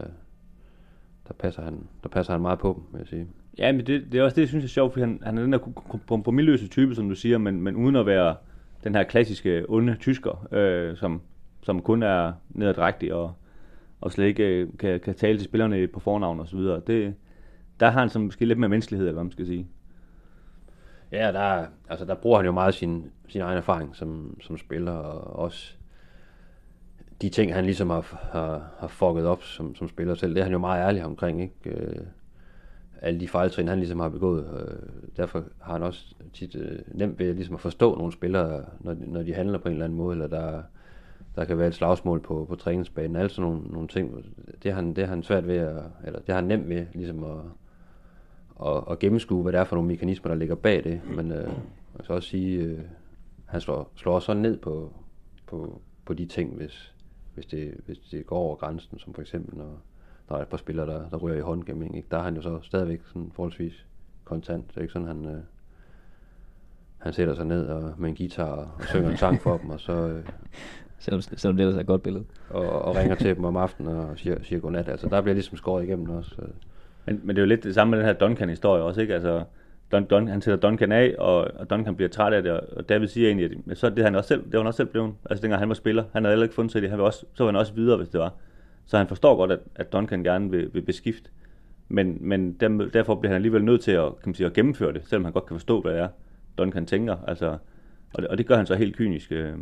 der, 1.27 1.33
passer 1.39 1.61
han, 1.61 1.87
der 2.03 2.09
passer 2.09 2.33
han 2.33 2.41
meget 2.41 2.59
på 2.59 2.73
dem, 2.73 2.83
vil 2.91 2.99
jeg 2.99 3.07
sige. 3.07 3.27
Ja, 3.57 3.71
men 3.71 3.85
det, 3.85 4.11
det 4.11 4.19
er 4.19 4.23
også 4.23 4.35
det, 4.35 4.41
jeg 4.41 4.49
synes 4.49 4.63
er 4.63 4.69
sjovt, 4.69 4.93
fordi 4.93 5.01
han, 5.01 5.19
han 5.23 5.37
er 5.37 5.41
den 5.41 5.53
der 5.53 5.59
kompromilløse 6.07 6.67
type, 6.67 6.95
som 6.95 7.09
du 7.09 7.15
siger, 7.15 7.37
men, 7.37 7.61
men 7.61 7.75
uden 7.75 7.95
at 7.95 8.05
være 8.05 8.35
den 8.83 8.95
her 8.95 9.03
klassiske 9.03 9.65
onde 9.69 9.95
tysker, 9.99 10.47
øh, 10.51 10.97
som, 10.97 11.21
som 11.61 11.81
kun 11.81 12.03
er 12.03 12.33
nedadrægtig 12.49 13.13
og, 13.13 13.33
og 14.01 14.11
slet 14.11 14.25
ikke 14.25 14.43
øh, 14.43 14.67
kan, 14.79 14.99
kan 14.99 15.15
tale 15.15 15.37
til 15.37 15.45
spillerne 15.45 15.87
på 15.87 15.99
fornavn 15.99 16.39
og 16.39 16.47
så 16.47 16.57
videre. 16.57 16.81
Det, 16.87 17.15
der 17.79 17.89
har 17.89 17.99
han 17.99 18.09
som 18.09 18.21
måske 18.21 18.45
lidt 18.45 18.59
mere 18.59 18.69
menneskelighed, 18.69 19.07
eller 19.07 19.15
hvad 19.15 19.23
man 19.23 19.31
skal 19.31 19.45
sige. 19.45 19.67
Ja, 21.11 21.31
der, 21.31 21.65
altså, 21.89 22.05
der 22.05 22.15
bruger 22.15 22.37
han 22.37 22.45
jo 22.45 22.51
meget 22.51 22.73
sin, 22.73 23.11
sin 23.27 23.41
egen 23.41 23.57
erfaring 23.57 23.95
som, 23.95 24.37
som 24.41 24.57
spiller, 24.57 24.91
og 24.91 25.39
også 25.39 25.73
de 27.21 27.29
ting, 27.29 27.53
han 27.53 27.65
ligesom 27.65 27.89
har, 27.89 28.29
har, 28.31 28.71
har 28.79 28.87
fucket 28.87 29.25
op 29.25 29.43
som, 29.43 29.75
som 29.75 29.89
spiller 29.89 30.15
selv, 30.15 30.33
det 30.33 30.39
er 30.39 30.43
han 30.43 30.53
jo 30.53 30.59
meget 30.59 30.87
ærlig 30.87 31.05
omkring, 31.05 31.41
ikke? 31.41 31.69
Øh, 31.69 32.05
alle 33.01 33.19
de 33.19 33.27
fejltrin, 33.27 33.67
han 33.67 33.77
ligesom 33.77 33.99
har 33.99 34.09
begået. 34.09 34.45
Øh, 34.53 34.89
derfor 35.17 35.43
har 35.61 35.73
han 35.73 35.83
også 35.83 36.15
tit 36.33 36.55
øh, 36.55 36.79
nemt 36.87 37.19
ved 37.19 37.33
ligesom 37.33 37.55
at 37.55 37.61
forstå 37.61 37.95
nogle 37.95 38.13
spillere, 38.13 38.65
når, 38.79 38.95
når 38.99 39.23
de 39.23 39.33
handler 39.33 39.57
på 39.57 39.67
en 39.67 39.71
eller 39.71 39.85
anden 39.85 39.97
måde, 39.97 40.13
eller 40.13 40.27
der, 40.27 40.63
der 41.37 41.45
kan 41.45 41.57
være 41.57 41.67
et 41.67 41.75
slagsmål 41.75 42.19
på, 42.19 42.45
på 42.49 42.55
træningsbanen, 42.55 43.15
alle 43.15 43.29
sådan 43.29 43.51
nogle, 43.51 43.67
nogle 43.67 43.87
ting. 43.87 44.25
Det 44.63 44.71
har 44.71 44.81
han, 44.81 44.93
det 44.93 45.03
har 45.03 45.09
han 45.09 45.23
svært 45.23 45.47
ved, 45.47 45.55
at, 45.57 45.83
eller 46.05 46.19
det 46.19 46.27
har 46.27 46.35
han 46.35 46.43
nemt 46.43 46.69
ved 46.69 46.85
ligesom 46.93 47.23
at, 47.23 47.37
at, 48.67 48.83
at 48.91 48.99
gennemskue, 48.99 49.43
hvad 49.43 49.53
det 49.53 49.59
er 49.59 49.63
for 49.63 49.75
nogle 49.75 49.87
mekanismer, 49.87 50.31
der 50.31 50.35
ligger 50.35 50.55
bag 50.55 50.83
det. 50.83 51.01
Men 51.15 51.31
øh, 51.31 51.43
jeg 51.97 52.03
skal 52.03 52.15
også 52.15 52.29
sige, 52.29 52.63
øh, 52.63 52.79
han 53.45 53.61
slår, 53.61 53.91
slår 53.95 54.19
sådan 54.19 54.41
ned 54.41 54.57
på, 54.57 54.93
på, 55.47 55.81
på 56.05 56.13
de 56.13 56.25
ting, 56.25 56.55
hvis, 56.55 56.93
hvis, 57.33 57.45
det, 57.45 57.73
hvis 57.85 57.97
det 57.97 58.25
går 58.25 58.37
over 58.37 58.55
grænsen, 58.55 58.99
som 58.99 59.13
for 59.13 59.21
eksempel 59.21 59.57
når, 59.57 59.81
der 60.29 60.35
er 60.35 60.41
et 60.41 60.47
par 60.47 60.57
spillere, 60.57 60.87
der, 60.87 61.09
der 61.09 61.17
ryger 61.17 61.37
i 61.37 61.41
håndgæmning. 61.41 61.97
Ikke? 61.97 62.07
Der 62.11 62.17
er 62.17 62.23
han 62.23 62.35
jo 62.35 62.41
så 62.41 62.59
stadigvæk 62.61 63.01
sådan 63.05 63.31
forholdsvis 63.33 63.85
kontant. 64.23 64.69
Det 64.69 64.77
er 64.77 64.81
ikke 64.81 64.93
sådan, 64.93 65.07
han, 65.07 65.25
øh, 65.25 65.41
han 66.97 67.13
sætter 67.13 67.35
sig 67.35 67.45
ned 67.45 67.67
og, 67.67 67.93
med 67.97 68.09
en 68.09 68.15
guitar 68.15 68.51
og 68.51 68.83
synger 68.83 69.09
en 69.09 69.17
sang 69.17 69.41
for 69.41 69.57
dem, 69.57 69.69
og 69.69 69.79
så... 69.79 69.93
Øh, 69.93 70.25
selvom, 70.99 71.21
selvom 71.21 71.57
det 71.57 71.63
ellers 71.63 71.75
er 71.75 71.81
et 71.81 71.87
godt 71.87 72.03
billede. 72.03 72.23
Og, 72.49 72.69
og 72.69 72.95
ringer 72.95 73.15
til 73.15 73.35
dem 73.35 73.45
om 73.45 73.57
aftenen 73.57 73.97
og 73.97 74.19
siger, 74.19 74.35
siger 74.43 74.59
godnat. 74.59 74.89
Altså, 74.89 75.07
der 75.09 75.21
bliver 75.21 75.33
ligesom 75.33 75.57
skåret 75.57 75.83
igennem 75.83 76.09
også. 76.09 76.35
Men, 77.05 77.21
men 77.23 77.35
det 77.35 77.41
er 77.41 77.45
jo 77.45 77.47
lidt 77.47 77.63
det 77.63 77.73
samme 77.75 77.91
med 77.91 77.97
den 77.99 78.05
her 78.05 78.13
Duncan-historie 78.13 78.83
også, 78.83 79.01
ikke? 79.01 79.13
Altså, 79.13 79.43
Don, 79.91 80.05
Don, 80.05 80.27
han 80.27 80.41
sætter 80.41 80.69
Duncan 80.69 80.91
af, 80.91 81.15
og, 81.17 81.47
og 81.55 81.69
Duncan 81.69 81.95
bliver 81.95 82.09
træt 82.09 82.33
af 82.33 82.43
det, 82.43 82.51
og 82.51 82.89
David 82.89 83.07
siger 83.07 83.27
egentlig, 83.27 83.51
at 83.71 83.77
så 83.77 83.89
det 83.89 84.03
han 84.03 84.15
også 84.15 84.27
selv, 84.27 84.43
det 84.43 84.53
var 84.53 84.59
han 84.59 84.67
også 84.67 84.77
selv 84.77 84.87
blevet. 84.87 85.13
Altså 85.29 85.41
dengang 85.41 85.59
han 85.59 85.69
var 85.69 85.75
spiller, 85.75 86.03
han 86.13 86.23
havde 86.23 86.33
heller 86.33 86.43
ikke 86.43 86.55
fundet 86.55 86.71
sig 86.71 86.79
i 86.79 86.81
det, 86.81 86.89
han 86.89 86.99
var 86.99 87.05
også, 87.05 87.25
så 87.33 87.43
var 87.43 87.51
han 87.51 87.59
også 87.59 87.73
videre, 87.73 87.97
hvis 87.97 88.09
det 88.09 88.19
var. 88.19 88.33
Så 88.85 88.97
han 88.97 89.07
forstår 89.07 89.35
godt, 89.35 89.51
at, 89.51 89.59
at 89.75 89.93
Duncan 89.93 90.23
gerne 90.23 90.51
vil, 90.51 90.69
vil 90.73 90.81
beskifte. 90.81 91.29
Men, 91.89 92.17
men 92.19 92.53
der, 92.53 92.67
derfor 92.93 93.15
bliver 93.15 93.29
han 93.29 93.35
alligevel 93.35 93.63
nødt 93.63 93.81
til 93.81 93.91
at, 93.91 94.05
kan 94.05 94.29
man 94.29 94.35
sige, 94.35 94.47
at 94.47 94.53
gennemføre 94.53 94.93
det, 94.93 95.01
selvom 95.05 95.23
han 95.23 95.33
godt 95.33 95.45
kan 95.45 95.55
forstå, 95.55 95.81
hvad 95.81 95.93
det 95.93 95.99
er, 95.99 96.07
Duncan 96.57 96.85
tænker. 96.85 97.17
Altså, 97.27 97.57
og, 98.13 98.21
det, 98.21 98.27
og 98.27 98.37
det 98.37 98.45
gør 98.47 98.57
han 98.57 98.65
så 98.65 98.75
helt 98.75 98.95
kynisk, 98.95 99.31
øh, 99.31 99.53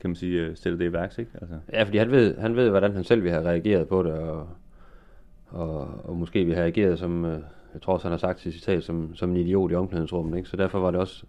kan 0.00 0.10
man 0.10 0.16
sige, 0.16 0.40
øh, 0.40 0.56
sætte 0.56 0.78
det 0.78 0.84
i 0.84 0.92
værks, 0.92 1.18
ikke? 1.18 1.30
Altså. 1.40 1.58
Ja, 1.72 1.82
fordi 1.82 1.98
han 1.98 2.10
ved, 2.10 2.38
han 2.38 2.56
ved, 2.56 2.70
hvordan 2.70 2.92
han 2.92 3.04
selv 3.04 3.22
vil 3.22 3.30
have 3.30 3.44
reageret 3.44 3.88
på 3.88 4.02
det, 4.02 4.12
og, 4.12 4.48
og, 5.46 6.04
og 6.04 6.16
måske 6.16 6.44
vil 6.44 6.54
have 6.54 6.64
reageret 6.64 6.98
som, 6.98 7.24
øh, 7.24 7.40
jeg 7.74 7.82
tror 7.82 7.92
også, 7.92 8.04
han 8.04 8.12
har 8.12 8.18
sagt 8.18 8.46
i 8.46 8.52
citat, 8.52 8.84
som, 8.84 9.14
som 9.14 9.30
en 9.30 9.36
idiot 9.36 9.72
i 9.72 9.74
omklædningsrummet. 9.74 10.36
Ikke? 10.36 10.48
Så 10.48 10.56
derfor 10.56 10.78
var 10.78 10.90
det 10.90 11.00
også 11.00 11.24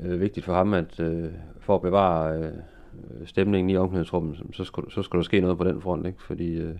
øh, 0.00 0.20
vigtigt 0.20 0.46
for 0.46 0.54
ham, 0.54 0.74
at 0.74 1.00
øh, 1.00 1.28
for 1.60 1.74
at 1.74 1.82
bevare 1.82 2.38
øh, 2.38 2.52
stemningen 3.24 3.70
i 3.70 3.76
omklædningsrummet, 3.76 4.42
så 4.52 4.64
skulle, 4.64 4.92
så 4.92 5.02
skulle 5.02 5.20
der 5.20 5.24
ske 5.24 5.40
noget 5.40 5.58
på 5.58 5.64
den 5.64 5.80
front. 5.80 6.06
Ikke? 6.06 6.22
Fordi 6.22 6.54
øh, 6.54 6.74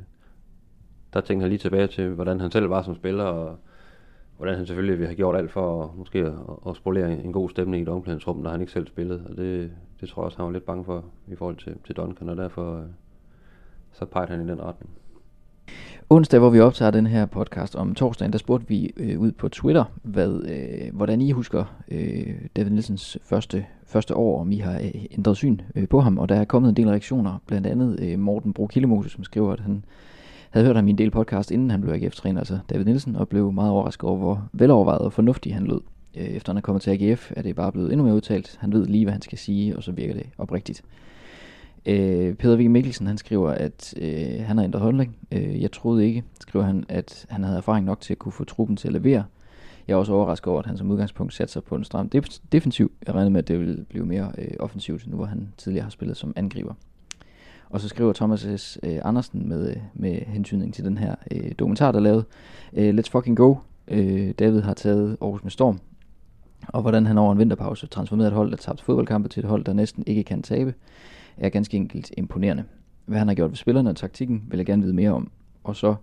der 1.13 1.21
tænkte 1.21 1.43
han 1.43 1.49
lige 1.49 1.59
tilbage 1.59 1.87
til, 1.87 2.09
hvordan 2.09 2.41
han 2.41 2.51
selv 2.51 2.71
var 2.71 2.83
som 2.83 2.95
spiller, 2.95 3.25
og 3.25 3.59
hvordan 4.37 4.57
han 4.57 4.67
selvfølgelig 4.67 4.99
vil 4.99 5.07
have 5.07 5.17
gjort 5.17 5.37
alt 5.37 5.51
for 5.51 5.85
at, 5.85 5.91
måske 5.97 6.19
at, 6.19 6.35
at 6.69 6.77
spolere 6.77 7.13
en 7.13 7.33
god 7.33 7.51
stemning 7.51 7.81
i 7.81 7.83
et 7.83 7.89
omklædningsrum, 7.89 8.37
når 8.37 8.51
han 8.51 8.61
ikke 8.61 8.73
selv 8.73 8.87
spillede. 8.87 9.23
Og 9.31 9.37
det, 9.37 9.71
det 10.01 10.09
tror 10.09 10.23
jeg 10.23 10.27
også, 10.27 10.39
han 10.39 10.47
var 10.47 10.53
lidt 10.53 10.67
bange 10.67 10.85
for 10.85 11.05
i 11.29 11.35
forhold 11.35 11.57
til, 11.57 11.75
til 11.87 11.97
Duncan, 11.97 12.29
og 12.29 12.37
derfor 12.37 12.77
øh, 12.77 12.87
så 13.93 14.05
pegede 14.05 14.31
han 14.31 14.47
i 14.47 14.51
den 14.51 14.63
retning. 14.63 14.91
Onsdag, 16.11 16.41
hvor 16.41 16.51
vi 16.51 16.61
optager 16.61 16.91
den 16.91 17.07
her 17.07 17.27
podcast 17.27 17.77
om 17.77 17.95
torsdagen, 17.95 18.33
der 18.33 18.39
spurgte 18.39 18.69
vi 18.69 18.93
øh, 18.97 19.21
ud 19.21 19.33
på 19.33 19.49
Twitter, 19.49 19.85
hvad, 20.03 20.41
øh, 20.49 20.95
hvordan 20.97 21.21
I 21.21 21.31
husker 21.31 21.65
øh, 21.89 22.35
David 22.57 22.71
Nielsens 22.71 23.19
første, 23.23 23.67
første 23.87 24.17
år, 24.17 24.41
om 24.41 24.53
I 24.53 24.57
har 24.57 24.79
øh, 24.79 25.05
ændret 25.11 25.37
syn 25.37 25.61
øh, 25.75 25.89
på 25.89 26.01
ham. 26.01 26.19
Og 26.19 26.29
der 26.29 26.35
er 26.35 26.45
kommet 26.45 26.69
en 26.69 26.77
del 26.77 26.89
reaktioner, 26.89 27.39
blandt 27.47 27.67
andet 27.67 28.01
øh, 28.01 28.19
Morten 28.19 28.53
Bro 28.53 28.69
som 29.09 29.25
skriver, 29.25 29.53
at 29.53 29.61
han 29.61 29.85
havde 30.57 30.67
hørt 30.67 30.77
ham 30.77 30.89
i 30.89 30.91
en 30.91 30.99
del 30.99 31.11
podcast, 31.11 31.51
inden 31.51 31.71
han 31.71 31.81
blev 31.81 31.95
AGF-træner, 31.95 32.41
altså 32.41 32.59
David 32.71 32.85
Nielsen, 32.85 33.17
og 33.17 33.29
blev 33.29 33.53
meget 33.53 33.71
overrasket 33.71 34.09
over, 34.09 34.19
hvor 34.19 34.49
velovervejet 34.53 35.01
og 35.01 35.13
fornuftig 35.13 35.55
han 35.55 35.67
lød. 35.67 35.81
Øh, 36.17 36.25
efter 36.25 36.53
han 36.53 36.57
er 36.57 36.61
kommet 36.61 36.83
til 36.83 36.91
AGF, 36.91 37.33
er 37.37 37.43
det 37.43 37.57
bare 37.57 37.73
blevet 37.73 37.93
endnu 37.93 38.05
mere 38.05 38.15
udtalt. 38.15 38.57
Han 38.61 38.73
ved 38.73 38.87
lige, 38.87 39.05
hvad 39.05 39.13
han 39.13 39.23
skal 39.23 39.39
sige, 39.39 39.77
og 39.77 39.83
så 39.83 39.93
virker 39.93 40.15
det 40.15 40.27
oprigtigt. 40.39 40.83
Øh, 41.87 42.35
Peter 42.35 42.57
Vigge 42.57 42.69
Mikkelsen, 42.69 43.07
han 43.07 43.19
skriver, 43.19 43.51
at 43.51 43.95
øh, 43.97 44.45
han 44.47 44.57
har 44.57 44.65
ændret 44.65 44.83
holdning. 44.83 45.17
Øh, 45.33 45.63
jeg 45.63 45.73
troede 45.73 46.07
ikke, 46.07 46.25
skriver 46.41 46.65
han, 46.65 46.85
at 46.89 47.27
han 47.29 47.45
havde 47.45 47.59
erfaring 47.59 47.87
nok 47.87 48.01
til 48.01 48.15
at 48.15 48.19
kunne 48.19 48.33
få 48.33 48.45
truppen 48.45 48.77
til 48.77 48.89
at 48.89 48.95
levere. 48.95 49.25
Jeg 49.89 49.95
er 49.95 49.99
også 49.99 50.13
overrasket 50.13 50.47
over, 50.47 50.59
at 50.59 50.67
han 50.67 50.77
som 50.77 50.91
udgangspunkt 50.91 51.35
satte 51.35 51.53
sig 51.53 51.65
på 51.65 51.75
en 51.75 51.85
stram 51.85 52.11
def- 52.15 52.41
defensiv. 52.53 52.93
Jeg 53.07 53.15
regnede 53.15 53.31
med, 53.31 53.39
at 53.39 53.49
det 53.49 53.61
ville 53.61 53.85
blive 53.89 54.07
mere 54.07 54.33
øh, 54.39 54.49
offensivt, 54.59 55.07
nu 55.07 55.17
hvor 55.17 55.27
han 55.27 55.49
tidligere 55.57 55.83
har 55.83 55.91
spillet 55.91 56.17
som 56.17 56.33
angriber. 56.37 56.75
Og 57.71 57.81
så 57.81 57.89
skriver 57.89 58.13
Thomas 58.13 58.47
S. 58.57 58.79
Øh, 58.83 58.99
Andersen 59.05 59.49
med, 59.49 59.71
øh, 59.71 59.77
med 59.95 60.21
hensynning 60.27 60.75
til 60.75 60.85
den 60.85 60.99
her 60.99 61.15
øh, 61.31 61.53
dokumentar, 61.59 61.93
der 61.93 61.99
er 61.99 62.03
lavet. 62.03 62.25
Øh, 62.73 62.95
Let's 62.99 63.11
fucking 63.11 63.37
go. 63.37 63.55
Øh, 63.89 64.31
David 64.39 64.61
har 64.61 64.75
taget 64.75 65.17
Aarhus 65.21 65.43
med 65.43 65.51
storm. 65.51 65.81
Og 66.69 66.83
hvordan 66.83 67.07
han 67.07 67.19
over 67.19 67.33
en 67.33 67.39
vinterpause 67.39 67.87
transformerede 67.87 68.29
et 68.29 68.37
hold, 68.37 68.51
der 68.51 68.57
tabte 68.57 68.85
fodboldkampe 68.85 69.29
til 69.29 69.41
et 69.41 69.49
hold, 69.49 69.65
der 69.65 69.73
næsten 69.73 70.05
ikke 70.07 70.25
kan 70.25 70.43
tabe 70.43 70.75
er 71.37 71.49
ganske 71.49 71.77
enkelt 71.77 72.13
imponerende. 72.17 72.65
Hvad 73.07 73.19
han 73.19 73.29
har 73.29 73.35
gjort 73.35 73.51
ved 73.51 73.57
spillerne 73.57 73.91
og 73.91 73.97
taktikken, 73.97 74.45
vil 74.49 74.57
jeg 74.57 74.67
gerne 74.67 74.83
vide 74.83 74.95
mere 74.95 75.11
om. 75.11 75.31
Og 75.65 75.77
så 75.77 75.95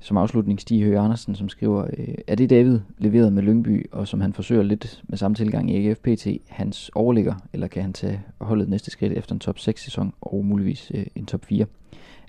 som 0.00 0.16
afslutning 0.16 0.60
Stig 0.60 0.84
Høgh 0.84 1.04
Andersen, 1.04 1.34
som 1.34 1.48
skriver, 1.48 1.84
øh, 1.98 2.14
er 2.26 2.34
det 2.34 2.50
David 2.50 2.80
leveret 2.98 3.32
med 3.32 3.42
Lyngby, 3.42 3.90
og 3.92 4.08
som 4.08 4.20
han 4.20 4.32
forsøger 4.32 4.62
lidt 4.62 5.02
med 5.08 5.18
samme 5.18 5.34
tilgang 5.34 5.70
i 5.70 5.88
AGF 5.88 5.98
PT, 5.98 6.26
hans 6.48 6.90
overligger, 6.94 7.34
eller 7.52 7.68
kan 7.68 7.82
han 7.82 7.92
tage 7.92 8.22
holdet 8.40 8.68
næste 8.68 8.90
skridt 8.90 9.12
efter 9.12 9.34
en 9.34 9.40
top 9.40 9.58
6 9.58 9.84
sæson, 9.84 10.12
og 10.20 10.44
muligvis 10.44 10.92
øh, 10.94 11.06
en 11.14 11.26
top 11.26 11.44
4? 11.44 11.66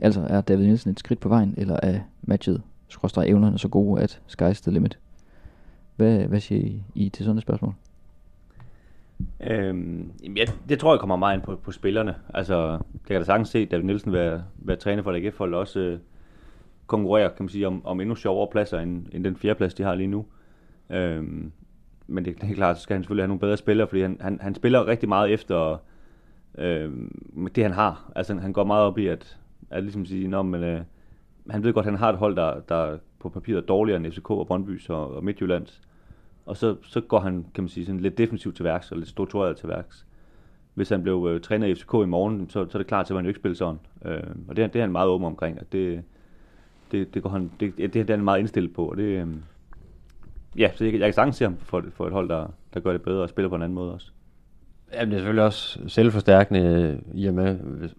Altså 0.02 0.22
er 0.30 0.42
David 0.42 0.66
Nielsen 0.66 0.92
et 0.92 1.00
skridt 1.00 1.20
på 1.20 1.30
vejen, 1.30 1.54
eller 1.58 1.80
er 1.84 2.00
matchet, 2.22 2.62
skråstrej 2.88 3.26
evnerne 3.26 3.60
så 3.60 3.68
gode, 3.68 4.02
at 4.02 4.22
sky's 4.28 4.62
the 4.62 4.72
limit? 4.72 4.98
Hvad, 5.96 6.20
hvad 6.20 6.40
siger 6.40 6.62
I, 6.62 6.84
I 6.96 7.10
til 7.10 7.26
sådan 7.26 7.38
et 7.38 7.42
spørgsmål? 7.42 7.74
Øhm, 9.48 10.12
jeg, 10.36 10.48
det 10.70 10.80
tror 10.80 10.94
jeg 10.94 11.00
kommer 11.00 11.16
meget 11.16 11.36
ind 11.36 11.44
på, 11.44 11.56
på 11.56 11.72
spillerne. 11.72 12.16
Altså, 12.34 12.72
det 12.94 13.08
kan 13.08 13.16
da 13.16 13.24
sagtens 13.24 13.50
se 13.50 13.66
David 13.66 13.84
Nielsen 13.84 14.14
være, 14.14 14.44
være 14.56 14.78
træner 14.78 15.04
for 15.04 15.12
AGF-holdet 15.12 15.60
også 15.60 15.80
øh, 15.80 16.00
konkurrere, 16.90 17.30
kan 17.30 17.44
man 17.44 17.50
sige, 17.50 17.68
om, 17.68 17.86
om 17.86 18.02
endnu 18.02 18.16
sjovere 18.16 18.48
pladser 18.52 18.80
end, 18.80 19.06
end 19.12 19.24
den 19.24 19.36
fjerde 19.36 19.58
plads, 19.58 19.74
de 19.74 19.84
har 19.84 19.96
lige 19.96 20.08
nu. 20.08 20.26
Øhm, 20.90 21.52
men 22.08 22.26
det, 22.26 22.42
det 22.42 22.50
er 22.50 22.56
klart, 22.56 22.78
så 22.78 22.84
skal 22.84 22.94
han 22.94 23.04
selvfølgelig 23.04 23.24
have 23.24 23.28
nogle 23.28 23.40
bedre 23.40 23.58
spillere, 23.58 23.88
fordi 23.88 24.02
han, 24.02 24.18
han, 24.22 24.40
han 24.42 24.56
spiller 24.56 24.88
rigtig 24.88 25.10
meget 25.10 25.34
efter 25.34 25.78
øh, 26.58 26.92
det, 27.56 27.64
han 27.64 27.72
har. 27.72 28.12
Altså, 28.16 28.36
han 28.36 28.54
går 28.54 28.64
meget 28.64 28.84
op 28.84 28.98
i, 28.98 29.08
at, 29.08 29.38
at 29.70 29.84
ligesom 29.84 30.06
sige, 30.06 30.28
Nå, 30.28 30.42
men, 30.42 30.64
øh, 30.64 30.82
han 31.50 31.64
ved 31.64 31.74
godt, 31.74 31.86
at 31.86 31.92
han 31.92 32.00
har 32.00 32.10
et 32.10 32.18
hold, 32.18 32.36
der, 32.36 32.60
der 32.60 32.98
på 33.20 33.30
papiret 33.30 33.58
er 33.58 33.66
dårligere 33.66 33.98
end 33.98 34.12
FCK 34.12 34.30
og 34.30 34.48
Brøndby 34.48 34.90
og, 34.90 35.16
og 35.16 35.24
Midtjyllands 35.24 35.82
og 36.50 36.58
så, 36.58 36.76
så 36.82 37.02
går 37.02 37.20
han, 37.20 37.46
kan 37.54 37.64
man 37.64 37.70
sige, 37.70 37.86
sådan 37.86 38.02
lidt 38.02 38.18
defensivt 38.18 38.56
til 38.56 38.66
værks, 38.66 38.92
og 38.92 38.98
lidt 38.98 39.10
struktureret 39.10 39.58
til 39.58 39.70
værks. 39.70 40.06
Hvis 40.74 40.90
han 40.90 41.04
blev 41.04 41.28
øh, 41.30 41.42
træner 41.42 41.68
i 41.68 41.76
FCK 41.76 41.94
i 41.94 42.06
morgen, 42.06 42.50
så, 42.50 42.66
så 42.70 42.78
er 42.78 42.80
det 42.80 42.88
klart, 42.88 43.12
at 43.12 43.16
han 43.16 43.26
jo 43.26 43.30
ikke 43.30 43.40
spille 43.40 43.56
sådan. 43.56 43.80
Øh, 44.06 44.24
og 44.48 44.56
det, 44.56 44.74
det 44.74 44.80
er 44.80 44.84
han 44.84 44.92
meget 44.92 45.10
åben 45.10 45.26
omkring, 45.26 45.60
at 45.60 45.72
det, 45.72 46.04
det, 46.92 47.14
det, 47.14 47.24
går 47.24 47.30
han, 47.30 47.52
det, 47.60 47.78
det, 47.78 47.94
det 47.94 48.10
er 48.10 48.16
han 48.16 48.24
meget 48.24 48.40
indstillet 48.40 48.74
på, 48.74 48.86
og 48.86 48.98
det, 48.98 49.04
øh, 49.04 49.28
ja, 50.58 50.72
så 50.76 50.84
jeg, 50.84 50.94
jeg 50.94 51.02
kan 51.02 51.14
sagtens 51.14 51.36
se 51.36 51.44
ham 51.44 51.58
for, 51.58 51.84
for 51.94 52.08
et 52.08 52.14
hold, 52.14 52.30
der, 52.30 52.48
der 52.74 52.80
gør 52.80 52.92
det 52.92 53.02
bedre 53.02 53.22
og 53.22 53.30
spiller 53.30 53.50
på 53.50 53.56
en 53.56 53.62
anden 53.62 53.76
måde 53.76 53.94
også. 53.94 54.12
Jamen, 54.94 55.10
det 55.10 55.16
er 55.16 55.20
selvfølgelig 55.20 55.44
også 55.44 55.80
selvforstærkende 55.88 56.60
øh, 56.60 57.20
i 57.22 57.26
og 57.28 57.34
med, 57.34 57.56
hvis, 57.56 57.92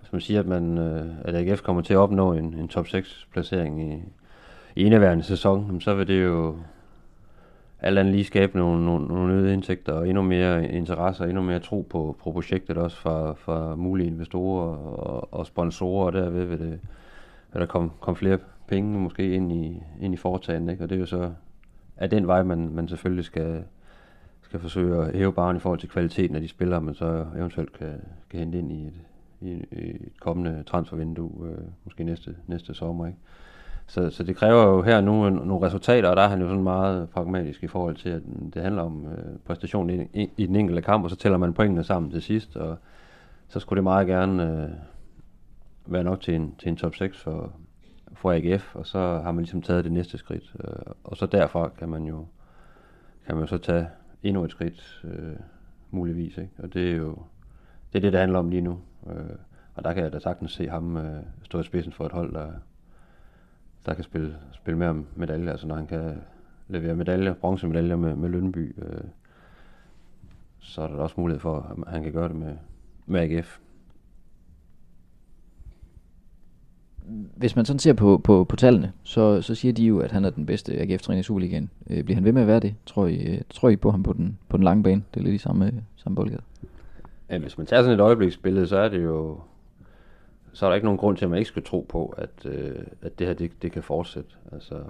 hvis 0.00 0.12
man 0.12 0.20
siger, 0.20 0.40
at, 0.40 0.46
man, 0.46 0.78
øh, 0.78 1.06
at 1.24 1.34
AGF 1.34 1.62
kommer 1.62 1.82
til 1.82 1.94
at 1.94 1.98
opnå 1.98 2.32
en, 2.32 2.54
en 2.54 2.68
top 2.68 2.88
6 2.88 3.28
placering 3.32 3.92
i, 3.92 4.02
i 4.76 4.84
indeværende 4.84 5.24
sæson, 5.24 5.80
så 5.80 5.94
vil 5.94 6.08
det 6.08 6.24
jo 6.24 6.56
alt 7.80 7.98
andet 7.98 8.14
lige 8.14 8.24
skabe 8.24 8.58
nogle, 8.58 8.84
nogle, 8.84 9.06
nogle 9.06 9.34
øgede 9.34 9.52
indtægter 9.52 9.92
og 9.92 10.08
endnu 10.08 10.22
mere 10.22 10.68
interesse 10.68 11.22
og 11.22 11.28
endnu 11.28 11.42
mere 11.42 11.60
tro 11.60 11.86
på, 11.90 12.16
på 12.22 12.32
projektet 12.32 12.78
også 12.78 12.96
fra, 12.96 13.32
fra 13.32 13.76
mulige 13.76 14.06
investorer 14.06 14.76
og, 14.76 15.34
og 15.34 15.46
sponsorer, 15.46 16.06
og 16.06 16.12
derved 16.12 16.44
vil, 16.44 16.58
det, 16.58 16.80
eller 17.54 17.66
kom, 17.66 17.90
kom 18.00 18.16
flere 18.16 18.38
penge 18.66 18.98
måske 18.98 19.34
ind 19.34 19.52
i, 19.52 19.82
ind 20.00 20.14
i 20.14 20.16
foretagen, 20.16 20.68
ikke? 20.68 20.84
og 20.84 20.90
det 20.90 20.96
er 20.96 21.00
jo 21.00 21.06
så 21.06 21.30
af 21.96 22.10
den 22.10 22.26
vej, 22.26 22.42
man, 22.42 22.68
man 22.74 22.88
selvfølgelig 22.88 23.24
skal, 23.24 23.64
skal 24.42 24.60
forsøge 24.60 25.04
at 25.04 25.16
hæve 25.16 25.32
barn 25.32 25.56
i 25.56 25.58
forhold 25.58 25.80
til 25.80 25.88
kvaliteten 25.88 26.36
af 26.36 26.42
de 26.42 26.48
spillere, 26.48 26.80
man 26.80 26.94
så 26.94 27.26
eventuelt 27.36 27.72
kan, 27.72 28.00
kan 28.30 28.40
hente 28.40 28.58
ind 28.58 28.72
i 28.72 28.86
et, 28.86 28.94
i, 29.40 29.50
i 29.72 29.90
et 29.90 30.20
kommende 30.20 30.62
transfervindue, 30.62 31.48
øh, 31.48 31.64
måske 31.84 32.04
næste, 32.04 32.36
næste 32.46 32.74
sommer. 32.74 33.06
Ikke? 33.06 33.18
Så, 33.86 34.10
så 34.10 34.22
det 34.22 34.36
kræver 34.36 34.62
jo 34.62 34.82
her 34.82 35.00
nu 35.00 35.30
nogle 35.30 35.66
resultater, 35.66 36.08
og 36.08 36.16
der 36.16 36.22
er 36.22 36.28
han 36.28 36.40
jo 36.40 36.48
sådan 36.48 36.62
meget 36.62 37.10
pragmatisk 37.10 37.62
i 37.62 37.66
forhold 37.66 37.96
til, 37.96 38.08
at 38.08 38.22
det 38.54 38.62
handler 38.62 38.82
om 38.82 39.06
øh, 39.06 39.38
præstation 39.44 39.90
i, 39.90 40.08
i, 40.12 40.30
i 40.36 40.46
den 40.46 40.56
enkelte 40.56 40.82
kamp, 40.82 41.04
og 41.04 41.10
så 41.10 41.16
tæller 41.16 41.38
man 41.38 41.52
pointene 41.52 41.84
sammen 41.84 42.10
til 42.10 42.22
sidst, 42.22 42.56
og 42.56 42.76
så 43.48 43.60
skulle 43.60 43.76
det 43.76 43.84
meget 43.84 44.06
gerne 44.06 44.62
øh, 44.62 44.70
være 45.86 46.04
nok 46.04 46.20
til 46.20 46.34
en, 46.34 46.54
til 46.58 46.68
en 46.68 46.76
top 46.76 46.94
6 46.94 47.18
for, 47.18 47.52
for 48.12 48.32
AGF, 48.32 48.76
og 48.76 48.86
så 48.86 48.98
har 48.98 49.32
man 49.32 49.44
ligesom 49.44 49.62
taget 49.62 49.84
det 49.84 49.92
næste 49.92 50.18
skridt. 50.18 50.54
Øh, 50.64 50.92
og 51.04 51.16
så 51.16 51.26
derfra 51.26 51.68
kan 51.68 51.88
man 51.88 52.04
jo 52.04 52.26
kan 53.26 53.34
man 53.34 53.44
jo 53.44 53.46
så 53.46 53.58
tage 53.58 53.88
endnu 54.22 54.44
et 54.44 54.50
skridt, 54.50 55.04
øh, 55.04 55.36
muligvis. 55.90 56.38
Ikke? 56.38 56.50
Og 56.58 56.74
det 56.74 56.90
er 56.90 56.96
jo 56.96 57.18
det, 57.92 57.98
er 57.98 58.00
det, 58.00 58.12
det 58.12 58.20
handler 58.20 58.38
om 58.38 58.50
lige 58.50 58.60
nu. 58.60 58.80
Øh, 59.06 59.36
og 59.74 59.84
der 59.84 59.92
kan 59.92 60.04
jeg 60.04 60.12
da 60.12 60.18
sagtens 60.18 60.52
se 60.52 60.68
ham 60.68 60.96
øh, 60.96 61.22
stå 61.42 61.60
i 61.60 61.62
spidsen 61.62 61.92
for 61.92 62.06
et 62.06 62.12
hold, 62.12 62.34
der, 62.34 62.52
der 63.86 63.94
kan 63.94 64.04
spille, 64.04 64.36
spille 64.52 64.78
mere 64.78 64.88
om 64.88 65.06
medaljer, 65.16 65.50
altså 65.50 65.66
når 65.66 65.74
han 65.74 65.86
kan 65.86 66.22
levere 66.68 66.94
medaljer, 66.94 67.34
bronzemedaljer 67.34 67.96
med, 67.96 68.16
med 68.16 68.28
Lønby, 68.28 68.74
øh, 68.78 69.04
så 70.58 70.82
er 70.82 70.86
der 70.86 70.96
også 70.96 71.14
mulighed 71.18 71.40
for, 71.40 71.76
at 71.86 71.92
han 71.92 72.02
kan 72.02 72.12
gøre 72.12 72.28
det 72.28 72.36
med, 72.36 72.56
med 73.06 73.20
AGF. 73.20 73.58
Hvis 77.36 77.56
man 77.56 77.64
sådan 77.64 77.78
ser 77.78 77.92
på, 77.92 78.20
på, 78.24 78.44
på 78.44 78.56
tallene, 78.56 78.92
så, 79.02 79.42
så 79.42 79.54
siger 79.54 79.72
de 79.72 79.84
jo, 79.84 79.98
at 79.98 80.12
han 80.12 80.24
er 80.24 80.30
den 80.30 80.46
bedste 80.46 80.80
AGF-træner 80.80 81.20
i 81.20 81.22
Superligaen. 81.22 81.70
Øh, 81.90 82.04
bliver 82.04 82.14
han 82.14 82.24
ved 82.24 82.32
med 82.32 82.42
at 82.42 82.48
være 82.48 82.60
det? 82.60 82.74
Tror 82.86 83.06
I, 83.06 83.14
øh, 83.14 83.40
tror 83.50 83.68
I 83.68 83.76
på 83.76 83.90
ham 83.90 84.02
på 84.02 84.12
den, 84.12 84.38
på 84.48 84.56
den 84.56 84.64
lange 84.64 84.82
bane? 84.82 85.02
Det 85.14 85.20
er 85.20 85.24
lidt 85.24 85.34
i 85.34 85.38
samme, 85.38 85.84
samme 85.96 86.16
boldgade. 86.16 86.42
Ja, 87.30 87.38
hvis 87.38 87.58
man 87.58 87.66
tager 87.66 87.82
sådan 87.82 87.94
et 87.94 88.02
øjebliksbillede, 88.02 88.66
så 88.66 88.76
er 88.76 88.88
det 88.88 89.04
jo 89.04 89.38
så 90.54 90.66
er 90.66 90.70
der 90.70 90.74
ikke 90.74 90.84
nogen 90.84 90.98
grund 90.98 91.16
til, 91.16 91.24
at 91.24 91.30
man 91.30 91.38
ikke 91.38 91.48
skal 91.48 91.62
tro 91.62 91.86
på, 91.88 92.14
at, 92.18 92.46
øh, 92.46 92.84
at 93.02 93.18
det 93.18 93.26
her 93.26 93.34
det, 93.34 93.62
det 93.62 93.72
kan 93.72 93.82
fortsætte. 93.82 94.30
Altså, 94.52 94.82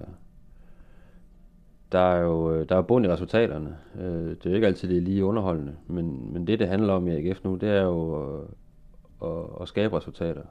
der 1.92 1.98
er 1.98 2.20
jo 2.20 2.53
øh, 2.53 2.68
der 2.68 2.77
er 2.77 2.83
bund 2.83 3.07
i 3.07 3.09
resultaterne. 3.09 3.77
Øh, 4.00 4.29
det 4.29 4.46
er 4.46 4.50
jo 4.50 4.55
ikke 4.55 4.66
altid 4.66 4.88
det 4.88 4.96
er 4.96 5.00
lige 5.00 5.24
underholdende, 5.24 5.72
men, 5.87 6.33
men 6.33 6.46
det, 6.46 6.59
det 6.59 6.68
handler 6.68 6.92
om 6.92 7.09
i 7.09 7.11
AGF 7.11 7.44
nu, 7.44 7.55
det 7.55 7.68
er 7.68 7.83
jo 7.83 8.14
at, 8.14 9.29
at, 9.29 9.44
at 9.61 9.68
skabe 9.68 9.96
resultater 9.96 10.42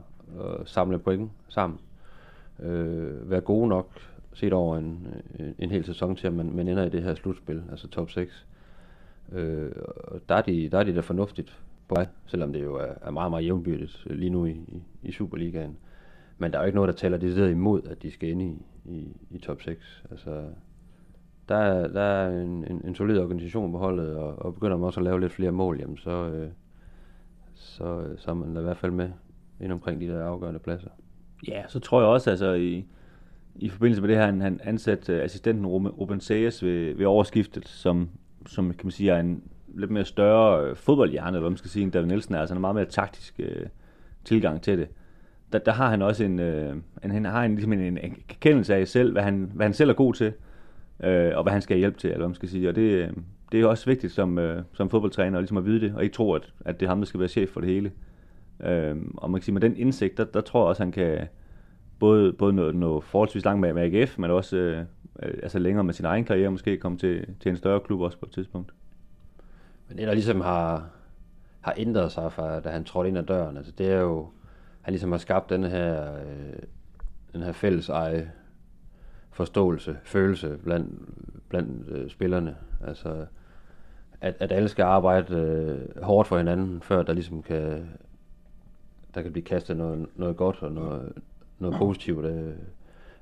samle 0.64 0.98
point 0.98 1.30
sammen. 1.48 1.78
Øh, 2.60 3.30
være 3.30 3.40
gode 3.40 3.68
nok 3.68 3.88
set 4.32 4.52
over 4.52 4.78
en, 4.78 5.06
en, 5.38 5.54
en 5.58 5.70
hel 5.70 5.84
sæson 5.84 6.16
til, 6.16 6.26
at 6.26 6.32
man, 6.32 6.56
man 6.56 6.68
ender 6.68 6.84
i 6.84 6.88
det 6.88 7.02
her 7.02 7.14
slutspil, 7.14 7.62
altså 7.70 7.88
top 7.88 8.10
6. 8.10 8.46
Øh, 9.32 9.72
og 10.04 10.20
der 10.28 10.34
er, 10.34 10.42
de, 10.42 10.68
der 10.68 10.78
er 10.78 10.82
de 10.82 10.94
da 10.94 11.00
fornuftigt 11.00 11.60
på 11.88 11.94
vej, 11.94 12.06
selvom 12.26 12.52
det 12.52 12.62
jo 12.62 12.74
er, 12.74 12.92
er 13.02 13.10
meget, 13.10 13.30
meget 13.30 13.44
jævnbyrdigt 13.44 14.06
lige 14.10 14.30
nu 14.30 14.44
i, 14.44 14.50
i, 14.50 14.82
i 15.02 15.12
Superligaen. 15.12 15.76
men 16.38 16.52
der 16.52 16.58
er 16.58 16.62
jo 16.62 16.66
ikke 16.66 16.76
noget, 16.76 16.88
der 16.88 16.94
tæller 16.94 17.18
decideret 17.18 17.50
imod, 17.50 17.82
at 17.82 18.02
de 18.02 18.10
skal 18.10 18.28
ind 18.28 18.42
i, 18.42 18.66
i, 18.84 19.16
i 19.30 19.38
top 19.38 19.62
6. 19.62 20.04
Altså, 20.10 20.44
der 21.48 21.56
er, 21.56 21.88
der 21.88 22.00
er 22.00 22.42
en, 22.42 22.64
en, 22.70 22.82
en 22.84 22.94
solid 22.94 23.18
organisation 23.18 23.72
på 23.72 23.78
holdet, 23.78 24.16
og, 24.16 24.38
og 24.38 24.54
begynder 24.54 24.76
man 24.76 24.86
også 24.86 25.00
at 25.00 25.04
lave 25.04 25.20
lidt 25.20 25.32
flere 25.32 25.52
mål, 25.52 25.80
jamen 25.80 25.96
så, 25.96 26.28
øh, 26.28 26.50
så, 27.54 28.00
øh, 28.00 28.18
så 28.18 28.30
er 28.30 28.34
man 28.34 28.56
i 28.56 28.62
hvert 28.62 28.76
fald 28.76 28.92
med 28.92 29.10
ind 29.60 29.72
omkring 29.72 30.00
de 30.00 30.08
der 30.08 30.24
afgørende 30.24 30.60
pladser. 30.60 30.88
Ja, 31.48 31.62
så 31.68 31.80
tror 31.80 32.00
jeg 32.00 32.08
også, 32.08 32.30
altså 32.30 32.52
i, 32.52 32.84
i 33.54 33.68
forbindelse 33.68 34.00
med 34.02 34.08
det 34.08 34.16
her, 34.16 34.26
han, 34.26 34.40
han 34.40 34.60
ansatte 34.64 35.12
øh, 35.12 35.24
assistenten 35.24 35.66
Ruben 35.66 36.20
Sayers 36.20 36.62
ved, 36.64 36.94
ved 36.94 37.06
overskiftet, 37.06 37.68
som, 37.68 38.08
som 38.46 38.70
kan 38.70 38.80
man 38.86 38.90
sige 38.90 39.10
er 39.10 39.20
en 39.20 39.42
lidt 39.74 39.90
mere 39.90 40.04
større 40.04 40.64
øh, 40.64 40.76
fodboldhjerne, 40.76 41.28
eller 41.28 41.40
hvad 41.40 41.50
man 41.50 41.56
skal 41.56 41.70
sige, 41.70 41.82
end 41.82 41.92
David 41.92 42.06
Nielsen 42.06 42.34
er. 42.34 42.40
Altså 42.40 42.54
han 42.54 42.58
er 42.58 42.60
meget 42.60 42.74
mere 42.74 42.84
taktisk 42.84 43.34
øh, 43.38 43.66
tilgang 44.24 44.62
til 44.62 44.78
det. 44.78 44.88
Der, 45.52 45.58
der 45.58 45.72
har 45.72 45.90
han 45.90 46.02
også 46.02 46.24
en, 46.24 46.38
øh, 46.38 46.76
en, 47.04 47.10
han 47.10 47.24
har 47.24 47.44
en, 47.44 47.54
ligesom 47.54 47.72
en, 47.72 47.98
en 47.98 48.16
kendelse 48.40 48.74
af 48.74 48.88
selv, 48.88 49.12
hvad 49.12 49.22
han, 49.22 49.50
hvad 49.54 49.66
han 49.66 49.74
selv 49.74 49.90
er 49.90 49.94
god 49.94 50.14
til, 50.14 50.32
øh, 51.04 51.32
og 51.34 51.42
hvad 51.42 51.52
han 51.52 51.62
skal 51.62 51.78
hjælpe 51.78 51.98
til, 51.98 52.08
eller 52.08 52.18
hvad 52.18 52.28
man 52.28 52.34
skal 52.34 52.48
sige. 52.48 52.68
Og 52.68 52.76
det, 52.76 52.82
øh, 52.82 53.08
det 53.52 53.60
er 53.60 53.66
også 53.66 53.86
vigtigt 53.86 54.12
som, 54.12 54.38
øh, 54.38 54.62
som 54.72 54.90
fodboldtræner, 54.90 55.38
ligesom 55.38 55.56
at 55.56 55.64
vide 55.64 55.80
det, 55.80 55.94
og 55.94 56.02
ikke 56.02 56.14
tro, 56.14 56.32
at, 56.32 56.52
at 56.64 56.80
det 56.80 56.86
er 56.86 56.90
ham, 56.90 56.98
der 56.98 57.06
skal 57.06 57.20
være 57.20 57.28
chef 57.28 57.50
for 57.50 57.60
det 57.60 57.70
hele. 57.70 57.90
Øhm, 58.60 59.14
og 59.16 59.30
man 59.30 59.40
kan 59.40 59.44
sige, 59.44 59.52
med 59.52 59.60
den 59.60 59.76
indsigt, 59.76 60.16
der, 60.16 60.24
der 60.24 60.40
tror 60.40 60.60
jeg 60.60 60.68
også, 60.68 60.82
han 60.82 60.92
kan, 60.92 61.28
både, 61.98 62.32
både 62.32 62.52
nå, 62.52 62.72
nå 62.72 63.00
forholdsvis 63.00 63.44
langt 63.44 63.60
med, 63.60 63.72
med 63.72 63.82
AGF, 63.82 64.18
men 64.18 64.30
også 64.30 64.56
øh, 64.56 64.78
øh, 65.22 65.34
altså 65.42 65.58
længere 65.58 65.84
med 65.84 65.94
sin 65.94 66.04
egen 66.04 66.24
karriere, 66.24 66.50
måske 66.50 66.76
komme 66.76 66.98
til, 66.98 67.26
til 67.40 67.50
en 67.50 67.56
større 67.56 67.80
klub 67.80 68.00
også 68.00 68.18
på 68.18 68.26
et 68.26 68.32
tidspunkt. 68.32 68.72
Men 69.88 69.98
det, 69.98 70.06
der 70.06 70.14
ligesom 70.14 70.40
har, 70.40 70.88
har 71.60 71.74
ændret 71.76 72.12
sig 72.12 72.32
fra, 72.32 72.60
da 72.60 72.68
han 72.68 72.84
trådte 72.84 73.08
ind 73.08 73.18
ad 73.18 73.22
døren, 73.22 73.56
altså 73.56 73.72
det 73.78 73.92
er 73.92 74.00
jo, 74.00 74.28
han 74.82 74.92
ligesom 74.92 75.10
har 75.10 75.18
skabt 75.18 75.50
den 75.50 75.64
her, 75.64 76.14
øh, 76.14 76.62
den 77.32 77.42
her 77.42 77.52
fælles 77.52 77.88
eje 77.88 78.32
forståelse, 79.32 79.96
følelse 80.04 80.58
blandt, 80.64 81.00
blandt 81.48 81.88
øh, 81.88 82.10
spillerne. 82.10 82.56
Altså, 82.86 83.26
at, 84.20 84.34
at 84.40 84.52
alle 84.52 84.68
skal 84.68 84.82
arbejde 84.82 85.34
øh, 85.36 86.02
hårdt 86.04 86.28
for 86.28 86.38
hinanden, 86.38 86.82
før 86.82 87.02
der 87.02 87.12
ligesom 87.12 87.42
kan, 87.42 87.88
der 89.14 89.22
kan 89.22 89.32
blive 89.32 89.44
kastet 89.44 89.76
noget, 89.76 90.06
noget 90.16 90.36
godt 90.36 90.62
og 90.62 90.72
noget, 90.72 91.12
noget 91.58 91.76
positivt 91.78 92.24
af, 92.24 92.52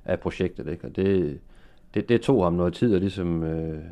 af 0.04 0.20
projektet. 0.20 0.66
Ikke? 0.66 0.84
Og 0.86 0.96
det, 0.96 1.40
det, 1.94 2.08
det 2.08 2.20
tog 2.20 2.44
ham 2.44 2.52
noget 2.52 2.74
tid 2.74 2.94
at 2.94 3.00
ligesom 3.00 3.42
øh, 3.42 3.84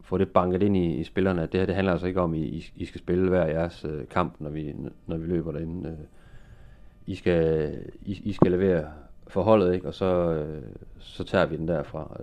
få 0.00 0.18
det 0.18 0.28
banket 0.28 0.62
ind 0.62 0.76
i, 0.76 0.94
i 0.94 1.04
spillerne, 1.04 1.42
at 1.42 1.52
det 1.52 1.60
her 1.60 1.66
det 1.66 1.74
handler 1.74 1.92
altså 1.92 2.06
ikke 2.06 2.20
om, 2.20 2.32
at 2.32 2.38
I, 2.38 2.72
I 2.76 2.84
skal 2.84 2.98
spille 2.98 3.28
hver 3.28 3.46
jeres 3.46 3.84
øh, 3.84 4.08
kamp, 4.08 4.34
når 4.38 4.50
vi, 4.50 4.74
når 5.06 5.16
vi 5.16 5.26
løber 5.26 5.52
derinde. 5.52 5.88
Øh, 5.88 5.94
I, 7.06 7.14
skal, 7.14 7.74
I, 8.02 8.20
I 8.24 8.32
skal 8.32 8.50
levere 8.50 8.84
forholdet, 9.28 9.74
ikke? 9.74 9.86
og 9.86 9.94
så, 9.94 10.32
øh, 10.32 10.62
så 10.98 11.24
tager 11.24 11.46
vi 11.46 11.56
den 11.56 11.68
derfra. 11.68 12.20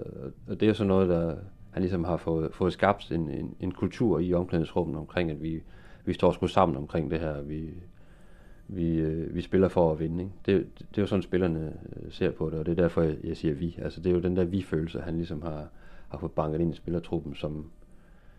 Og 0.47 0.59
det 0.59 0.69
er 0.69 0.73
så 0.73 0.83
noget, 0.83 1.09
der 1.09 1.35
han 1.71 1.81
ligesom 1.81 2.03
har 2.03 2.17
fået, 2.17 2.53
fået 2.53 2.73
skabt 2.73 3.11
en, 3.11 3.29
en, 3.29 3.55
en 3.59 3.71
kultur 3.71 4.19
i 4.19 4.33
omklædningsrummet 4.33 4.97
omkring, 4.97 5.31
at 5.31 5.41
vi, 5.41 5.63
vi 6.05 6.13
står 6.13 6.31
sgu 6.31 6.47
sammen 6.47 6.77
omkring 6.77 7.11
det 7.11 7.19
her. 7.19 7.41
Vi, 7.41 7.69
vi, 8.67 8.97
øh, 8.99 9.35
vi 9.35 9.41
spiller 9.41 9.67
for 9.67 9.91
at 9.91 9.99
vinde. 9.99 10.23
Ikke? 10.23 10.35
Det, 10.45 10.67
det 10.79 10.97
er 10.97 11.01
jo 11.01 11.07
sådan, 11.07 11.21
spillerne 11.21 11.73
øh, 11.95 12.11
ser 12.11 12.31
på 12.31 12.49
det, 12.49 12.59
og 12.59 12.65
det 12.65 12.71
er 12.71 12.83
derfor, 12.83 13.01
jeg, 13.01 13.15
jeg 13.23 13.37
siger 13.37 13.53
vi. 13.53 13.79
Altså, 13.81 14.01
det 14.01 14.09
er 14.09 14.13
jo 14.13 14.21
den 14.21 14.35
der 14.35 14.43
vi-følelse, 14.43 14.99
han 14.99 15.15
ligesom 15.15 15.41
har, 15.41 15.67
har 16.09 16.17
fået 16.17 16.31
banket 16.31 16.61
ind 16.61 16.73
i 16.73 16.75
spillertruppen, 16.75 17.35
som, 17.35 17.69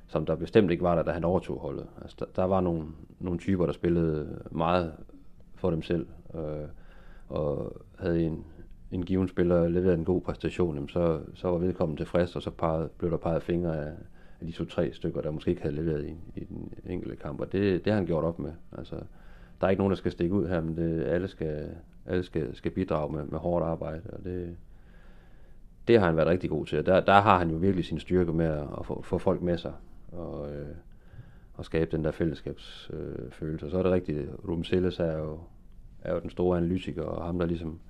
som 0.07 0.27
der 0.27 0.35
bestemt 0.35 0.71
ikke 0.71 0.83
var 0.83 0.95
der, 0.95 1.03
da 1.03 1.11
han 1.11 1.25
overtog 1.25 1.61
holdet. 1.61 1.87
Altså, 2.03 2.17
der, 2.19 2.25
der 2.37 2.45
var 2.45 2.61
nogle, 2.61 2.85
nogle 3.21 3.39
typer, 3.39 3.67
der 3.67 3.73
spillede 3.73 4.43
meget 4.51 4.93
for 5.55 5.71
dem 5.71 5.83
selv, 5.83 6.07
øh, 6.35 6.69
og 7.29 7.77
havde 7.99 8.23
en, 8.23 8.45
en 8.93 9.05
given 9.05 9.29
spiller 9.29 9.69
leveret 9.69 9.95
en 9.95 10.05
god 10.05 10.21
præstation, 10.21 10.75
jamen 10.75 10.89
så, 10.89 11.21
så 11.35 11.49
var 11.49 11.59
vedkommende 11.59 12.01
tilfreds, 12.01 12.37
og 12.37 12.43
så 12.43 12.51
pegede, 12.51 12.89
blev 12.99 13.11
der 13.11 13.17
peget 13.17 13.43
fingre 13.43 13.87
af, 13.87 13.93
af 14.41 14.47
de 14.47 14.53
to-tre 14.53 14.93
stykker, 14.93 15.21
der 15.21 15.31
måske 15.31 15.51
ikke 15.51 15.63
havde 15.63 15.75
leveret 15.75 16.07
i, 16.07 16.41
i 16.41 16.45
den 16.45 16.73
enkelte 16.87 17.17
kamp, 17.17 17.41
og 17.41 17.53
det, 17.53 17.85
det 17.85 17.93
har 17.93 17.99
han 17.99 18.07
gjort 18.07 18.25
op 18.25 18.39
med. 18.39 18.53
Altså, 18.79 18.97
der 19.61 19.67
er 19.67 19.71
ikke 19.71 19.81
nogen, 19.81 19.91
der 19.91 19.97
skal 19.97 20.13
stikke 20.13 20.35
ud 20.35 20.49
her, 20.49 20.61
men 20.61 20.77
det, 20.77 21.05
alle, 21.05 21.29
skal, 21.29 21.71
alle 22.07 22.23
skal, 22.23 22.57
skal 22.57 22.71
bidrage 22.71 23.13
med, 23.13 23.25
med 23.25 23.39
hårdt 23.39 23.65
arbejde, 23.65 24.03
og 24.13 24.25
det, 24.25 24.57
det 25.89 25.99
har 25.99 26.07
han 26.07 26.17
været 26.17 26.29
rigtig 26.29 26.51
god 26.51 26.67
til. 26.67 26.87
Der, 26.87 27.01
der 27.01 27.21
har 27.21 27.39
han 27.39 27.51
jo 27.51 27.57
virkelig 27.57 27.85
sin 27.85 28.01
styrke 28.01 28.33
med 28.33 28.47
at, 28.47 28.67
at 28.79 28.87
få, 28.87 29.03
få 29.03 29.19
folk 29.19 29.43
med 29.43 29.59
sig, 29.59 29.73
og, 30.13 30.53
øh, 30.53 30.75
og 31.55 31.65
skabe 31.65 31.97
den 31.97 32.05
der 32.05 32.11
fællesskabsfølelse. 32.11 33.47
Øh, 33.47 33.67
og 33.67 33.71
så 33.71 33.79
er 33.79 33.83
det 33.83 33.93
rigtigt, 33.93 34.31
Ruben 34.49 34.65
Silles 34.65 35.01
er 35.01 35.19
jo, 35.19 35.39
er 36.03 36.15
jo 36.15 36.21
den 36.21 36.31
store 36.31 36.59
analytiker, 36.59 37.03
og 37.03 37.27
ham 37.27 37.39
der 37.39 37.47
ligesom 37.47 37.81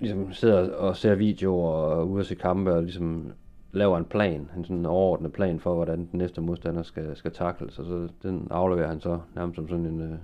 ligesom 0.00 0.32
sidder 0.32 0.70
og 0.72 0.96
ser 0.96 1.14
videoer 1.14 1.70
og 1.70 2.08
ude 2.08 2.20
at 2.20 2.26
se 2.26 2.34
kampe 2.34 2.72
og 2.74 2.82
ligesom 2.82 3.32
laver 3.74 3.98
en 3.98 4.04
plan, 4.04 4.50
en 4.56 4.64
sådan 4.64 4.86
overordnet 4.86 5.32
plan 5.32 5.60
for, 5.60 5.74
hvordan 5.74 5.98
den 5.98 6.18
næste 6.18 6.40
modstander 6.40 6.82
skal, 6.82 7.16
skal 7.16 7.32
takles, 7.32 7.78
og 7.78 7.84
så 7.84 8.08
den 8.22 8.48
afleverer 8.50 8.88
han 8.88 9.00
så 9.00 9.18
nærmest 9.34 9.56
som 9.56 9.68
sådan 9.68 9.86
en, 9.86 10.00
øh, 10.00 10.18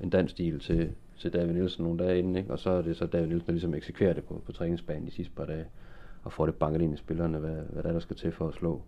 en 0.00 0.10
dansk 0.10 0.32
stil 0.32 0.60
til, 0.60 0.90
til 1.18 1.32
David 1.32 1.52
Nielsen 1.52 1.84
nogle 1.84 2.04
dage 2.04 2.18
inden, 2.18 2.36
ikke? 2.36 2.50
og 2.50 2.58
så 2.58 2.70
er 2.70 2.82
det 2.82 2.96
så 2.96 3.06
David 3.06 3.26
Nielsen, 3.26 3.46
der 3.46 3.52
ligesom 3.52 3.74
eksekverer 3.74 4.12
det 4.12 4.24
på, 4.24 4.42
på 4.46 4.52
træningsbanen 4.52 5.06
de 5.06 5.10
sidste 5.10 5.32
par 5.36 5.44
dage, 5.44 5.64
og 6.24 6.32
får 6.32 6.46
det 6.46 6.54
banket 6.54 6.82
ind 6.82 6.94
i 6.94 6.96
spillerne, 6.96 7.38
hvad, 7.38 7.56
hvad 7.70 7.82
der, 7.82 7.88
er, 7.88 7.92
der 7.92 8.00
skal 8.00 8.16
til 8.16 8.32
for 8.32 8.48
at 8.48 8.54
slå 8.54 8.82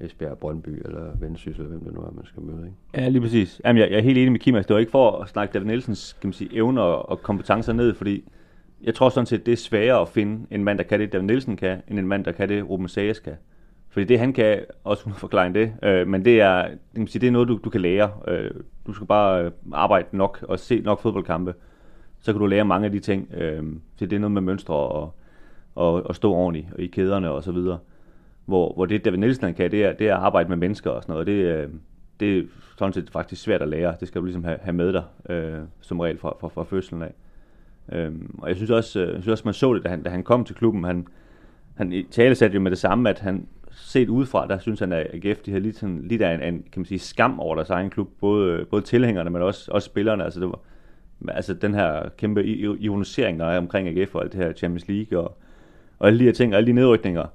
Esbjerg, 0.00 0.38
Brøndby 0.38 0.82
eller 0.84 1.16
Vendsyssel, 1.20 1.64
hvem 1.66 1.80
det 1.80 1.94
nu 1.94 2.00
er, 2.00 2.10
man 2.10 2.26
skal 2.26 2.42
møde. 2.42 2.66
Ikke? 2.66 3.04
Ja, 3.04 3.08
lige 3.08 3.20
præcis. 3.20 3.60
Jamen, 3.64 3.82
jeg, 3.82 3.90
jeg 3.90 3.98
er 3.98 4.02
helt 4.02 4.18
enig 4.18 4.32
med 4.32 4.40
Kim, 4.40 4.54
det 4.54 4.68
var 4.68 4.78
ikke 4.78 4.92
for 4.92 5.10
at 5.10 5.28
snakke 5.28 5.52
David 5.52 5.66
Nielsens 5.66 6.16
kan 6.20 6.28
man 6.28 6.32
sige, 6.32 6.56
evner 6.56 6.82
og 6.82 7.22
kompetencer 7.22 7.72
ned, 7.72 7.94
fordi 7.94 8.24
jeg 8.82 8.94
tror 8.94 9.08
sådan 9.08 9.26
set, 9.26 9.46
det 9.46 9.52
er 9.52 9.56
sværere 9.56 10.00
at 10.00 10.08
finde 10.08 10.46
en 10.50 10.64
mand, 10.64 10.78
der 10.78 10.84
kan 10.84 11.00
det, 11.00 11.12
David 11.12 11.26
Nielsen 11.26 11.56
kan, 11.56 11.82
end 11.88 11.98
en 11.98 12.08
mand, 12.08 12.24
der 12.24 12.32
kan 12.32 12.48
det, 12.48 12.68
Ruben 12.68 12.88
Sages 12.88 13.18
kan. 13.18 13.34
Fordi 13.88 14.04
det 14.04 14.18
han 14.18 14.32
kan, 14.32 14.60
også 14.84 15.04
hun 15.04 15.12
forklare 15.12 15.52
det, 15.52 15.72
øh, 15.82 16.08
men 16.08 16.24
det 16.24 16.40
er, 16.40 16.68
det, 16.96 17.10
sige, 17.10 17.20
det 17.20 17.26
er 17.26 17.30
noget, 17.30 17.48
du, 17.48 17.60
du 17.64 17.70
kan 17.70 17.80
lære. 17.80 18.10
Øh, 18.28 18.50
du 18.86 18.92
skal 18.92 19.06
bare 19.06 19.44
øh, 19.44 19.50
arbejde 19.72 20.08
nok 20.12 20.44
og 20.48 20.58
se 20.58 20.80
nok 20.80 21.00
fodboldkampe. 21.00 21.54
Så 22.20 22.32
kan 22.32 22.40
du 22.40 22.46
lære 22.46 22.64
mange 22.64 22.86
af 22.86 22.92
de 22.92 23.00
ting. 23.00 23.34
Øh, 23.34 23.62
så 23.96 24.06
det 24.06 24.16
er 24.16 24.20
noget 24.20 24.32
med 24.32 24.42
mønstre 24.42 24.74
og, 24.74 25.14
og, 25.74 26.06
og 26.06 26.16
stå 26.16 26.32
ordentligt 26.32 26.66
og 26.72 26.80
i 26.80 26.86
kæderne 26.86 27.30
og 27.30 27.42
så 27.42 27.52
videre. 27.52 27.78
Hvor, 28.44 28.72
hvor 28.74 28.86
det 28.86 29.04
David 29.04 29.18
Nielsen 29.18 29.54
kan, 29.54 29.70
det 29.70 29.84
er, 29.84 29.92
det 29.92 30.08
er 30.08 30.16
at 30.16 30.22
arbejde 30.22 30.48
med 30.48 30.56
mennesker 30.56 30.90
og 30.90 31.02
sådan 31.02 31.12
noget. 31.12 31.26
Det, 31.26 31.32
øh, 31.32 31.68
det 32.20 32.38
er 32.38 32.42
sådan 32.78 32.92
set 32.92 33.10
faktisk 33.10 33.42
svært 33.42 33.62
at 33.62 33.68
lære. 33.68 33.94
Det 34.00 34.08
skal 34.08 34.20
du 34.20 34.24
ligesom 34.24 34.44
have, 34.44 34.58
have 34.62 34.72
med 34.72 34.92
dig, 34.92 35.02
øh, 35.30 35.58
som 35.80 36.00
regel 36.00 36.18
fra, 36.18 36.36
fra, 36.40 36.48
fra 36.48 36.64
fødslen 36.64 37.02
af. 37.02 37.12
Øhm, 37.92 38.34
og 38.38 38.48
jeg 38.48 38.56
synes 38.56 38.70
også, 38.70 39.00
øh, 39.00 39.06
jeg 39.06 39.22
synes 39.22 39.28
også, 39.28 39.42
man 39.44 39.54
så 39.54 39.74
det, 39.74 39.84
da 39.84 39.88
han, 39.88 40.02
da 40.02 40.10
han 40.10 40.22
kom 40.22 40.44
til 40.44 40.56
klubben. 40.56 40.84
Han, 40.84 41.06
han 41.74 42.04
tale 42.10 42.34
satte 42.34 42.54
jo 42.54 42.60
med 42.60 42.70
det 42.70 42.78
samme, 42.78 43.10
at 43.10 43.18
han 43.18 43.46
set 43.70 44.08
udefra, 44.08 44.46
der 44.46 44.58
synes 44.58 44.80
han, 44.80 44.92
at 44.92 45.06
AGF 45.14 45.38
de 45.38 45.50
havde 45.50 45.62
lidt, 45.62 45.76
sådan, 45.76 46.02
lidt 46.04 46.22
af 46.22 46.34
en, 46.34 46.54
en, 46.54 46.62
kan 46.72 46.80
man 46.80 46.84
sige, 46.84 46.98
skam 46.98 47.40
over 47.40 47.54
deres 47.54 47.70
egen 47.70 47.90
klub. 47.90 48.08
Både, 48.20 48.52
øh, 48.52 48.66
både 48.66 48.82
tilhængerne, 48.82 49.30
men 49.30 49.42
også, 49.42 49.70
også 49.72 49.86
spillerne. 49.86 50.24
Altså, 50.24 50.40
det 50.40 50.48
var, 50.48 50.58
altså 51.28 51.54
den 51.54 51.74
her 51.74 52.08
kæmpe 52.16 52.44
ionisering, 52.80 53.40
der 53.40 53.46
er 53.46 53.58
omkring 53.58 53.88
AGF 53.88 54.14
og 54.14 54.22
alt 54.22 54.32
det 54.32 54.40
her 54.40 54.52
Champions 54.52 54.88
League 54.88 55.18
og, 55.18 55.36
og 55.98 56.06
alle 56.06 56.18
de 56.18 56.24
her 56.24 56.32
ting, 56.32 56.52
og 56.52 56.56
alle 56.56 56.66
de 56.66 56.72
nedrykninger. 56.72 57.26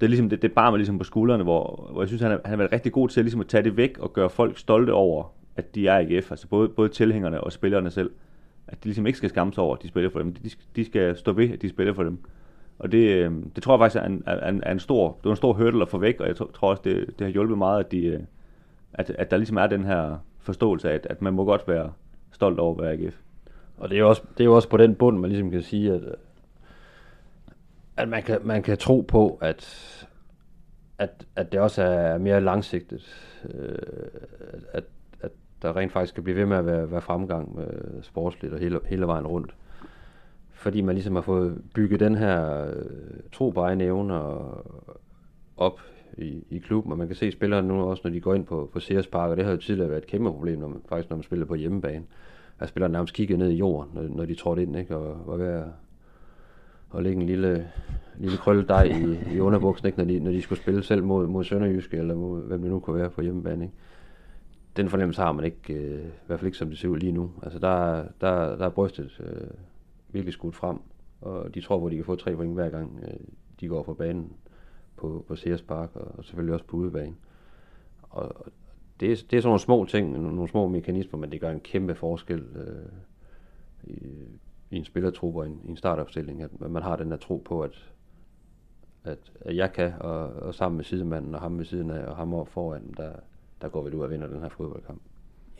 Det 0.00 0.06
er 0.06 0.08
ligesom, 0.08 0.28
det, 0.28 0.42
det 0.42 0.52
bar 0.52 0.70
mig 0.70 0.78
ligesom 0.78 0.98
på 0.98 1.04
skuldrene, 1.04 1.44
hvor, 1.44 1.88
hvor 1.92 2.02
jeg 2.02 2.08
synes, 2.08 2.22
han 2.22 2.30
han 2.30 2.40
har 2.44 2.56
været 2.56 2.72
rigtig 2.72 2.92
god 2.92 3.08
til 3.08 3.24
ligesom 3.24 3.40
at 3.40 3.46
tage 3.46 3.62
det 3.62 3.76
væk 3.76 3.98
og 3.98 4.12
gøre 4.12 4.30
folk 4.30 4.58
stolte 4.58 4.90
over, 4.90 5.32
at 5.56 5.74
de 5.74 5.88
er 5.88 5.98
AGF. 5.98 6.30
Altså 6.30 6.48
både, 6.48 6.68
både 6.68 6.88
tilhængerne 6.88 7.40
og 7.40 7.52
spillerne 7.52 7.90
selv 7.90 8.10
at 8.68 8.84
de 8.84 8.88
ligesom 8.88 9.06
ikke 9.06 9.16
skal 9.16 9.30
skamme 9.30 9.52
sig 9.52 9.62
over, 9.62 9.76
at 9.76 9.82
de 9.82 9.88
spiller 9.88 10.10
for 10.10 10.18
dem. 10.18 10.34
De, 10.34 10.50
de 10.76 10.84
skal 10.84 11.16
stå 11.16 11.32
ved, 11.32 11.50
at 11.50 11.62
de 11.62 11.68
spiller 11.68 11.94
for 11.94 12.02
dem. 12.02 12.18
Og 12.78 12.92
det, 12.92 13.08
øh, 13.08 13.32
det 13.54 13.62
tror 13.62 13.74
jeg 13.74 13.80
faktisk 13.80 14.02
er 14.02 14.06
en, 14.06 14.22
er, 14.26 14.48
en, 14.48 14.62
er 14.66 14.72
en 14.72 14.78
stor, 14.78 15.18
det 15.18 15.26
er 15.26 15.30
en 15.30 15.36
stor 15.36 15.52
hurdle 15.52 15.82
at 15.82 15.88
få 15.88 15.98
væk, 15.98 16.20
og 16.20 16.28
jeg 16.28 16.36
tror 16.36 16.70
også, 16.70 16.82
det, 16.84 17.06
det 17.18 17.26
har 17.26 17.32
hjulpet 17.32 17.58
meget, 17.58 17.84
at, 17.84 17.92
de, 17.92 18.06
øh, 18.06 18.20
at, 18.92 19.10
at 19.10 19.30
der 19.30 19.36
ligesom 19.36 19.56
er 19.56 19.66
den 19.66 19.84
her 19.84 20.18
forståelse 20.38 20.90
af, 20.90 20.94
at, 20.94 21.06
at 21.10 21.22
man 21.22 21.32
må 21.32 21.44
godt 21.44 21.68
være 21.68 21.92
stolt 22.32 22.58
over 22.58 22.74
at 22.74 22.84
være 22.84 22.92
AGF. 22.92 23.16
Og 23.78 23.88
det 23.88 23.96
er 23.96 24.00
jo 24.00 24.08
også, 24.08 24.22
det 24.38 24.40
er 24.40 24.44
jo 24.44 24.54
også 24.54 24.68
på 24.68 24.76
den 24.76 24.94
bund, 24.94 25.18
man 25.18 25.30
ligesom 25.30 25.50
kan 25.50 25.62
sige, 25.62 25.92
at, 25.92 26.02
at 27.96 28.08
man, 28.08 28.22
kan, 28.22 28.38
man 28.44 28.62
kan 28.62 28.78
tro 28.78 29.00
på, 29.00 29.38
at, 29.42 29.62
at, 30.98 31.26
at 31.36 31.52
det 31.52 31.60
også 31.60 31.82
er 31.82 32.18
mere 32.18 32.40
langsigtet. 32.40 33.02
Øh, 33.54 33.78
at, 34.72 34.84
der 35.62 35.76
rent 35.76 35.92
faktisk 35.92 36.14
kan 36.14 36.24
blive 36.24 36.36
ved 36.36 36.46
med 36.46 36.56
at 36.56 36.66
være, 36.66 36.90
være 36.90 37.00
fremgang 37.00 37.56
med 37.56 38.02
sportsligt 38.02 38.54
og 38.54 38.60
hele, 38.60 38.80
hele 38.84 39.06
vejen 39.06 39.26
rundt. 39.26 39.54
Fordi 40.52 40.80
man 40.80 40.94
ligesom 40.94 41.14
har 41.14 41.22
fået 41.22 41.62
bygget 41.74 42.00
den 42.00 42.14
her 42.14 42.66
øh, 42.66 42.84
tro 43.32 43.50
på 43.50 43.60
egne 43.60 43.84
evner 43.84 44.50
op 45.56 45.80
i, 46.18 46.44
i 46.50 46.58
klubben, 46.58 46.92
og 46.92 46.98
man 46.98 47.06
kan 47.06 47.16
se 47.16 47.32
spillerne 47.32 47.68
nu 47.68 47.82
også, 47.82 48.00
når 48.04 48.10
de 48.10 48.20
går 48.20 48.34
ind 48.34 48.44
på, 48.44 48.70
på 48.72 48.80
Sears 48.80 49.06
Park, 49.06 49.30
og 49.30 49.36
det 49.36 49.44
har 49.44 49.52
jo 49.52 49.58
tidligere 49.58 49.90
været 49.90 50.02
et 50.02 50.06
kæmpe 50.06 50.30
problem, 50.30 50.58
når 50.58 50.68
man, 50.68 50.80
faktisk 50.88 51.10
når 51.10 51.16
man 51.16 51.24
spiller 51.24 51.46
på 51.46 51.54
hjemmebane. 51.54 52.04
At 52.58 52.68
spillerne 52.68 52.92
nærmest 52.92 53.14
kiggede 53.14 53.38
ned 53.38 53.50
i 53.50 53.56
jorden, 53.56 53.90
når, 53.94 54.02
når 54.02 54.24
de 54.24 54.34
trådte 54.34 54.62
ind, 54.62 54.76
ikke? 54.76 54.96
og 54.96 55.22
var 55.26 55.36
ved 55.36 55.46
at, 55.46 55.64
at 56.96 57.02
lægge 57.02 57.20
en 57.20 57.26
lille, 57.26 57.68
lille 58.18 58.36
krølle 58.36 58.66
i, 58.86 59.34
i 59.34 59.40
underbuksen, 59.40 59.86
ikke? 59.86 59.98
Når, 59.98 60.04
de, 60.04 60.20
når 60.20 60.30
de 60.30 60.42
skulle 60.42 60.60
spille 60.60 60.82
selv 60.82 61.04
mod, 61.04 61.26
mod 61.26 61.44
Sønderjyske, 61.44 61.96
eller 61.96 62.14
mod, 62.14 62.42
hvem 62.42 62.62
det 62.62 62.70
nu 62.70 62.80
kunne 62.80 62.96
være 62.98 63.10
på 63.10 63.22
hjemmebane. 63.22 63.64
Ikke? 63.64 63.74
Den 64.76 64.88
fornemmelse 64.88 65.22
har 65.22 65.32
man 65.32 65.44
ikke, 65.44 65.74
øh, 65.74 66.06
i 66.06 66.26
hvert 66.26 66.40
fald 66.40 66.46
ikke 66.46 66.58
som 66.58 66.68
det 66.68 66.78
ser 66.78 66.88
ud 66.88 66.98
lige 66.98 67.12
nu. 67.12 67.32
Altså 67.42 67.58
der, 67.58 68.04
der, 68.20 68.56
der 68.56 68.64
er 68.64 68.70
brystet 68.70 69.20
øh, 69.20 69.50
virkelig 70.08 70.32
skudt 70.32 70.56
frem, 70.56 70.78
og 71.20 71.54
de 71.54 71.60
tror 71.60 71.78
på, 71.78 71.86
at 71.86 71.90
de 71.90 71.96
kan 71.96 72.04
få 72.04 72.16
tre 72.16 72.36
point 72.36 72.54
hver 72.54 72.68
gang 72.68 73.00
øh, 73.02 73.20
de 73.60 73.68
går 73.68 73.82
på 73.82 73.94
banen 73.94 74.32
på, 74.96 75.24
på 75.28 75.36
Sears 75.36 75.62
Park, 75.62 75.90
og, 75.94 76.18
og 76.18 76.24
selvfølgelig 76.24 76.54
også 76.54 76.66
på 76.66 76.76
udebanen. 76.76 77.16
Og 78.02 78.46
det, 79.00 79.12
er, 79.12 79.16
det 79.30 79.36
er 79.36 79.40
sådan 79.40 79.48
nogle 79.48 79.60
små 79.60 79.84
ting, 79.84 80.22
nogle 80.22 80.48
små 80.48 80.68
mekanismer, 80.68 81.18
men 81.18 81.32
det 81.32 81.40
gør 81.40 81.50
en 81.50 81.60
kæmpe 81.60 81.94
forskel 81.94 82.44
øh, 82.54 82.92
i, 83.84 83.98
i 84.70 84.76
en 84.76 84.84
spillertrup 84.84 85.36
og 85.36 85.46
en, 85.46 85.60
i 85.64 85.68
en 85.68 85.76
startopstilling, 85.76 86.42
at 86.42 86.60
man 86.60 86.82
har 86.82 86.96
den 86.96 87.10
der 87.10 87.16
tro 87.16 87.42
på, 87.44 87.60
at, 87.60 87.92
at, 89.04 89.32
at 89.40 89.56
jeg 89.56 89.72
kan, 89.72 89.92
og, 90.00 90.28
og 90.28 90.54
sammen 90.54 90.76
med 90.76 90.84
sidemanden 90.84 91.34
og 91.34 91.40
ham 91.40 91.58
ved 91.58 91.64
siden 91.64 91.90
af, 91.90 92.06
og 92.06 92.16
ham 92.16 92.34
over 92.34 92.44
foran, 92.44 92.94
der, 92.96 93.12
der 93.62 93.68
går 93.68 93.82
vi 93.82 93.96
ud 93.96 94.02
og 94.02 94.10
vinder 94.10 94.26
den 94.26 94.40
her 94.40 94.48
fodboldkamp. 94.48 95.00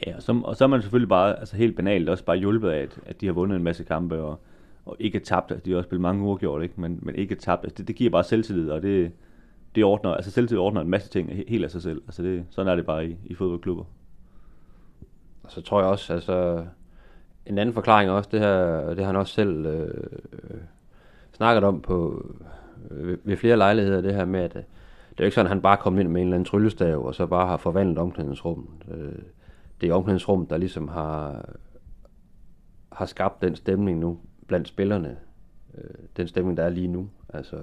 Ja, 0.06 0.16
og 0.16 0.22
så, 0.22 0.40
og 0.44 0.56
så 0.56 0.64
er 0.64 0.68
man 0.68 0.82
selvfølgelig 0.82 1.08
bare, 1.08 1.38
altså 1.38 1.56
helt 1.56 1.76
banalt, 1.76 2.08
også 2.08 2.24
bare 2.24 2.36
hjulpet 2.36 2.70
af, 2.70 2.82
at, 2.82 2.98
at 3.06 3.20
de 3.20 3.26
har 3.26 3.32
vundet 3.32 3.56
en 3.56 3.62
masse 3.62 3.84
kampe, 3.84 4.22
og, 4.22 4.40
og 4.86 4.96
ikke 5.00 5.20
tabt, 5.20 5.50
altså 5.50 5.64
de 5.64 5.70
har 5.70 5.76
også 5.78 5.88
spillet 5.88 6.02
mange 6.02 6.24
uafgjort, 6.24 6.62
ikke? 6.62 6.80
Men, 6.80 6.98
men 7.02 7.14
ikke 7.14 7.34
tabt, 7.34 7.64
altså 7.64 7.74
det, 7.78 7.88
det 7.88 7.96
giver 7.96 8.10
bare 8.10 8.24
selvtillid, 8.24 8.70
og 8.70 8.82
det, 8.82 9.12
det 9.74 9.84
ordner, 9.84 10.14
altså 10.14 10.30
selvtillid 10.30 10.60
ordner 10.60 10.80
en 10.80 10.90
masse 10.90 11.08
ting 11.08 11.32
helt 11.48 11.64
af 11.64 11.70
sig 11.70 11.82
selv, 11.82 12.02
altså 12.06 12.22
det, 12.22 12.46
sådan 12.50 12.72
er 12.72 12.76
det 12.76 12.86
bare 12.86 13.06
i, 13.06 13.16
i 13.24 13.34
fodboldklubber. 13.34 13.84
Og 15.42 15.52
så 15.52 15.60
tror 15.60 15.80
jeg 15.80 15.90
også, 15.90 16.12
altså 16.12 16.66
en 17.46 17.58
anden 17.58 17.72
forklaring 17.72 18.10
også, 18.10 18.28
det 18.32 18.40
her, 18.40 18.88
det 18.88 18.98
har 18.98 19.06
han 19.06 19.16
også 19.16 19.34
selv 19.34 19.66
øh, 19.66 20.04
snakket 21.32 21.64
om 21.64 21.80
på, 21.80 22.26
øh, 22.90 23.18
ved 23.24 23.36
flere 23.36 23.56
lejligheder, 23.56 24.00
det 24.00 24.14
her 24.14 24.24
med, 24.24 24.40
at 24.40 24.56
det 25.16 25.20
er 25.20 25.24
jo 25.24 25.26
ikke 25.26 25.34
sådan, 25.34 25.46
at 25.46 25.50
han 25.50 25.62
bare 25.62 25.76
kom 25.76 25.98
ind 25.98 26.08
med 26.08 26.20
en 26.20 26.26
eller 26.26 26.36
anden 26.36 26.44
tryllestav, 26.44 27.06
og 27.06 27.14
så 27.14 27.26
bare 27.26 27.46
har 27.46 27.56
forvandlet 27.56 27.98
omklædningsrummet. 27.98 28.68
Øh, 28.90 29.22
det 29.80 29.88
er 29.88 29.94
omklædningsrummet, 29.94 30.50
der 30.50 30.56
ligesom 30.56 30.88
har, 30.88 31.48
har 32.92 33.06
skabt 33.06 33.42
den 33.42 33.56
stemning 33.56 33.98
nu 33.98 34.18
blandt 34.46 34.68
spillerne. 34.68 35.16
Øh, 35.78 35.90
den 36.16 36.28
stemning, 36.28 36.56
der 36.56 36.62
er 36.62 36.68
lige 36.68 36.88
nu. 36.88 37.08
Altså, 37.28 37.56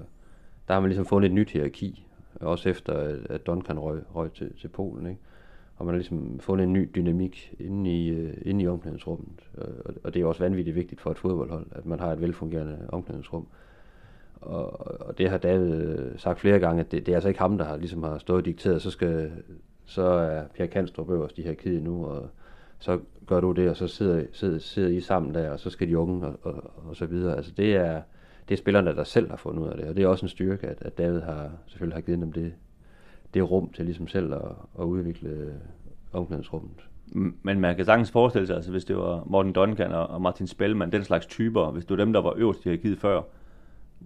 der 0.67 0.73
har 0.73 0.79
man 0.79 0.89
ligesom 0.89 1.05
fundet 1.05 1.29
et 1.29 1.35
nyt 1.35 1.49
hierarki, 1.49 2.07
også 2.35 2.69
efter 2.69 3.17
at 3.29 3.45
Duncan 3.45 3.79
røg, 3.79 4.01
røg 4.15 4.33
til, 4.33 4.57
til 4.61 4.67
Polen. 4.67 5.07
Ikke? 5.07 5.21
Og 5.75 5.85
man 5.85 5.93
har 5.93 5.97
ligesom 5.97 6.39
fundet 6.39 6.63
en 6.63 6.73
ny 6.73 6.89
dynamik 6.95 7.55
inde 7.59 7.91
i, 7.91 8.09
øh, 8.09 8.33
inde 8.41 8.63
i 8.63 8.67
omklædningsrummet. 8.67 9.49
Og, 9.57 9.93
og 10.03 10.13
det 10.13 10.21
er 10.21 10.25
også 10.25 10.43
vanvittigt 10.43 10.75
vigtigt 10.75 11.01
for 11.01 11.11
et 11.11 11.19
fodboldhold, 11.19 11.65
at 11.71 11.85
man 11.85 11.99
har 11.99 12.11
et 12.11 12.21
velfungerende 12.21 12.85
omklædningsrum. 12.89 13.47
Og, 14.41 14.87
og 15.07 15.17
det 15.17 15.29
har 15.29 15.37
David 15.37 15.73
øh, 15.73 16.19
sagt 16.19 16.39
flere 16.39 16.59
gange, 16.59 16.79
at 16.79 16.91
det, 16.91 17.05
det 17.05 17.11
er 17.11 17.15
altså 17.15 17.29
ikke 17.29 17.39
ham, 17.39 17.57
der 17.57 17.65
har, 17.65 17.77
ligesom 17.77 18.03
har 18.03 18.17
stået 18.17 18.37
og 18.37 18.45
dikteret, 18.45 18.81
så, 18.81 18.91
skal, 18.91 19.31
så 19.85 20.01
er 20.01 20.43
Pierre 20.53 20.71
Kanstrup 20.71 21.09
øverst 21.09 21.37
i 21.37 21.41
her 21.41 21.53
kide 21.53 21.83
nu, 21.83 22.05
og 22.05 22.29
så 22.79 22.99
gør 23.27 23.39
du 23.39 23.51
det, 23.51 23.69
og 23.69 23.77
så 23.77 23.87
sidder, 23.87 24.23
sidder, 24.31 24.59
sidder 24.59 24.89
I 24.89 25.01
sammen 25.01 25.33
der, 25.33 25.49
og 25.49 25.59
så 25.59 25.69
skal 25.69 25.87
de 25.87 25.97
unge, 25.97 26.27
og, 26.27 26.39
og, 26.41 26.71
og 26.89 26.95
så 26.95 27.05
videre. 27.05 27.37
Altså 27.37 27.51
det 27.57 27.75
er, 27.75 28.01
det 28.49 28.55
er 28.55 28.57
spillerne, 28.57 28.95
der 28.95 29.03
selv 29.03 29.29
har 29.29 29.37
fundet 29.37 29.63
ud 29.63 29.67
af 29.67 29.77
det, 29.77 29.85
og 29.85 29.95
det 29.95 30.03
er 30.03 30.07
også 30.07 30.25
en 30.25 30.29
styrke, 30.29 30.67
at, 30.67 30.77
at 30.81 30.97
David 30.97 31.19
har 31.19 31.51
selvfølgelig 31.67 31.95
har 31.95 32.01
givet 32.01 32.19
dem 32.19 32.31
det, 32.31 32.53
det 33.33 33.51
rum 33.51 33.69
til 33.69 33.85
ligesom 33.85 34.07
selv 34.07 34.33
at, 34.33 34.41
at 34.79 34.83
udvikle 34.83 35.53
omklædningsrummet. 36.13 36.89
Men 37.43 37.59
man 37.59 37.75
kan 37.75 37.85
sagtens 37.85 38.11
forestille 38.11 38.47
sig, 38.47 38.55
altså 38.55 38.71
hvis 38.71 38.85
det 38.85 38.97
var 38.97 39.23
Morten 39.25 39.53
Duncan 39.53 39.91
og 39.91 40.21
Martin 40.21 40.47
Spellman, 40.47 40.91
den 40.91 41.03
slags 41.03 41.25
typer, 41.25 41.71
hvis 41.71 41.85
det 41.85 41.97
var 41.97 42.03
dem, 42.03 42.13
der 42.13 42.21
var 42.21 42.33
øverst 42.37 42.59
i 42.59 42.63
hierarkiet 42.63 42.99
før, 42.99 43.21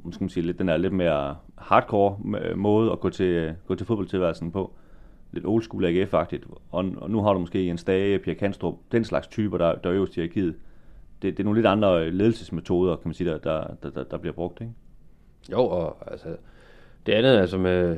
måske 0.04 0.24
man 0.24 0.30
sige, 0.30 0.46
lidt, 0.46 0.60
den 0.60 0.70
er 0.70 0.78
lidt 0.78 0.94
mere 0.94 1.36
hardcore 1.58 2.18
måde 2.56 2.92
at 2.92 3.00
gå 3.00 3.10
til, 3.10 3.56
gå 3.68 3.76
til 3.76 3.86
fodboldtilværelsen 3.86 4.52
på. 4.52 4.74
Lidt 5.32 5.46
old 5.46 5.64
school 5.64 5.86
AGF-agtigt. 5.86 6.44
Og, 6.72 6.86
og, 6.98 7.10
nu 7.10 7.22
har 7.22 7.34
du 7.34 7.40
måske 7.40 7.70
en 7.70 7.78
Stage, 7.78 8.20
Pierre 8.20 8.40
Kanstrup, 8.40 8.76
den 8.92 9.04
slags 9.04 9.28
typer, 9.28 9.58
der, 9.58 9.76
der 9.76 9.90
er 9.90 9.96
øverst 9.96 10.18
i 10.18 10.20
hierarkiet. 10.20 10.56
Det, 11.22 11.38
det 11.38 11.40
er 11.40 11.44
nogle 11.44 11.58
lidt 11.58 11.68
andre 11.68 12.12
ledelsesmetoder, 12.12 12.96
kan 12.96 13.08
man 13.08 13.14
sige, 13.14 13.30
der, 13.30 13.38
der, 13.38 13.90
der, 13.90 14.04
der 14.04 14.18
bliver 14.18 14.34
brugt, 14.34 14.62
ikke? 14.62 14.74
Jo, 15.52 15.60
og 15.60 15.98
altså, 16.12 16.28
det 17.06 17.14
andet, 17.14 17.38
altså 17.38 17.58
med, 17.58 17.98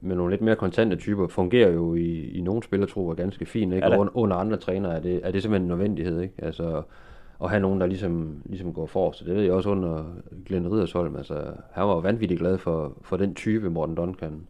med 0.00 0.16
nogle 0.16 0.32
lidt 0.32 0.42
mere 0.42 0.56
kontante 0.56 0.96
typer, 0.96 1.28
fungerer 1.28 1.72
jo 1.72 1.94
i, 1.94 2.30
i 2.30 2.40
nogle 2.40 2.62
spillertrupper 2.62 3.14
ganske 3.14 3.46
fint, 3.46 3.74
ikke? 3.74 3.86
Og 3.86 4.10
under 4.14 4.36
andre 4.36 4.56
trænere 4.56 4.96
er 4.96 5.00
det, 5.00 5.20
er 5.22 5.30
det 5.30 5.42
simpelthen 5.42 5.62
en 5.62 5.68
nødvendighed, 5.68 6.20
ikke? 6.20 6.34
Altså, 6.38 6.82
at 7.42 7.50
have 7.50 7.60
nogen, 7.60 7.80
der 7.80 7.86
ligesom, 7.86 8.42
ligesom 8.44 8.72
går 8.72 8.86
for. 8.86 9.12
Så 9.12 9.24
det 9.24 9.34
ved 9.34 9.42
jeg 9.42 9.52
også 9.52 9.70
under 9.70 10.04
Glenn 10.46 10.72
Riddersholm. 10.72 11.16
Altså, 11.16 11.52
han 11.72 11.84
var 11.84 12.00
vanvittigt 12.00 12.40
glad 12.40 12.58
for, 12.58 12.92
for 13.02 13.16
den 13.16 13.34
type, 13.34 13.70
Morten 13.70 13.94
Duncan 13.94 14.46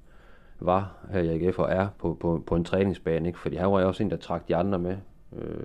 var 0.61 0.97
her 1.11 1.21
i 1.21 1.29
AGF 1.29 1.59
og 1.59 1.69
er 1.71 1.89
på, 1.99 2.17
på, 2.21 2.43
på 2.47 2.57
en 2.57 2.65
træningsbane. 2.65 3.27
Ikke? 3.27 3.39
Fordi 3.39 3.57
han 3.57 3.73
var 3.73 3.81
jo 3.81 3.89
også 3.89 4.03
en, 4.03 4.11
der 4.11 4.17
trak 4.17 4.49
de 4.49 4.57
andre 4.57 4.79
med. 4.79 4.97
Øh, 5.39 5.65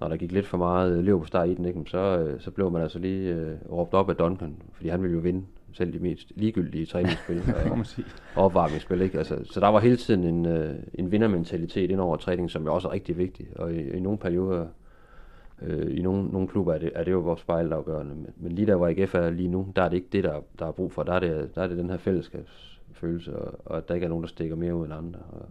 når 0.00 0.08
der 0.08 0.16
gik 0.16 0.32
lidt 0.32 0.46
for 0.46 0.58
meget 0.58 1.04
lev 1.04 1.20
på 1.20 1.26
start 1.26 1.48
i 1.48 1.54
den, 1.54 1.64
ikke? 1.64 1.82
Så, 1.86 1.98
øh, 1.98 2.40
så 2.40 2.50
blev 2.50 2.70
man 2.70 2.82
altså 2.82 2.98
lige 2.98 3.34
øh, 3.34 3.56
råbt 3.72 3.94
op 3.94 4.10
af 4.10 4.16
Duncan, 4.16 4.56
fordi 4.72 4.88
han 4.88 5.02
ville 5.02 5.14
jo 5.14 5.20
vinde 5.20 5.44
selv 5.72 5.92
de 5.92 5.98
mest 5.98 6.32
ligegyldige 6.36 6.86
træningsspil 6.86 7.42
og, 7.70 7.78
og 8.34 8.44
opvarmningsspil. 8.44 9.00
Ikke? 9.00 9.18
Altså, 9.18 9.38
så 9.44 9.60
der 9.60 9.68
var 9.68 9.80
hele 9.80 9.96
tiden 9.96 10.24
en, 10.24 10.46
øh, 10.46 10.74
en 10.94 11.12
vindermentalitet 11.12 11.90
ind 11.90 12.00
over 12.00 12.16
træning, 12.16 12.50
som 12.50 12.64
jo 12.64 12.74
også 12.74 12.88
er 12.88 12.92
rigtig 12.92 13.18
vigtig. 13.18 13.46
Og 13.56 13.72
i, 13.74 13.90
i 13.90 14.00
nogle 14.00 14.18
perioder 14.18 14.66
Øh, 15.62 15.98
I 15.98 16.02
nogle, 16.02 16.28
nogle 16.28 16.48
klubber 16.48 16.74
er 16.74 16.78
det, 16.78 16.92
er 16.94 17.04
det 17.04 17.12
jo 17.12 17.18
vores 17.18 17.40
spejlafgørende, 17.40 18.14
men, 18.14 18.26
men 18.36 18.52
lige 18.52 18.66
der, 18.66 18.76
hvor 18.76 18.88
AGF 18.88 19.14
er 19.14 19.30
lige 19.30 19.48
nu, 19.48 19.72
der 19.76 19.82
er 19.82 19.88
det 19.88 19.96
ikke 19.96 20.08
det, 20.12 20.24
der, 20.24 20.40
der 20.58 20.66
er 20.66 20.72
brug 20.72 20.92
for. 20.92 21.02
Der 21.02 21.12
er 21.12 21.20
det, 21.20 21.54
der 21.54 21.62
er 21.62 21.66
det 21.66 21.78
den 21.78 21.90
her 21.90 21.96
fællesskabsfølelse, 21.96 23.36
og, 23.36 23.60
og 23.64 23.76
at 23.76 23.88
der 23.88 23.94
ikke 23.94 24.04
er 24.04 24.08
nogen, 24.08 24.22
der 24.22 24.28
stikker 24.28 24.56
mere 24.56 24.74
ud 24.74 24.84
end 24.84 24.94
andre. 24.94 25.20
Og, 25.32 25.48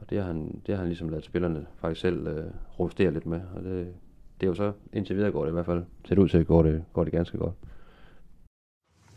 og 0.00 0.10
det 0.10 0.18
har 0.18 0.26
han, 0.26 0.60
det 0.66 0.74
har 0.74 0.76
han 0.76 0.88
ligesom 0.88 1.08
lavet 1.08 1.24
spillerne 1.24 1.66
faktisk 1.80 2.00
selv 2.00 2.26
øh, 2.26 2.44
rustere 2.78 3.10
lidt 3.10 3.26
med, 3.26 3.40
og 3.54 3.62
det, 3.64 3.94
det 4.40 4.46
er 4.46 4.50
jo 4.50 4.54
så, 4.54 4.72
indtil 4.92 5.16
videre 5.16 5.30
går 5.30 5.42
det 5.44 5.50
i 5.50 5.52
hvert 5.52 5.66
fald, 5.66 5.84
ser 6.08 6.18
ud 6.18 6.28
til, 6.28 6.38
at 6.38 6.46
går 6.46 6.62
det, 6.62 6.84
går 6.92 7.04
det 7.04 7.12
ganske 7.12 7.38
godt. 7.38 7.54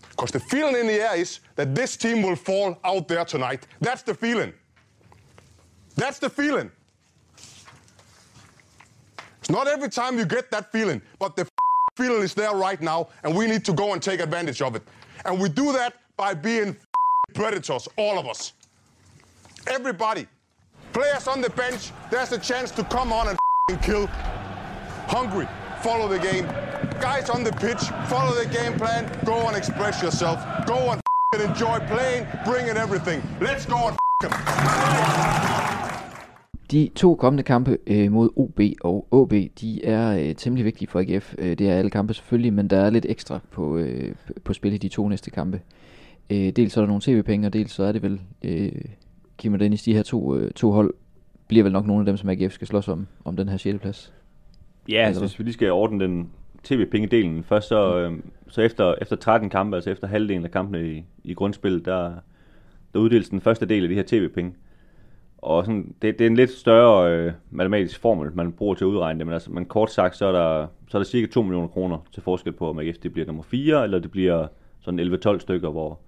Because 0.10 0.40
the 0.40 0.46
feeling 0.52 0.78
in 0.78 0.86
the 0.86 1.02
air 1.02 1.22
is 1.22 1.42
that 1.56 1.68
this 1.76 1.98
team 1.98 2.24
will 2.26 2.36
fall 2.36 2.76
out 2.84 3.08
there 3.08 3.26
tonight. 3.26 3.68
That's 3.86 4.04
the 4.04 4.16
feeling. 4.16 4.54
That's 5.96 6.20
the 6.20 6.30
feeling. 6.30 6.72
Not 9.50 9.68
every 9.68 9.90
time 9.90 10.18
you 10.20 10.26
get 10.26 10.52
that 10.52 10.72
feeling, 10.72 11.02
but 11.18 11.36
the 11.36 11.48
feeling 11.96 12.22
is 12.22 12.36
there 12.36 12.54
right 12.54 12.80
now, 12.80 13.10
and 13.24 13.36
we 13.36 13.48
need 13.48 13.66
to 13.66 13.74
go 13.74 13.94
and 13.94 14.02
take 14.02 14.20
advantage 14.20 14.62
of 14.62 14.76
it. 14.76 14.84
And 15.26 15.40
we 15.40 15.50
do 15.50 15.74
that 15.74 15.96
by 16.16 16.36
being 16.36 16.76
predators, 17.34 17.88
all 17.98 18.20
of 18.20 18.28
us. 18.28 18.54
Everybody. 19.68 20.28
Players 20.94 21.28
on 21.28 21.42
the 21.42 21.50
bench, 21.52 21.92
there's 22.12 22.32
a 22.32 22.38
chance 22.38 22.72
to 22.72 22.84
come 22.84 23.12
on 23.12 23.28
and 23.28 23.82
kill. 23.82 24.08
Hungry, 25.08 25.48
follow 25.82 26.08
the 26.08 26.20
game. 26.20 26.46
Guys 27.02 27.30
on 27.30 27.44
the 27.44 27.52
pitch, 27.54 27.82
follow 28.08 28.34
the 28.36 28.46
game 28.50 28.74
plan, 28.78 29.10
go 29.26 29.48
and 29.48 29.58
express 29.58 30.02
yourself. 30.02 30.40
Go 30.66 30.92
and 30.92 31.02
enjoy 31.42 31.80
playing, 31.88 32.28
bring 32.46 32.68
in 32.68 32.78
everything. 32.78 33.22
Let's 33.40 33.66
go 33.66 33.90
and 33.90 35.59
De 36.72 36.90
to 36.96 37.16
kommende 37.16 37.44
kampe 37.44 37.78
øh, 37.88 38.12
mod 38.12 38.30
OB 38.36 38.60
og 38.82 39.08
OB, 39.12 39.34
de 39.62 39.86
er 39.86 40.18
øh, 40.18 40.36
temmelig 40.36 40.66
vigtige 40.66 40.88
for 40.88 41.00
AGF. 41.00 41.36
Øh, 41.38 41.58
det 41.58 41.70
er 41.70 41.76
alle 41.76 41.90
kampe 41.90 42.14
selvfølgelig, 42.14 42.54
men 42.54 42.68
der 42.68 42.78
er 42.78 42.90
lidt 42.90 43.06
ekstra 43.10 43.40
på, 43.52 43.78
øh, 43.78 44.16
på 44.44 44.54
spil 44.54 44.74
i 44.74 44.78
de 44.78 44.88
to 44.88 45.08
næste 45.08 45.32
kampe. 45.32 45.62
Øh, 46.30 46.50
dels 46.50 46.78
er 46.78 46.82
der 46.82 46.88
nogle 46.88 47.02
tv-penge, 47.02 47.48
og 47.48 47.54
dels 47.54 47.72
så 47.72 47.84
er 47.84 47.92
det 47.92 48.04
vel, 48.04 48.22
øh, 48.44 48.72
Kim 49.38 49.60
Dennis, 49.60 49.84
de 49.84 49.94
her 49.94 50.04
to, 50.04 50.36
øh, 50.36 50.52
to 50.52 50.72
hold, 50.72 50.94
bliver 51.48 51.64
vel 51.64 51.72
nok 51.72 51.88
nogle 51.88 52.02
af 52.02 52.06
dem, 52.06 52.18
som 52.18 52.30
AGF 52.30 52.54
skal 52.54 52.68
slås 52.68 52.88
om, 52.88 53.08
om 53.26 53.36
den 53.36 53.50
her 53.50 53.58
6. 53.58 53.80
plads. 53.80 54.14
Ja, 54.90 55.06
altså, 55.06 55.22
hvis 55.22 55.40
vi 55.40 55.44
lige 55.44 55.54
skal 55.54 55.72
ordne 55.72 56.04
den 56.04 56.30
tv-pengedelen 56.64 57.44
først, 57.44 57.68
så, 57.68 57.98
øh, 58.00 58.14
så 58.48 58.62
efter, 58.62 58.96
efter 59.02 59.16
13 59.16 59.50
kampe, 59.50 59.76
altså 59.76 59.90
efter 59.90 60.08
halvdelen 60.08 60.46
af 60.46 60.52
kampene 60.52 60.92
i, 60.92 61.04
i 61.24 61.34
grundspillet, 61.34 61.86
der, 61.86 62.14
der 62.94 63.00
uddeles 63.00 63.30
den 63.30 63.42
første 63.42 63.66
del 63.66 63.84
af 63.84 63.90
de 63.90 63.96
her 63.96 64.04
tv-penge. 64.08 64.54
Og 65.42 65.66
sådan, 65.66 65.96
det, 66.02 66.20
det 66.20 66.26
er 66.26 66.30
en 66.30 66.36
lidt 66.36 66.50
større 66.50 67.12
øh, 67.12 67.34
matematisk 67.50 68.00
formel, 68.00 68.36
man 68.36 68.52
bruger 68.52 68.76
til 68.76 68.86
at 68.86 68.88
udregne 68.88 69.20
det, 69.20 69.28
men, 69.28 69.34
altså, 69.34 69.52
men 69.52 69.66
kort 69.66 69.92
sagt, 69.92 70.16
så 70.16 70.26
er, 70.26 70.32
der, 70.32 70.68
så 70.88 70.98
er 70.98 71.00
der 71.00 71.06
cirka 71.06 71.28
2 71.28 71.42
millioner 71.42 71.68
kroner 71.68 71.98
til 72.12 72.24
forskel 72.24 72.54
på, 72.54 72.70
om 72.70 72.80
AGF 72.80 72.98
det 72.98 73.14
bliver 73.14 73.26
nummer 73.26 73.44
4, 73.44 73.84
eller 73.84 74.00
det 74.00 74.12
bliver 74.12 74.48
sådan 74.80 75.00
11-12 75.00 75.40
stykker, 75.40 75.70
hvor, 75.70 76.00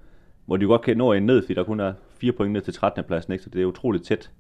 hvor 0.46 0.58
de 0.58 0.66
godt 0.66 0.82
kan 0.82 0.98
nå 0.98 1.14
en 1.14 1.24
ned, 1.24 1.42
fordi 1.42 1.54
der 1.54 1.64
kun 1.64 1.80
er 1.80 1.94
4 2.10 2.32
point 2.32 2.54
ned 2.54 2.62
til 2.62 2.74
13. 2.74 3.04
pladsen, 3.04 3.34
ikke? 3.34 3.44
så 3.44 3.50
det 3.50 3.62
er 3.62 3.66
utroligt 3.66 4.04
tæt. 4.04 4.32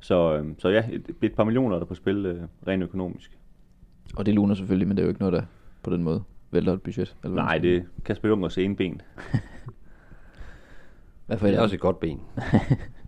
Så, 0.00 0.36
øh, 0.36 0.46
så 0.58 0.68
ja, 0.68 0.84
et, 0.92 1.10
et 1.22 1.34
par 1.34 1.44
millioner 1.44 1.78
der 1.78 1.84
på 1.84 1.94
spil 1.94 2.26
øh, 2.26 2.40
rent 2.66 2.82
økonomisk. 2.82 3.38
Og 4.16 4.26
det 4.26 4.34
luner 4.34 4.54
selvfølgelig, 4.54 4.88
men 4.88 4.96
det 4.96 5.02
er 5.02 5.06
jo 5.06 5.10
ikke 5.10 5.20
noget, 5.20 5.32
der 5.32 5.42
på 5.82 5.90
den 5.90 6.02
måde 6.02 6.22
vælter 6.50 6.72
et 6.72 6.82
budget. 6.82 7.16
Eller 7.24 7.36
Nej, 7.36 7.58
det 7.58 7.76
er 7.76 7.82
Kasper 8.04 8.28
Jungers 8.28 8.58
ene 8.58 8.76
ben. 8.76 9.00
Hvad 11.26 11.38
for 11.38 11.46
det 11.46 11.56
er 11.56 11.60
også 11.60 11.74
et 11.74 11.80
godt 11.80 12.00
ben. 12.00 12.20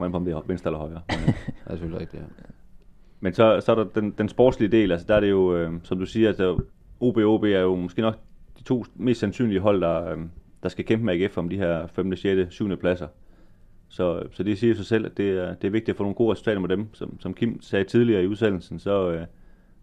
Kommer 0.00 0.06
ind 0.06 0.12
på, 0.12 0.16
om 0.16 0.24
det 0.24 0.34
er 0.34 0.46
venstre 0.46 0.70
eller 0.70 0.78
højre. 0.78 1.00
Men, 1.08 1.26
det 1.46 1.66
er 1.66 1.70
selvfølgelig 1.70 2.00
rigtigt, 2.00 2.22
ja. 2.22 2.26
Men 3.20 3.32
så, 3.32 3.60
så 3.60 3.72
er 3.72 3.76
der 3.76 3.84
den, 3.84 4.10
den 4.18 4.28
sportslige 4.28 4.70
del, 4.70 4.92
altså 4.92 5.06
der 5.06 5.14
er 5.14 5.20
det 5.20 5.30
jo, 5.30 5.56
øh, 5.56 5.72
som 5.82 5.98
du 5.98 6.06
siger, 6.06 6.28
altså 6.28 6.60
OB 7.00 7.16
OB 7.16 7.44
er 7.44 7.60
jo 7.60 7.74
måske 7.74 8.00
nok 8.02 8.18
de 8.58 8.62
to 8.62 8.84
mest 8.94 9.20
sandsynlige 9.20 9.60
hold, 9.60 9.80
der, 9.80 10.12
øh, 10.12 10.18
der 10.62 10.68
skal 10.68 10.84
kæmpe 10.84 11.04
med 11.04 11.14
AGF 11.14 11.38
om 11.38 11.48
de 11.48 11.56
her 11.56 11.86
5., 11.86 12.16
6., 12.16 12.54
7. 12.54 12.76
pladser. 12.76 13.08
Så, 13.88 14.22
så 14.32 14.42
det 14.42 14.58
siger 14.58 14.74
sig 14.74 14.86
selv, 14.86 15.06
at 15.06 15.16
det 15.16 15.30
er, 15.30 15.54
det 15.54 15.66
er 15.66 15.70
vigtigt 15.70 15.88
at 15.88 15.96
få 15.96 16.02
nogle 16.02 16.14
gode 16.14 16.32
resultater 16.32 16.60
med 16.60 16.68
dem. 16.68 16.94
Som, 16.94 17.20
som 17.20 17.34
Kim 17.34 17.62
sagde 17.62 17.84
tidligere 17.84 18.22
i 18.22 18.26
udsendelsen, 18.26 18.78
så, 18.78 19.10
øh, 19.10 19.26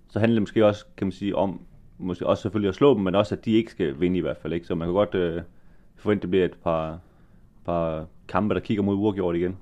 så 0.09 0.19
handler 0.19 0.35
det 0.35 0.41
måske 0.41 0.65
også, 0.65 0.85
kan 0.97 1.07
man 1.07 1.11
sige, 1.11 1.35
om 1.35 1.61
måske 1.97 2.27
også 2.27 2.41
selvfølgelig 2.41 2.69
at 2.69 2.75
slå 2.75 2.93
dem, 2.93 3.03
men 3.03 3.15
også 3.15 3.35
at 3.35 3.45
de 3.45 3.51
ikke 3.51 3.71
skal 3.71 3.99
vinde 3.99 4.17
i 4.17 4.21
hvert 4.21 4.37
fald. 4.37 4.53
Ikke? 4.53 4.67
Så 4.67 4.75
man 4.75 4.87
kan 4.87 4.93
godt 4.93 5.15
øh, 5.15 5.41
forvente, 5.95 6.19
at 6.19 6.21
det 6.21 6.29
bliver 6.29 6.45
et 6.45 6.57
par, 6.63 6.99
par 7.65 8.05
kampe, 8.27 8.53
der 8.53 8.59
kigger 8.59 8.83
mod 8.83 8.95
uafgjort 8.95 9.35
igen. 9.35 9.57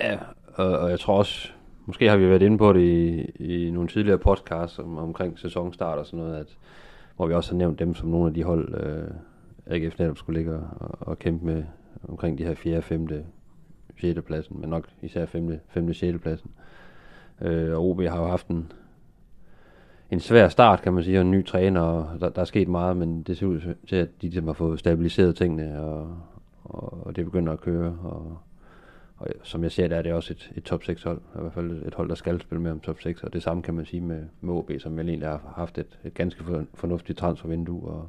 Ja, 0.00 0.18
og, 0.54 0.78
og 0.78 0.90
jeg 0.90 1.00
tror 1.00 1.18
også, 1.18 1.48
måske 1.86 2.08
har 2.08 2.16
vi 2.16 2.28
været 2.28 2.42
inde 2.42 2.58
på 2.58 2.72
det 2.72 2.80
i, 2.80 3.20
i 3.20 3.70
nogle 3.70 3.88
tidligere 3.88 4.18
podcasts 4.18 4.78
om, 4.78 4.98
omkring 4.98 5.38
sæsonstart 5.38 5.98
og 5.98 6.06
sådan 6.06 6.18
noget, 6.18 6.36
at, 6.36 6.56
hvor 7.16 7.26
vi 7.26 7.34
også 7.34 7.52
har 7.52 7.58
nævnt 7.58 7.78
dem 7.78 7.94
som 7.94 8.08
nogle 8.08 8.26
af 8.28 8.34
de 8.34 8.42
hold, 8.42 8.74
øh, 8.74 9.10
AGF 9.66 9.98
netop 9.98 10.18
skulle 10.18 10.38
ligge 10.38 10.54
og, 10.54 10.90
og 11.00 11.18
kæmpe 11.18 11.46
med 11.46 11.64
omkring 12.08 12.38
de 12.38 12.44
her 12.44 12.54
4., 12.54 12.82
5., 12.82 13.08
6. 14.00 14.20
pladsen, 14.26 14.60
men 14.60 14.70
nok 14.70 14.88
især 15.02 15.26
5., 15.26 15.60
5. 15.68 15.94
6. 15.94 16.18
pladsen. 16.18 16.50
Øh, 17.42 17.76
og 17.76 17.90
OB 17.90 18.00
har 18.00 18.20
jo 18.20 18.28
haft 18.28 18.48
en, 18.48 18.72
en 20.10 20.20
svær 20.20 20.48
start, 20.48 20.82
kan 20.82 20.92
man 20.92 21.04
sige, 21.04 21.18
og 21.18 21.22
en 21.22 21.30
ny 21.30 21.46
træner, 21.46 21.80
og 21.80 22.20
der, 22.20 22.28
der 22.28 22.40
er 22.40 22.44
sket 22.44 22.68
meget, 22.68 22.96
men 22.96 23.22
det 23.22 23.38
ser 23.38 23.46
ud 23.46 23.60
til, 23.88 23.96
at 23.96 24.08
de 24.08 24.26
ligesom 24.26 24.46
har 24.46 24.52
fået 24.52 24.78
stabiliseret 24.78 25.36
tingene, 25.36 25.80
og, 25.80 26.16
og, 26.64 27.06
og 27.06 27.16
det 27.16 27.24
begynder 27.24 27.52
at 27.52 27.60
køre, 27.60 27.98
og, 28.02 28.38
og 29.18 29.26
som 29.42 29.62
jeg 29.62 29.72
ser 29.72 29.88
det, 29.88 29.98
er 29.98 30.02
det 30.02 30.12
også 30.12 30.32
et, 30.32 30.50
et 30.56 30.64
top 30.64 30.84
6 30.84 31.02
hold, 31.02 31.18
i 31.18 31.40
hvert 31.40 31.52
fald 31.52 31.86
et 31.86 31.94
hold, 31.94 32.08
der 32.08 32.14
skal 32.14 32.40
spille 32.40 32.62
med 32.62 32.70
om 32.70 32.80
top 32.80 33.00
6, 33.00 33.22
og 33.22 33.32
det 33.32 33.42
samme 33.42 33.62
kan 33.62 33.74
man 33.74 33.84
sige 33.84 34.00
med, 34.00 34.22
med 34.40 34.54
OB, 34.54 34.70
som 34.78 34.96
vel 34.96 35.08
egentlig 35.08 35.28
har 35.28 35.52
haft 35.56 35.78
et, 35.78 35.98
et 36.04 36.14
ganske 36.14 36.44
fornuftigt 36.74 37.18
transfervindue, 37.18 37.88
og, 37.88 38.08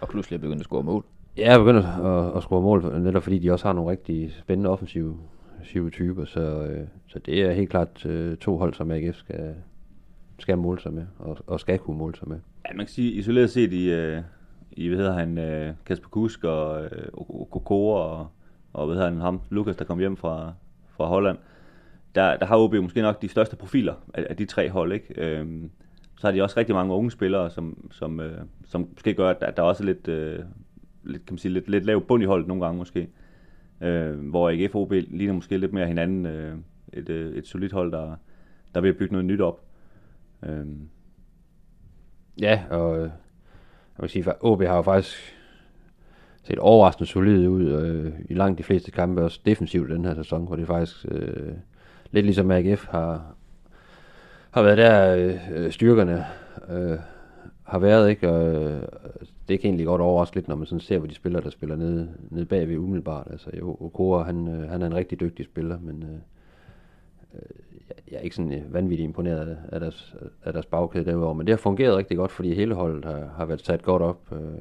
Og 0.00 0.08
pludselig 0.08 0.36
er 0.36 0.40
begyndt 0.40 0.60
at 0.60 0.64
score 0.64 0.82
mål. 0.82 1.04
Ja, 1.36 1.50
jeg 1.50 1.58
begynder 1.58 1.86
at, 1.86 2.36
at 2.36 2.42
score 2.42 2.62
mål, 2.62 3.00
netop 3.00 3.22
fordi 3.22 3.38
de 3.38 3.52
også 3.52 3.66
har 3.66 3.72
nogle 3.72 3.90
rigtig 3.90 4.32
spændende 4.32 4.70
offensive 4.70 5.18
offensive 5.60 5.90
typer, 5.90 6.24
så, 6.24 6.40
øh, 6.40 6.86
så 7.06 7.18
det 7.18 7.42
er 7.42 7.52
helt 7.52 7.70
klart 7.70 8.06
øh, 8.06 8.36
to 8.36 8.56
hold, 8.56 8.74
som 8.74 8.90
AGF 8.90 9.16
skal, 9.16 9.54
skal 10.38 10.58
måle 10.58 10.80
sig 10.80 10.92
med, 10.92 11.06
og, 11.18 11.38
og 11.46 11.60
skal 11.60 11.78
kunne 11.78 11.98
måle 11.98 12.16
sig 12.16 12.28
med. 12.28 12.38
Ja, 12.68 12.76
man 12.76 12.86
kan 12.86 12.92
sige, 12.92 13.12
isoleret 13.12 13.50
set 13.50 13.72
i, 13.72 13.90
øh, 13.90 14.22
i 14.72 14.88
hvad 14.88 14.98
hedder 14.98 15.12
han, 15.12 15.38
øh, 15.38 15.74
Kasper 15.86 16.08
Kusk 16.08 16.44
og 16.44 16.84
øh, 16.84 17.08
Koko 17.50 17.88
og, 17.88 18.26
og 18.72 18.86
hvad 18.86 18.96
hedder 18.96 19.10
han, 19.10 19.20
ham, 19.20 19.40
Lukas, 19.50 19.76
der 19.76 19.84
kom 19.84 19.98
hjem 19.98 20.16
fra, 20.16 20.52
fra 20.88 21.06
Holland, 21.06 21.38
der, 22.14 22.36
der 22.36 22.46
har 22.46 22.56
OB 22.56 22.74
måske 22.74 23.02
nok 23.02 23.22
de 23.22 23.28
største 23.28 23.56
profiler 23.56 23.94
af, 24.14 24.26
af 24.30 24.36
de 24.36 24.44
tre 24.44 24.70
hold, 24.70 24.92
ikke? 24.92 25.14
Øhm, 25.16 25.70
så 26.18 26.26
har 26.26 26.32
de 26.32 26.42
også 26.42 26.56
rigtig 26.56 26.74
mange 26.74 26.94
unge 26.94 27.10
spillere, 27.10 27.50
som, 27.50 27.90
som, 27.90 28.20
øh, 28.20 28.38
som 28.64 28.88
måske 28.92 29.14
gør, 29.14 29.30
at 29.30 29.56
der 29.56 29.62
også 29.62 29.82
er 29.82 29.86
lidt, 29.86 30.08
øh, 30.08 30.38
lidt, 31.04 31.26
kan 31.26 31.34
man 31.34 31.38
sige, 31.38 31.52
lidt, 31.52 31.68
lidt 31.68 31.84
lav 31.84 32.00
bund 32.00 32.22
i 32.22 32.26
holdet 32.26 32.48
nogle 32.48 32.64
gange 32.64 32.78
måske. 32.78 33.08
Øh, 33.80 34.28
hvor 34.28 34.50
AGF 34.50 34.74
og 34.74 34.82
OB 34.82 34.92
ligner 34.92 35.32
måske 35.32 35.58
lidt 35.58 35.72
mere 35.72 35.86
hinanden. 35.86 36.26
Øh, 36.26 36.56
et, 36.92 37.08
øh, 37.08 37.36
et 37.36 37.46
solidt 37.46 37.72
hold, 37.72 37.92
der, 37.92 38.16
der 38.74 38.80
vil 38.80 38.94
bygge 38.94 39.12
noget 39.12 39.24
nyt 39.24 39.40
op. 39.40 39.60
Øh. 40.42 40.66
Ja, 42.40 42.62
og 42.70 42.96
øh, 42.96 43.02
jeg 43.02 43.10
vil 44.02 44.10
sige, 44.10 44.30
at 44.30 44.36
OB 44.40 44.62
har 44.62 44.76
jo 44.76 44.82
faktisk 44.82 45.39
set 46.50 46.58
overraskende 46.58 47.10
solid 47.10 47.48
ud 47.48 47.64
øh, 47.64 48.12
i 48.28 48.34
langt 48.34 48.58
de 48.58 48.62
fleste 48.62 48.90
kampe, 48.90 49.22
også 49.22 49.40
defensivt 49.46 49.90
den 49.90 50.04
her 50.04 50.14
sæson, 50.14 50.46
hvor 50.46 50.56
det 50.56 50.66
faktisk 50.66 51.06
øh, 51.08 51.52
lidt 52.10 52.26
ligesom 52.26 52.50
AGF 52.50 52.86
har, 52.86 53.34
har 54.50 54.62
været 54.62 54.78
der 54.78 55.16
øh, 55.54 55.70
styrkerne 55.70 56.24
øh, 56.70 56.98
har 57.62 57.78
været, 57.78 58.10
ikke? 58.10 58.28
Og 58.28 58.54
øh, 58.54 58.82
det 59.48 59.60
kan 59.60 59.68
egentlig 59.68 59.86
godt 59.86 60.00
overraske 60.00 60.36
lidt, 60.36 60.48
når 60.48 60.56
man 60.56 60.66
sådan 60.66 60.80
ser, 60.80 60.98
hvor 60.98 61.06
de 61.06 61.14
spiller, 61.14 61.40
der 61.40 61.50
spiller 61.50 61.76
nede, 61.76 62.08
nede 62.30 62.46
bagved 62.46 62.76
umiddelbart. 62.76 63.26
Altså, 63.30 63.50
jo, 63.58 63.76
Okora, 63.80 64.22
han, 64.22 64.48
øh, 64.48 64.70
han 64.70 64.82
er 64.82 64.86
en 64.86 64.94
rigtig 64.94 65.20
dygtig 65.20 65.44
spiller, 65.44 65.78
men 65.80 66.02
øh, 66.02 66.18
øh 67.34 67.40
jeg 68.10 68.16
er 68.16 68.20
ikke 68.20 68.36
sådan 68.36 68.52
øh, 68.52 68.74
vanvittigt 68.74 69.06
imponeret 69.06 69.58
af 69.72 69.80
deres, 69.80 70.14
af 70.44 70.52
deres 70.52 70.66
bagkæde 70.66 71.04
derudover. 71.04 71.34
Men 71.34 71.46
det 71.46 71.52
har 71.52 71.56
fungeret 71.56 71.96
rigtig 71.96 72.16
godt, 72.16 72.30
fordi 72.30 72.54
hele 72.54 72.74
holdet 72.74 73.04
har, 73.04 73.30
har 73.36 73.44
været 73.44 73.66
sat 73.66 73.82
godt 73.82 74.02
op. 74.02 74.32
Øh, 74.32 74.60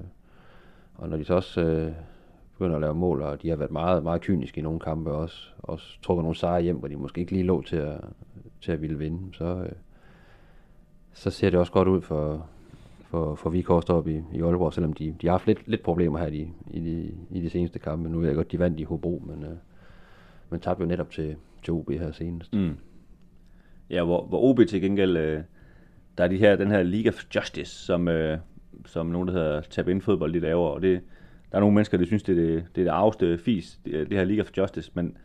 og 1.02 1.10
når 1.10 1.18
de 1.18 1.26
så 1.26 1.34
også 1.34 1.62
øh, 1.62 1.92
begynder 2.54 2.76
at 2.76 2.82
lave 2.82 2.96
mål, 2.96 3.22
og 3.22 3.42
de 3.42 3.50
har 3.50 3.56
været 3.56 3.72
meget, 3.72 4.04
meget 4.04 4.22
kyniske 4.22 4.60
i 4.60 4.64
nogle 4.64 4.80
kampe 4.80 5.12
også, 5.12 5.50
også 5.60 6.02
trukket 6.02 6.24
nogle 6.24 6.36
sejre 6.36 6.62
hjem, 6.62 6.78
hvor 6.78 6.88
de 6.88 6.96
måske 6.96 7.22
ikke 7.22 7.32
lige 7.32 7.44
lå 7.44 7.62
til 7.62 7.76
at, 7.76 8.02
til 8.62 8.72
at 8.72 8.82
ville 8.82 8.98
vinde, 8.98 9.34
så, 9.34 9.46
øh, 9.46 9.72
så 11.14 11.30
ser 11.30 11.50
det 11.50 11.60
også 11.60 11.72
godt 11.72 11.88
ud 11.88 12.02
for, 12.02 12.48
for, 13.10 13.36
for 13.36 13.50
Vikhorst 13.50 13.90
op 13.90 14.08
i, 14.08 14.24
i 14.34 14.42
Aalborg, 14.42 14.74
selvom 14.74 14.94
de, 14.94 15.16
de 15.22 15.28
har 15.28 15.32
haft 15.32 15.48
lidt, 15.48 15.68
lidt 15.68 15.84
problemer 15.84 16.20
her 16.20 16.28
i, 16.28 16.52
i, 16.72 16.80
de, 16.80 17.12
i 17.32 17.42
de 17.42 17.50
seneste 17.50 17.80
kampe. 17.80 18.10
Nu 18.10 18.20
ved 18.20 18.28
jeg 18.28 18.36
godt, 18.36 18.52
de 18.52 18.60
vandt 18.60 18.80
i 18.80 18.84
Hobro, 18.84 19.24
men, 19.26 19.44
øh, 19.44 19.58
men 20.50 20.60
tabte 20.60 20.82
jo 20.82 20.88
netop 20.88 21.10
til, 21.12 21.36
til 21.64 21.74
OB 21.74 21.90
her 21.92 22.12
senest. 22.12 22.54
Mm. 22.54 22.78
Ja, 23.90 24.04
hvor, 24.04 24.26
hvor 24.26 24.42
OB 24.42 24.60
til 24.68 24.82
gengæld, 24.82 25.18
øh, 25.18 25.42
der 26.18 26.24
er 26.24 26.28
de 26.28 26.38
her, 26.38 26.56
den 26.56 26.72
her 26.72 26.84
League 26.84 27.10
of 27.12 27.26
Justice, 27.36 27.86
som, 27.86 28.08
øh, 28.08 28.38
som 28.86 29.06
nogen, 29.06 29.28
der 29.28 29.34
hedder 29.34 29.62
Tab 29.62 29.88
ind 29.88 30.02
fodbold, 30.02 30.34
de 30.34 30.40
laver, 30.40 30.68
og 30.68 30.82
det, 30.82 31.02
der 31.52 31.58
er 31.58 31.60
nogle 31.60 31.76
mennesker, 31.76 31.98
der 31.98 32.06
synes, 32.06 32.24
det 32.24 32.38
er 32.38 32.42
det, 32.42 32.66
det, 32.76 32.82
er 32.82 32.86
det 32.86 32.92
arveste 32.92 33.38
fis, 33.38 33.80
det, 33.86 34.10
det 34.10 34.18
her 34.18 34.26
League 34.26 34.44
of 34.44 34.50
Justice, 34.58 34.92
men, 34.94 35.18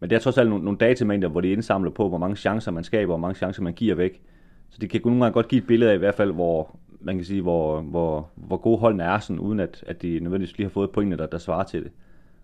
men 0.00 0.10
det 0.10 0.16
er 0.16 0.20
trods 0.20 0.38
alt 0.38 0.48
nogle, 0.48 0.64
nogle 0.64 0.78
datamængder, 0.78 1.28
hvor 1.28 1.40
de 1.40 1.52
indsamler 1.52 1.90
på, 1.90 2.08
hvor 2.08 2.18
mange 2.18 2.36
chancer 2.36 2.70
man 2.70 2.84
skaber, 2.84 3.12
og 3.12 3.18
hvor 3.18 3.28
mange 3.28 3.38
chancer 3.38 3.62
man 3.62 3.72
giver 3.72 3.94
væk. 3.94 4.22
Så 4.70 4.78
det 4.80 4.90
kan 4.90 5.00
nogle 5.04 5.20
gange 5.20 5.32
godt 5.32 5.48
give 5.48 5.60
et 5.60 5.66
billede 5.66 5.90
af 5.90 5.94
i 5.94 5.98
hvert 5.98 6.14
fald, 6.14 6.32
hvor, 6.32 6.76
man 7.00 7.16
kan 7.16 7.24
sige, 7.24 7.42
hvor, 7.42 7.80
hvor, 7.80 8.28
hvor 8.34 8.56
gode 8.56 8.78
holdene 8.78 9.02
er, 9.02 9.18
sådan, 9.18 9.40
uden 9.40 9.60
at, 9.60 9.84
at 9.86 10.02
de 10.02 10.20
nødvendigvis 10.20 10.58
lige 10.58 10.64
har 10.64 10.70
fået 10.70 10.90
pointene, 10.90 11.16
der, 11.16 11.26
der 11.26 11.38
svarer 11.38 11.64
til 11.64 11.82
det. 11.84 11.92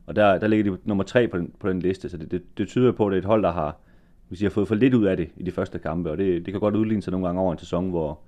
Og 0.06 0.16
der, 0.16 0.38
der 0.38 0.46
ligger 0.46 0.72
de 0.72 0.78
nummer 0.84 1.04
tre 1.04 1.28
på 1.28 1.38
den, 1.38 1.52
på 1.60 1.68
den 1.68 1.80
liste, 1.80 2.08
så 2.08 2.16
det, 2.16 2.30
det, 2.30 2.42
det 2.58 2.68
tyder 2.68 2.92
på, 2.92 3.06
at 3.06 3.10
det 3.10 3.16
er 3.16 3.22
et 3.22 3.24
hold, 3.24 3.42
der 3.42 3.52
har, 3.52 3.76
hvis 4.28 4.40
har 4.42 4.50
fået 4.50 4.68
for 4.68 4.74
lidt 4.74 4.94
ud 4.94 5.04
af 5.04 5.16
det 5.16 5.28
i 5.36 5.42
de 5.42 5.50
første 5.50 5.78
kampe, 5.78 6.10
og 6.10 6.18
det, 6.18 6.46
det 6.46 6.54
kan 6.54 6.60
godt 6.60 6.76
udligne 6.76 7.02
sig 7.02 7.10
nogle 7.10 7.26
gange 7.26 7.40
over 7.40 7.52
en 7.52 7.58
sæson, 7.58 7.90
hvor, 7.90 8.20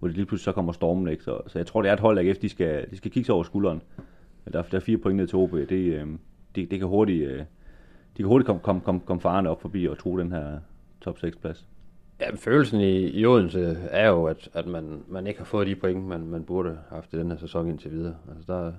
hvor 0.00 0.08
det 0.08 0.16
lige 0.16 0.26
pludselig 0.26 0.44
så 0.44 0.52
kommer 0.52 0.72
stormen. 0.72 1.08
Ikke? 1.08 1.24
Så, 1.24 1.40
så 1.46 1.58
jeg 1.58 1.66
tror, 1.66 1.82
det 1.82 1.88
er 1.88 1.92
et 1.92 2.00
hold, 2.00 2.18
AGF, 2.18 2.38
de 2.38 2.48
skal, 2.48 2.90
de 2.90 2.96
skal 2.96 3.10
kigge 3.10 3.26
sig 3.26 3.34
over 3.34 3.44
skulderen. 3.44 3.82
Der, 4.52 4.62
der 4.62 4.76
er 4.76 4.80
fire 4.80 4.98
point 4.98 5.16
ned 5.16 5.26
til 5.26 5.38
OB. 5.38 5.52
Det, 5.52 5.70
øh, 5.70 6.06
det, 6.54 6.70
det 6.70 6.78
kan 6.78 6.88
hurtigt, 6.88 7.30
øh, 7.30 7.38
de 7.38 7.44
kan 8.16 8.26
hurtigt 8.26 8.46
komme 8.46 8.60
kom, 8.62 8.80
kom, 8.80 9.00
kom 9.00 9.20
farne 9.20 9.50
op 9.50 9.62
forbi 9.62 9.88
og 9.88 9.98
tro 9.98 10.18
den 10.18 10.32
her 10.32 10.58
top 11.00 11.18
6 11.18 11.36
plads. 11.36 11.66
Ja, 12.20 12.30
følelsen 12.34 12.80
i, 12.80 13.08
i 13.08 13.26
Odense 13.26 13.76
er 13.90 14.08
jo, 14.08 14.24
at, 14.24 14.48
at 14.54 14.66
man, 14.66 15.02
man 15.08 15.26
ikke 15.26 15.40
har 15.40 15.44
fået 15.44 15.66
de 15.66 15.74
point, 15.74 16.04
man, 16.04 16.26
man 16.26 16.44
burde 16.44 16.68
have 16.68 16.78
haft 16.90 17.12
i 17.12 17.18
den 17.18 17.30
her 17.30 17.38
sæson 17.38 17.68
indtil 17.68 17.90
videre. 17.90 18.14
Altså 18.36 18.52
der, 18.52 18.72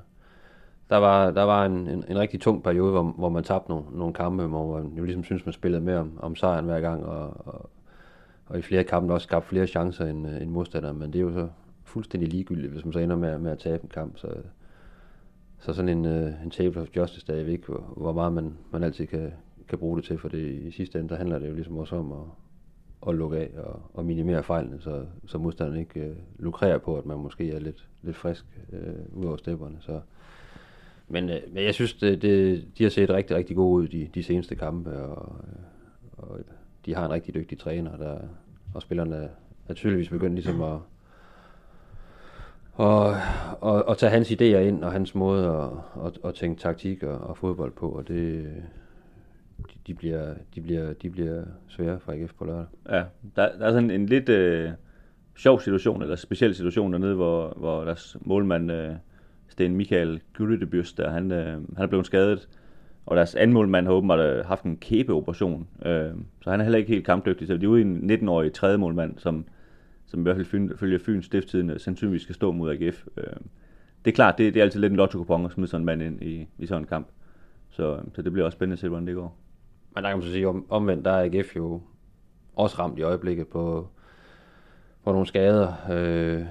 der 0.89 0.97
var, 0.97 1.31
der 1.31 1.43
var 1.43 1.65
en, 1.65 1.87
en, 1.87 2.03
en 2.09 2.19
rigtig 2.19 2.41
tung 2.41 2.63
periode, 2.63 2.91
hvor, 2.91 3.03
hvor 3.03 3.29
man 3.29 3.43
tabte 3.43 3.69
nogle, 3.69 3.85
nogle 3.91 4.13
kampe, 4.13 4.43
hvor 4.43 4.79
man 4.79 4.93
jo 4.97 5.03
ligesom 5.03 5.23
synes, 5.23 5.45
man 5.45 5.53
spillede 5.53 5.81
mere 5.81 5.97
om, 5.97 6.19
om 6.21 6.35
sejren 6.35 6.65
hver 6.65 6.79
gang, 6.79 7.05
og, 7.05 7.47
og, 7.47 7.69
og 8.51 8.59
i 8.59 8.61
flere 8.61 8.83
kampe 8.83 9.13
også 9.13 9.25
skabt 9.25 9.45
flere 9.45 9.67
chancer 9.67 10.05
end, 10.05 10.27
øh, 10.27 10.41
end 10.41 10.49
modstanderen, 10.49 10.99
men 10.99 11.13
det 11.13 11.19
er 11.19 11.23
jo 11.23 11.33
så 11.33 11.47
fuldstændig 11.83 12.29
ligegyldigt, 12.29 12.71
hvis 12.71 12.85
man 12.85 12.93
så 12.93 12.99
ender 12.99 13.15
med, 13.15 13.37
med 13.37 13.51
at 13.51 13.59
tabe 13.59 13.83
en 13.83 13.89
kamp. 13.89 14.17
Så, 14.17 14.27
så 15.59 15.73
sådan 15.73 15.89
en, 15.89 16.05
uh, 16.05 16.43
en 16.43 16.51
table 16.51 16.81
of 16.81 16.87
justice 16.95 17.27
der 17.27 17.33
er 17.33 17.47
ikke, 17.47 17.65
hvor, 17.65 17.93
hvor 17.97 18.13
meget 18.13 18.33
man, 18.33 18.57
man 18.71 18.83
altid 18.83 19.07
kan, 19.07 19.33
kan 19.69 19.77
bruge 19.77 19.97
det 19.97 20.05
til, 20.05 20.17
for 20.17 20.29
det 20.29 20.51
i 20.51 20.71
sidste 20.71 20.99
ende, 20.99 21.09
der 21.09 21.15
handler 21.15 21.39
det 21.39 21.49
jo 21.49 21.53
ligesom 21.53 21.77
også 21.77 21.95
om 21.95 22.11
at, 22.11 22.27
at 23.07 23.15
lukke 23.15 23.37
af 23.37 23.49
og, 23.57 23.81
og 23.93 24.05
minimere 24.05 24.43
fejlene, 24.43 24.81
så, 24.81 25.05
så 25.25 25.37
modstanderen 25.37 25.79
ikke 25.79 25.99
øh, 25.99 26.15
lukrerer 26.39 26.77
på, 26.77 26.97
at 26.97 27.05
man 27.05 27.17
måske 27.17 27.51
er 27.51 27.59
lidt, 27.59 27.87
lidt 28.01 28.15
frisk 28.15 28.45
øh, 28.73 29.17
ud 29.17 29.25
over 29.25 29.37
stepperne. 29.37 29.77
Så, 29.79 30.01
men, 31.07 31.29
øh, 31.29 31.41
men 31.53 31.63
jeg 31.63 31.73
synes, 31.73 31.93
det, 31.93 32.21
det, 32.21 32.65
de 32.77 32.83
har 32.83 32.89
set 32.89 33.09
rigtig, 33.09 33.35
rigtig 33.35 33.55
gode 33.55 33.83
ud 33.83 33.87
de, 33.87 34.09
de 34.15 34.23
seneste 34.23 34.55
kampe, 34.55 34.91
og, 34.91 35.35
øh, 35.47 35.63
og 36.17 36.39
de 36.85 36.95
har 36.95 37.05
en 37.05 37.11
rigtig 37.11 37.33
dygtig 37.33 37.59
træner, 37.59 37.97
der, 37.97 38.17
og 38.73 38.81
spillerne 38.81 39.29
er 39.67 39.73
tydeligvis 39.73 40.09
begyndt 40.09 40.35
ligesom 40.35 40.61
at, 40.61 40.79
og, 42.73 43.15
og, 43.61 43.87
og 43.87 43.97
tage 43.97 44.09
hans 44.09 44.31
idéer 44.31 44.57
ind, 44.57 44.83
og 44.83 44.91
hans 44.91 45.15
måde 45.15 45.47
at, 45.47 46.05
at, 46.05 46.29
at 46.29 46.35
tænke 46.35 46.61
taktik 46.61 47.03
og, 47.03 47.17
og 47.19 47.37
fodbold 47.37 47.71
på, 47.71 47.89
og 47.89 48.07
det, 48.07 48.47
de, 49.57 49.77
de, 49.87 49.93
bliver, 49.93 50.33
de, 50.55 50.61
bliver, 50.61 50.93
de 50.93 51.09
bliver 51.09 51.43
svære 51.67 51.99
for 51.99 52.11
AGF 52.11 52.33
på 52.33 52.45
lørdag. 52.45 52.65
Ja, 52.89 53.03
der, 53.35 53.57
der 53.57 53.65
er 53.65 53.71
sådan 53.71 53.91
en 53.91 54.05
lidt 54.05 54.29
øh, 54.29 54.71
sjov 55.35 55.59
situation, 55.59 56.01
eller 56.01 56.15
speciel 56.15 56.55
situation 56.55 56.93
dernede, 56.93 57.15
hvor, 57.15 57.53
hvor 57.57 57.83
deres 57.83 58.17
målmand, 58.21 58.71
øh, 58.71 58.95
Sten 59.47 59.75
Michael 59.75 60.21
Gyllidebyrst, 60.33 60.97
der, 60.97 61.09
han, 61.09 61.31
øh, 61.31 61.47
han 61.47 61.83
er 61.83 61.87
blevet 61.87 62.05
skadet, 62.05 62.49
og 63.05 63.15
deres 63.15 63.35
anden 63.35 63.53
målmand 63.53 63.85
har 63.85 63.93
åbenbart 63.93 64.19
øh, 64.19 64.45
haft 64.45 64.63
en 64.63 64.77
kæbeoperation, 64.77 65.67
øh, 65.85 66.11
så 66.41 66.51
han 66.51 66.59
er 66.59 66.63
heller 66.63 66.79
ikke 66.79 66.91
helt 66.91 67.05
kampdygtig, 67.05 67.47
så 67.47 67.57
de 67.57 67.65
er 67.65 67.69
ude 67.69 67.81
i 67.81 67.83
en 67.83 68.11
19-årig 68.11 68.53
tredje 68.53 68.77
målmand, 68.77 69.17
som, 69.17 69.45
som 70.05 70.19
i 70.19 70.23
hvert 70.23 70.35
fald 70.35 70.77
følger 70.77 70.99
Fyns 70.99 71.25
stifttiden 71.25 71.69
øh, 71.69 71.79
sandsynligvis 71.79 72.21
skal 72.21 72.35
stå 72.35 72.51
mod 72.51 72.71
AGF. 72.71 73.07
Øh, 73.17 73.23
det 74.05 74.11
er 74.11 74.15
klart, 74.15 74.37
det, 74.37 74.53
det 74.53 74.59
er 74.59 74.63
altid 74.63 74.79
lidt 74.79 74.91
en 74.91 74.97
lotto-kupon 74.97 75.45
at 75.45 75.51
smide 75.51 75.67
sådan 75.67 75.81
en 75.81 75.85
mand 75.85 76.01
ind 76.01 76.21
i, 76.21 76.47
i 76.59 76.65
sådan 76.65 76.83
en 76.83 76.87
kamp. 76.87 77.07
Så, 77.69 77.95
øh, 77.95 78.01
så 78.13 78.21
det 78.21 78.31
bliver 78.31 78.45
også 78.45 78.55
spændende 78.55 78.73
at 78.73 78.79
se, 78.79 78.87
hvordan 78.87 79.07
det 79.07 79.15
går. 79.15 79.37
Men 79.95 80.03
der 80.03 80.09
kan 80.09 80.17
man 80.17 80.25
så 80.25 80.31
sige, 80.31 80.47
om, 80.47 80.65
omvendt, 80.69 81.05
der 81.05 81.11
er 81.11 81.23
AGF 81.23 81.55
jo 81.55 81.81
også 82.55 82.75
ramt 82.79 82.99
i 82.99 83.01
øjeblikket 83.01 83.47
på, 83.47 83.87
på 85.03 85.11
nogle 85.11 85.27
skader, 85.27 85.73
øh, 85.91 86.45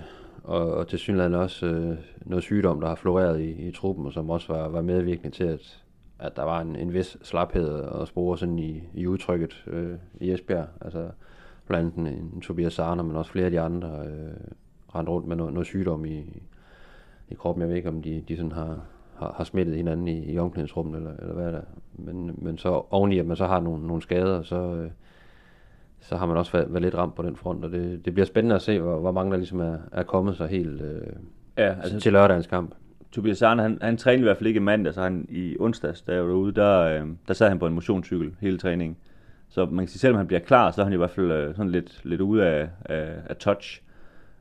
og, 0.45 0.75
og 0.75 0.89
til 0.89 0.99
synligheden 0.99 1.35
også 1.35 1.67
øh, 1.67 1.97
noget 2.27 2.45
sygdom, 2.45 2.81
der 2.81 2.89
har 2.89 2.95
floreret 2.95 3.41
i, 3.41 3.69
i 3.69 3.73
truppen, 3.73 4.07
og 4.07 4.13
som 4.13 4.31
også 4.31 4.53
var, 4.53 4.69
var 4.69 4.83
medvirkende 4.83 5.31
til, 5.31 5.45
at, 5.45 5.83
at 6.21 6.37
der 6.37 6.43
var 6.43 6.61
en, 6.61 6.77
en 6.77 6.93
vis 6.93 7.16
slaphed 7.23 7.68
og 7.68 8.09
spore 8.09 8.39
sådan 8.39 8.59
i, 8.59 8.83
i 8.95 9.07
udtrykket 9.07 9.64
øh, 9.66 9.95
i 10.21 10.33
Esbjerg. 10.33 10.66
Altså 10.81 11.09
blandt 11.66 11.99
andet 11.99 12.12
en, 12.12 12.31
en 12.35 12.41
Tobias 12.41 12.73
Sarner, 12.73 13.03
men 13.03 13.16
også 13.16 13.31
flere 13.31 13.45
af 13.45 13.51
de 13.51 13.61
andre 13.61 13.89
øh, 13.89 14.35
rendte 14.95 15.12
rundt 15.12 15.29
med 15.29 15.37
noget, 15.37 15.53
noget 15.53 15.66
sygdom 15.66 16.05
i, 16.05 16.43
i 17.29 17.35
kroppen. 17.35 17.61
Jeg 17.61 17.68
ved 17.68 17.77
ikke, 17.77 17.89
om 17.89 18.03
de, 18.03 18.25
de 18.29 18.37
sådan 18.37 18.53
har, 18.53 18.81
har, 19.16 19.35
har 19.37 19.45
smittet 19.45 19.77
hinanden 19.77 20.09
i, 20.09 20.33
i 20.33 20.39
omklædningsrummet, 20.39 20.97
eller, 20.97 21.12
eller 21.18 21.35
hvad 21.35 21.53
der. 21.53 21.62
Men, 21.93 22.35
men 22.39 22.59
så 22.59 22.83
oveni, 22.91 23.18
at 23.18 23.27
man 23.27 23.37
så 23.37 23.47
har 23.47 23.61
nogle, 23.61 23.87
nogle 23.87 24.03
skader, 24.03 24.43
så, 24.43 24.75
øh, 24.75 24.91
så 26.01 26.16
har 26.16 26.27
man 26.27 26.37
også 26.37 26.53
været, 26.53 26.73
været 26.73 26.83
lidt 26.83 26.95
ramt 26.95 27.14
på 27.14 27.23
den 27.23 27.37
front, 27.37 27.64
og 27.64 27.71
det, 27.71 28.05
det 28.05 28.14
bliver 28.14 28.27
spændende 28.27 28.55
at 28.55 28.62
se, 28.62 28.81
hvor, 28.81 28.99
hvor 28.99 29.12
mange 29.12 29.31
der 29.31 29.37
ligesom 29.37 29.61
er, 29.61 29.79
er 29.93 30.03
kommet 30.03 30.37
så 30.37 30.47
helt 30.47 30.81
øh, 30.81 31.07
Ja, 31.59 31.75
altså, 31.83 32.01
til 32.01 32.12
lørdagens 32.12 32.47
kamp. 32.47 32.75
Tobias 33.13 33.43
Arne, 33.43 33.63
han, 33.63 33.79
han 33.83 33.97
trænede 33.97 34.21
i 34.21 34.25
hvert 34.25 34.37
fald 34.37 34.47
ikke 34.47 34.61
mandag, 34.61 34.95
så 34.95 35.03
han 35.03 35.27
i 35.29 35.57
onsdags, 35.61 36.03
da 36.03 36.13
jeg 36.13 36.23
var 36.23 36.29
derude, 36.29 36.53
der, 36.53 36.81
øh, 36.81 37.09
der 37.29 37.35
sad 37.35 37.49
han 37.49 37.59
på 37.59 37.67
en 37.67 37.75
motionscykel 37.75 38.33
hele 38.41 38.59
træningen. 38.59 38.97
Så 39.49 39.67
man 39.67 39.85
kan 39.85 39.89
sige, 39.89 40.01
selvom 40.01 40.17
han 40.17 40.27
bliver 40.27 40.41
klar, 40.41 40.71
så 40.71 40.81
er 40.81 40.85
han 40.85 40.93
i 40.93 40.97
hvert 40.97 41.11
fald 41.11 41.31
øh, 41.31 41.55
sådan 41.55 41.71
lidt, 41.71 42.01
lidt 42.05 42.21
ude 42.21 42.47
af, 42.47 42.69
af, 42.85 43.13
af 43.29 43.37
touch. 43.37 43.83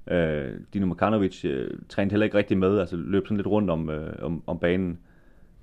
Øh, 0.07 0.51
Dino 0.73 0.85
Makanovic 0.85 1.45
øh, 1.45 1.71
trænede 1.89 2.11
heller 2.11 2.23
ikke 2.23 2.37
rigtig 2.37 2.57
med, 2.57 2.79
altså 2.79 2.95
løb 2.95 3.25
sådan 3.25 3.37
lidt 3.37 3.47
rundt 3.47 3.69
om, 3.69 3.89
øh, 3.89 4.13
om, 4.21 4.43
om 4.47 4.59
banen. 4.59 4.99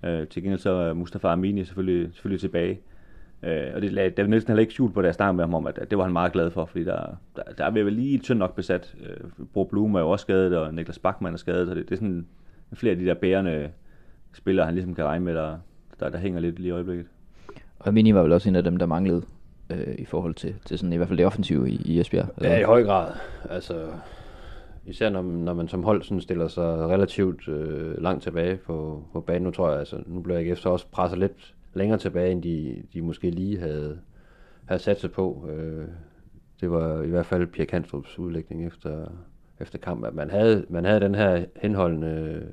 Øh, 0.05 0.27
til 0.27 0.43
gengæld 0.43 0.61
så 0.61 0.71
er 0.71 0.93
Mustafa 0.93 1.29
Amini 1.29 1.65
selvfølgelig, 1.65 2.09
selvfølgelig 2.13 2.41
tilbage. 2.41 2.81
Øh, 3.43 3.71
og 3.75 3.83
det 3.83 3.93
lagde 3.93 4.11
David 4.11 4.29
Nielsen 4.29 4.49
heller 4.49 4.61
ikke 4.61 4.73
skjult 4.73 4.95
på, 4.95 5.03
da 5.03 5.07
jeg 5.07 5.15
snakkede 5.15 5.37
med 5.37 5.45
ham 5.45 5.55
om, 5.55 5.67
at, 5.67 5.79
at 5.79 5.91
det 5.91 5.99
var 5.99 6.05
han 6.05 6.13
meget 6.13 6.33
glad 6.33 6.51
for, 6.51 6.65
fordi 6.65 6.85
der, 6.85 7.19
der, 7.37 7.43
der 7.59 7.65
er 7.65 7.71
vel 7.71 7.93
lige 7.93 8.19
tyndt 8.19 8.39
nok 8.39 8.55
besat. 8.55 8.95
Øh, 9.07 9.47
Bro 9.53 9.65
Blum 9.65 9.95
er 9.95 10.01
jo 10.01 10.11
også 10.11 10.23
skadet, 10.23 10.59
og 10.59 10.75
Niklas 10.75 10.99
Bachmann 10.99 11.35
er 11.35 11.39
skadet, 11.39 11.69
så 11.69 11.75
det, 11.75 11.89
det 11.89 11.93
er 11.95 11.99
sådan 11.99 12.27
flere 12.75 12.91
af 12.91 12.99
de 12.99 13.05
der 13.05 13.14
bærende 13.14 13.71
spillere, 14.33 14.67
han 14.67 14.75
ligesom 14.75 14.95
kan 14.95 15.05
regne 15.05 15.25
med, 15.25 15.35
der, 15.35 15.59
der, 16.01 16.09
der 16.09 16.19
hænger 16.19 16.41
lidt 16.41 16.59
lige 16.59 16.69
i 16.69 16.71
øjeblikket. 16.71 17.07
Og 17.79 17.95
Mini 17.95 18.14
var 18.14 18.23
vel 18.23 18.33
også 18.33 18.49
en 18.49 18.57
af 18.57 18.64
dem, 18.64 18.77
der 18.77 18.87
manglede 18.87 19.23
øh, 19.71 19.95
i 19.99 20.05
forhold 20.05 20.35
til, 20.35 20.55
til 20.64 20.79
sådan 20.79 20.93
i 20.93 20.97
hvert 20.97 21.09
fald 21.09 21.19
det 21.19 21.27
offensive 21.27 21.71
i, 21.71 21.83
i 21.85 22.01
Esbjerg. 22.01 22.29
eller? 22.37 22.51
Ja, 22.51 22.61
i 22.61 22.62
høj 22.62 22.85
grad. 22.85 23.12
Altså, 23.51 23.89
især 24.87 25.11
når, 25.11 25.23
når 25.23 25.55
man 25.55 25.69
som 25.69 25.85
hold 25.85 26.03
sådan 26.03 26.21
stiller 26.21 26.49
sig 26.49 26.64
relativt 26.64 27.49
øh, 27.49 28.03
langt 28.03 28.23
tilbage 28.23 28.57
på, 28.57 29.05
på 29.12 29.21
banen. 29.21 29.43
Nu 29.43 29.51
tror 29.51 29.71
jeg, 29.71 29.79
altså, 29.79 30.03
nu 30.07 30.21
bliver 30.21 30.39
AGF 30.39 30.59
så 30.59 30.69
også 30.69 30.87
presset 30.93 31.19
lidt 31.19 31.55
længere 31.75 31.99
tilbage, 31.99 32.33
end 32.33 32.43
de, 32.43 32.83
de 32.93 33.03
måske 33.03 33.31
lige 33.31 33.59
havde, 33.59 33.99
havde 34.64 34.83
sat 34.83 35.01
sig 35.01 35.12
på. 35.12 35.49
Øh, 35.51 35.87
det 36.61 36.71
var 36.71 37.03
i 37.03 37.09
hvert 37.09 37.27
fald 37.27 37.47
Pierre 37.47 37.79
Kanstrup's 37.79 38.19
udlægning 38.19 38.67
efter, 38.67 39.07
efter 39.61 39.79
kamp, 39.79 40.05
at 40.05 40.15
man 40.15 40.31
havde, 40.31 40.67
man 40.69 40.85
havde 40.85 41.01
den 41.01 41.15
her 41.15 41.45
henholdende 41.57 42.07
øh, 42.07 42.53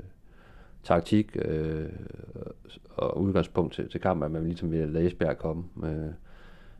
taktik 0.84 1.38
øh, 1.41 1.89
og 2.97 3.22
udgangspunkt 3.22 3.74
til, 3.74 3.89
til 3.89 4.01
kamp, 4.01 4.24
at 4.24 4.32
man 4.32 4.43
ligesom 4.43 4.72
ville 4.72 4.93
lade 4.93 5.06
Esbjerg 5.06 5.38
komme. 5.38 5.64
Øh, 5.84 6.12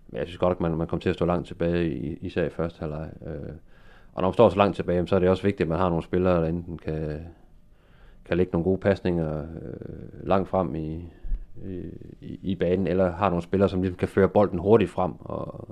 men 0.08 0.20
jeg 0.20 0.28
synes 0.28 0.38
godt, 0.38 0.52
at 0.52 0.62
man, 0.62 0.78
man 0.78 0.88
kom 0.88 1.00
til 1.00 1.10
at 1.10 1.16
stå 1.16 1.26
langt 1.26 1.48
tilbage, 1.48 1.90
i, 1.90 2.18
især 2.22 2.46
i 2.46 2.50
første 2.50 2.80
halvleg. 2.80 3.10
Øh, 3.26 3.54
og 4.14 4.22
når 4.22 4.30
man 4.30 4.34
står 4.34 4.50
så 4.50 4.58
langt 4.58 4.76
tilbage, 4.76 5.08
så 5.08 5.16
er 5.16 5.20
det 5.20 5.30
også 5.30 5.44
vigtigt, 5.44 5.62
at 5.62 5.70
man 5.70 5.78
har 5.78 5.90
nogle 5.90 6.04
spillere, 6.04 6.42
der 6.42 6.48
enten 6.48 6.78
kan, 6.78 7.22
kan 8.26 8.38
lægge 8.38 8.52
nogle 8.52 8.64
gode 8.64 8.78
pasninger 8.78 9.42
øh, 9.42 10.28
langt 10.28 10.50
frem 10.50 10.76
i, 10.76 11.10
i, 12.22 12.40
i 12.42 12.56
banen, 12.56 12.88
eller 12.88 13.12
har 13.12 13.30
nogle 13.30 13.44
spillere, 13.44 13.70
som 13.70 13.82
ligesom 13.82 13.98
kan 13.98 14.08
føre 14.08 14.30
bolden 14.30 14.60
hurtigt 14.60 14.92
frem, 14.92 15.14
og, 15.20 15.68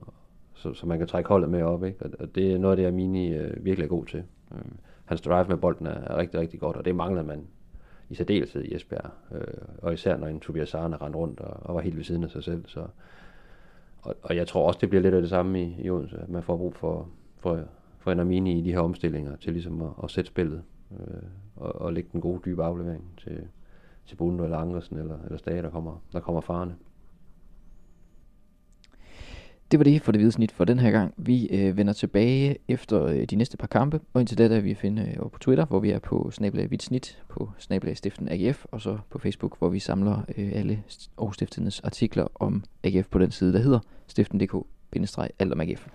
så, 0.61 0.73
så 0.73 0.85
man 0.85 0.97
kan 0.97 1.07
trække 1.07 1.27
holdet 1.27 1.49
med 1.49 1.63
op. 1.63 1.83
Ikke? 1.83 2.05
Og, 2.05 2.11
og 2.19 2.35
det 2.35 2.53
er 2.53 2.57
noget 2.57 2.71
af 2.71 2.77
det, 2.77 2.87
Amini 2.87 3.33
øh, 3.33 3.65
virkelig 3.65 3.85
er 3.85 3.89
god 3.89 4.05
til. 4.05 4.23
Øh, 4.51 4.71
hans 5.05 5.21
drive 5.21 5.45
med 5.47 5.57
bolden 5.57 5.87
er, 5.87 5.91
er 5.91 6.17
rigtig, 6.17 6.39
rigtig 6.39 6.59
godt, 6.59 6.77
og 6.77 6.85
det 6.85 6.95
mangler 6.95 7.23
man 7.23 7.47
i 8.09 8.15
særdeleshed 8.15 8.63
i 8.63 8.75
Esbjerg. 8.75 9.11
Øh, 9.31 9.41
og 9.81 9.93
især 9.93 10.17
når 10.17 10.27
en 10.27 10.39
Tobias 10.39 10.75
Arne 10.75 10.97
rendte 10.97 11.19
rundt 11.19 11.39
og, 11.39 11.57
og 11.61 11.75
var 11.75 11.81
helt 11.81 11.97
ved 11.97 12.03
siden 12.03 12.23
af 12.23 12.29
sig 12.29 12.43
selv. 12.43 12.63
Så, 12.67 12.85
og, 14.01 14.15
og 14.21 14.35
jeg 14.35 14.47
tror 14.47 14.67
også, 14.67 14.77
det 14.81 14.89
bliver 14.89 15.01
lidt 15.01 15.13
af 15.13 15.21
det 15.21 15.29
samme 15.29 15.63
i, 15.63 15.75
i 15.79 15.89
Odense, 15.89 16.17
at 16.17 16.29
man 16.29 16.43
får 16.43 16.57
brug 16.57 16.75
for, 16.75 17.09
for, 17.37 17.59
for 17.99 18.11
en 18.11 18.19
Amini 18.19 18.59
i 18.59 18.61
de 18.61 18.71
her 18.71 18.79
omstillinger 18.79 19.35
til 19.35 19.53
ligesom 19.53 19.81
at, 19.81 19.89
at 20.03 20.11
sætte 20.11 20.27
spillet 20.27 20.61
øh, 20.91 21.23
og, 21.55 21.81
og 21.81 21.93
lægge 21.93 22.09
den 22.13 22.21
gode 22.21 22.41
dybe 22.45 22.63
aflevering 22.63 23.03
til, 23.17 23.47
til 24.05 24.15
Bundo 24.15 24.43
eller 24.43 24.57
Angersen 24.57 24.97
eller, 24.97 25.17
eller 25.25 25.37
Stage, 25.37 25.61
der 25.61 25.69
kommer, 25.69 26.01
der 26.13 26.19
kommer 26.19 26.41
farne. 26.41 26.75
Det 29.71 29.79
var 29.79 29.83
det 29.83 30.01
for 30.01 30.11
det 30.11 30.19
hvide 30.19 30.31
snit 30.31 30.51
for 30.51 30.65
den 30.65 30.79
her 30.79 30.91
gang. 30.91 31.13
Vi 31.17 31.47
øh, 31.47 31.77
vender 31.77 31.93
tilbage 31.93 32.57
efter 32.67 33.05
øh, 33.05 33.23
de 33.23 33.35
næste 33.35 33.57
par 33.57 33.67
kampe, 33.67 33.99
og 34.13 34.21
indtil 34.21 34.37
da 34.37 34.55
er 34.55 34.59
vi 34.59 34.71
at 34.71 34.77
finde 34.77 35.01
øh, 35.01 35.13
over 35.19 35.29
på 35.29 35.39
Twitter, 35.39 35.65
hvor 35.65 35.79
vi 35.79 35.91
er 35.91 35.99
på 35.99 36.31
snablag 36.31 36.67
hvidt 36.67 36.83
snit, 36.83 37.19
på 37.29 37.49
snablag 37.57 37.97
stiften 37.97 38.27
AGF, 38.31 38.65
og 38.71 38.81
så 38.81 38.97
på 39.09 39.19
Facebook, 39.19 39.59
hvor 39.59 39.69
vi 39.69 39.79
samler 39.79 40.21
øh, 40.37 40.51
alle 40.53 40.83
Aarhus 41.17 41.35
Stiftenes 41.35 41.79
artikler 41.79 42.27
om 42.35 42.63
AGF 42.83 43.07
på 43.07 43.19
den 43.19 43.31
side, 43.31 43.53
der 43.53 43.59
hedder 43.59 43.79
stiften.dk-alt 44.07 45.53
om 45.53 45.61
AGF. 45.61 45.87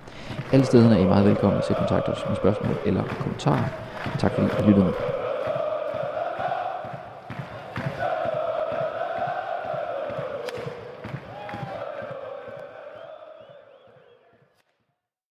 Alle 0.53 0.67
stederne 0.67 0.95
er 0.95 1.01
I 1.01 1.05
meget 1.05 1.27
velkommen 1.27 1.63
til 1.67 1.73
at 1.73 1.79
kontakte 1.79 2.09
os 2.09 2.25
med 2.29 2.37
spørgsmål 2.37 2.77
eller 2.87 3.05
kommentarer. 3.05 3.69
Tak 4.19 4.33
fordi 4.33 4.63
I 4.63 4.67
lyttede 4.67 4.85
med. 4.85 5.26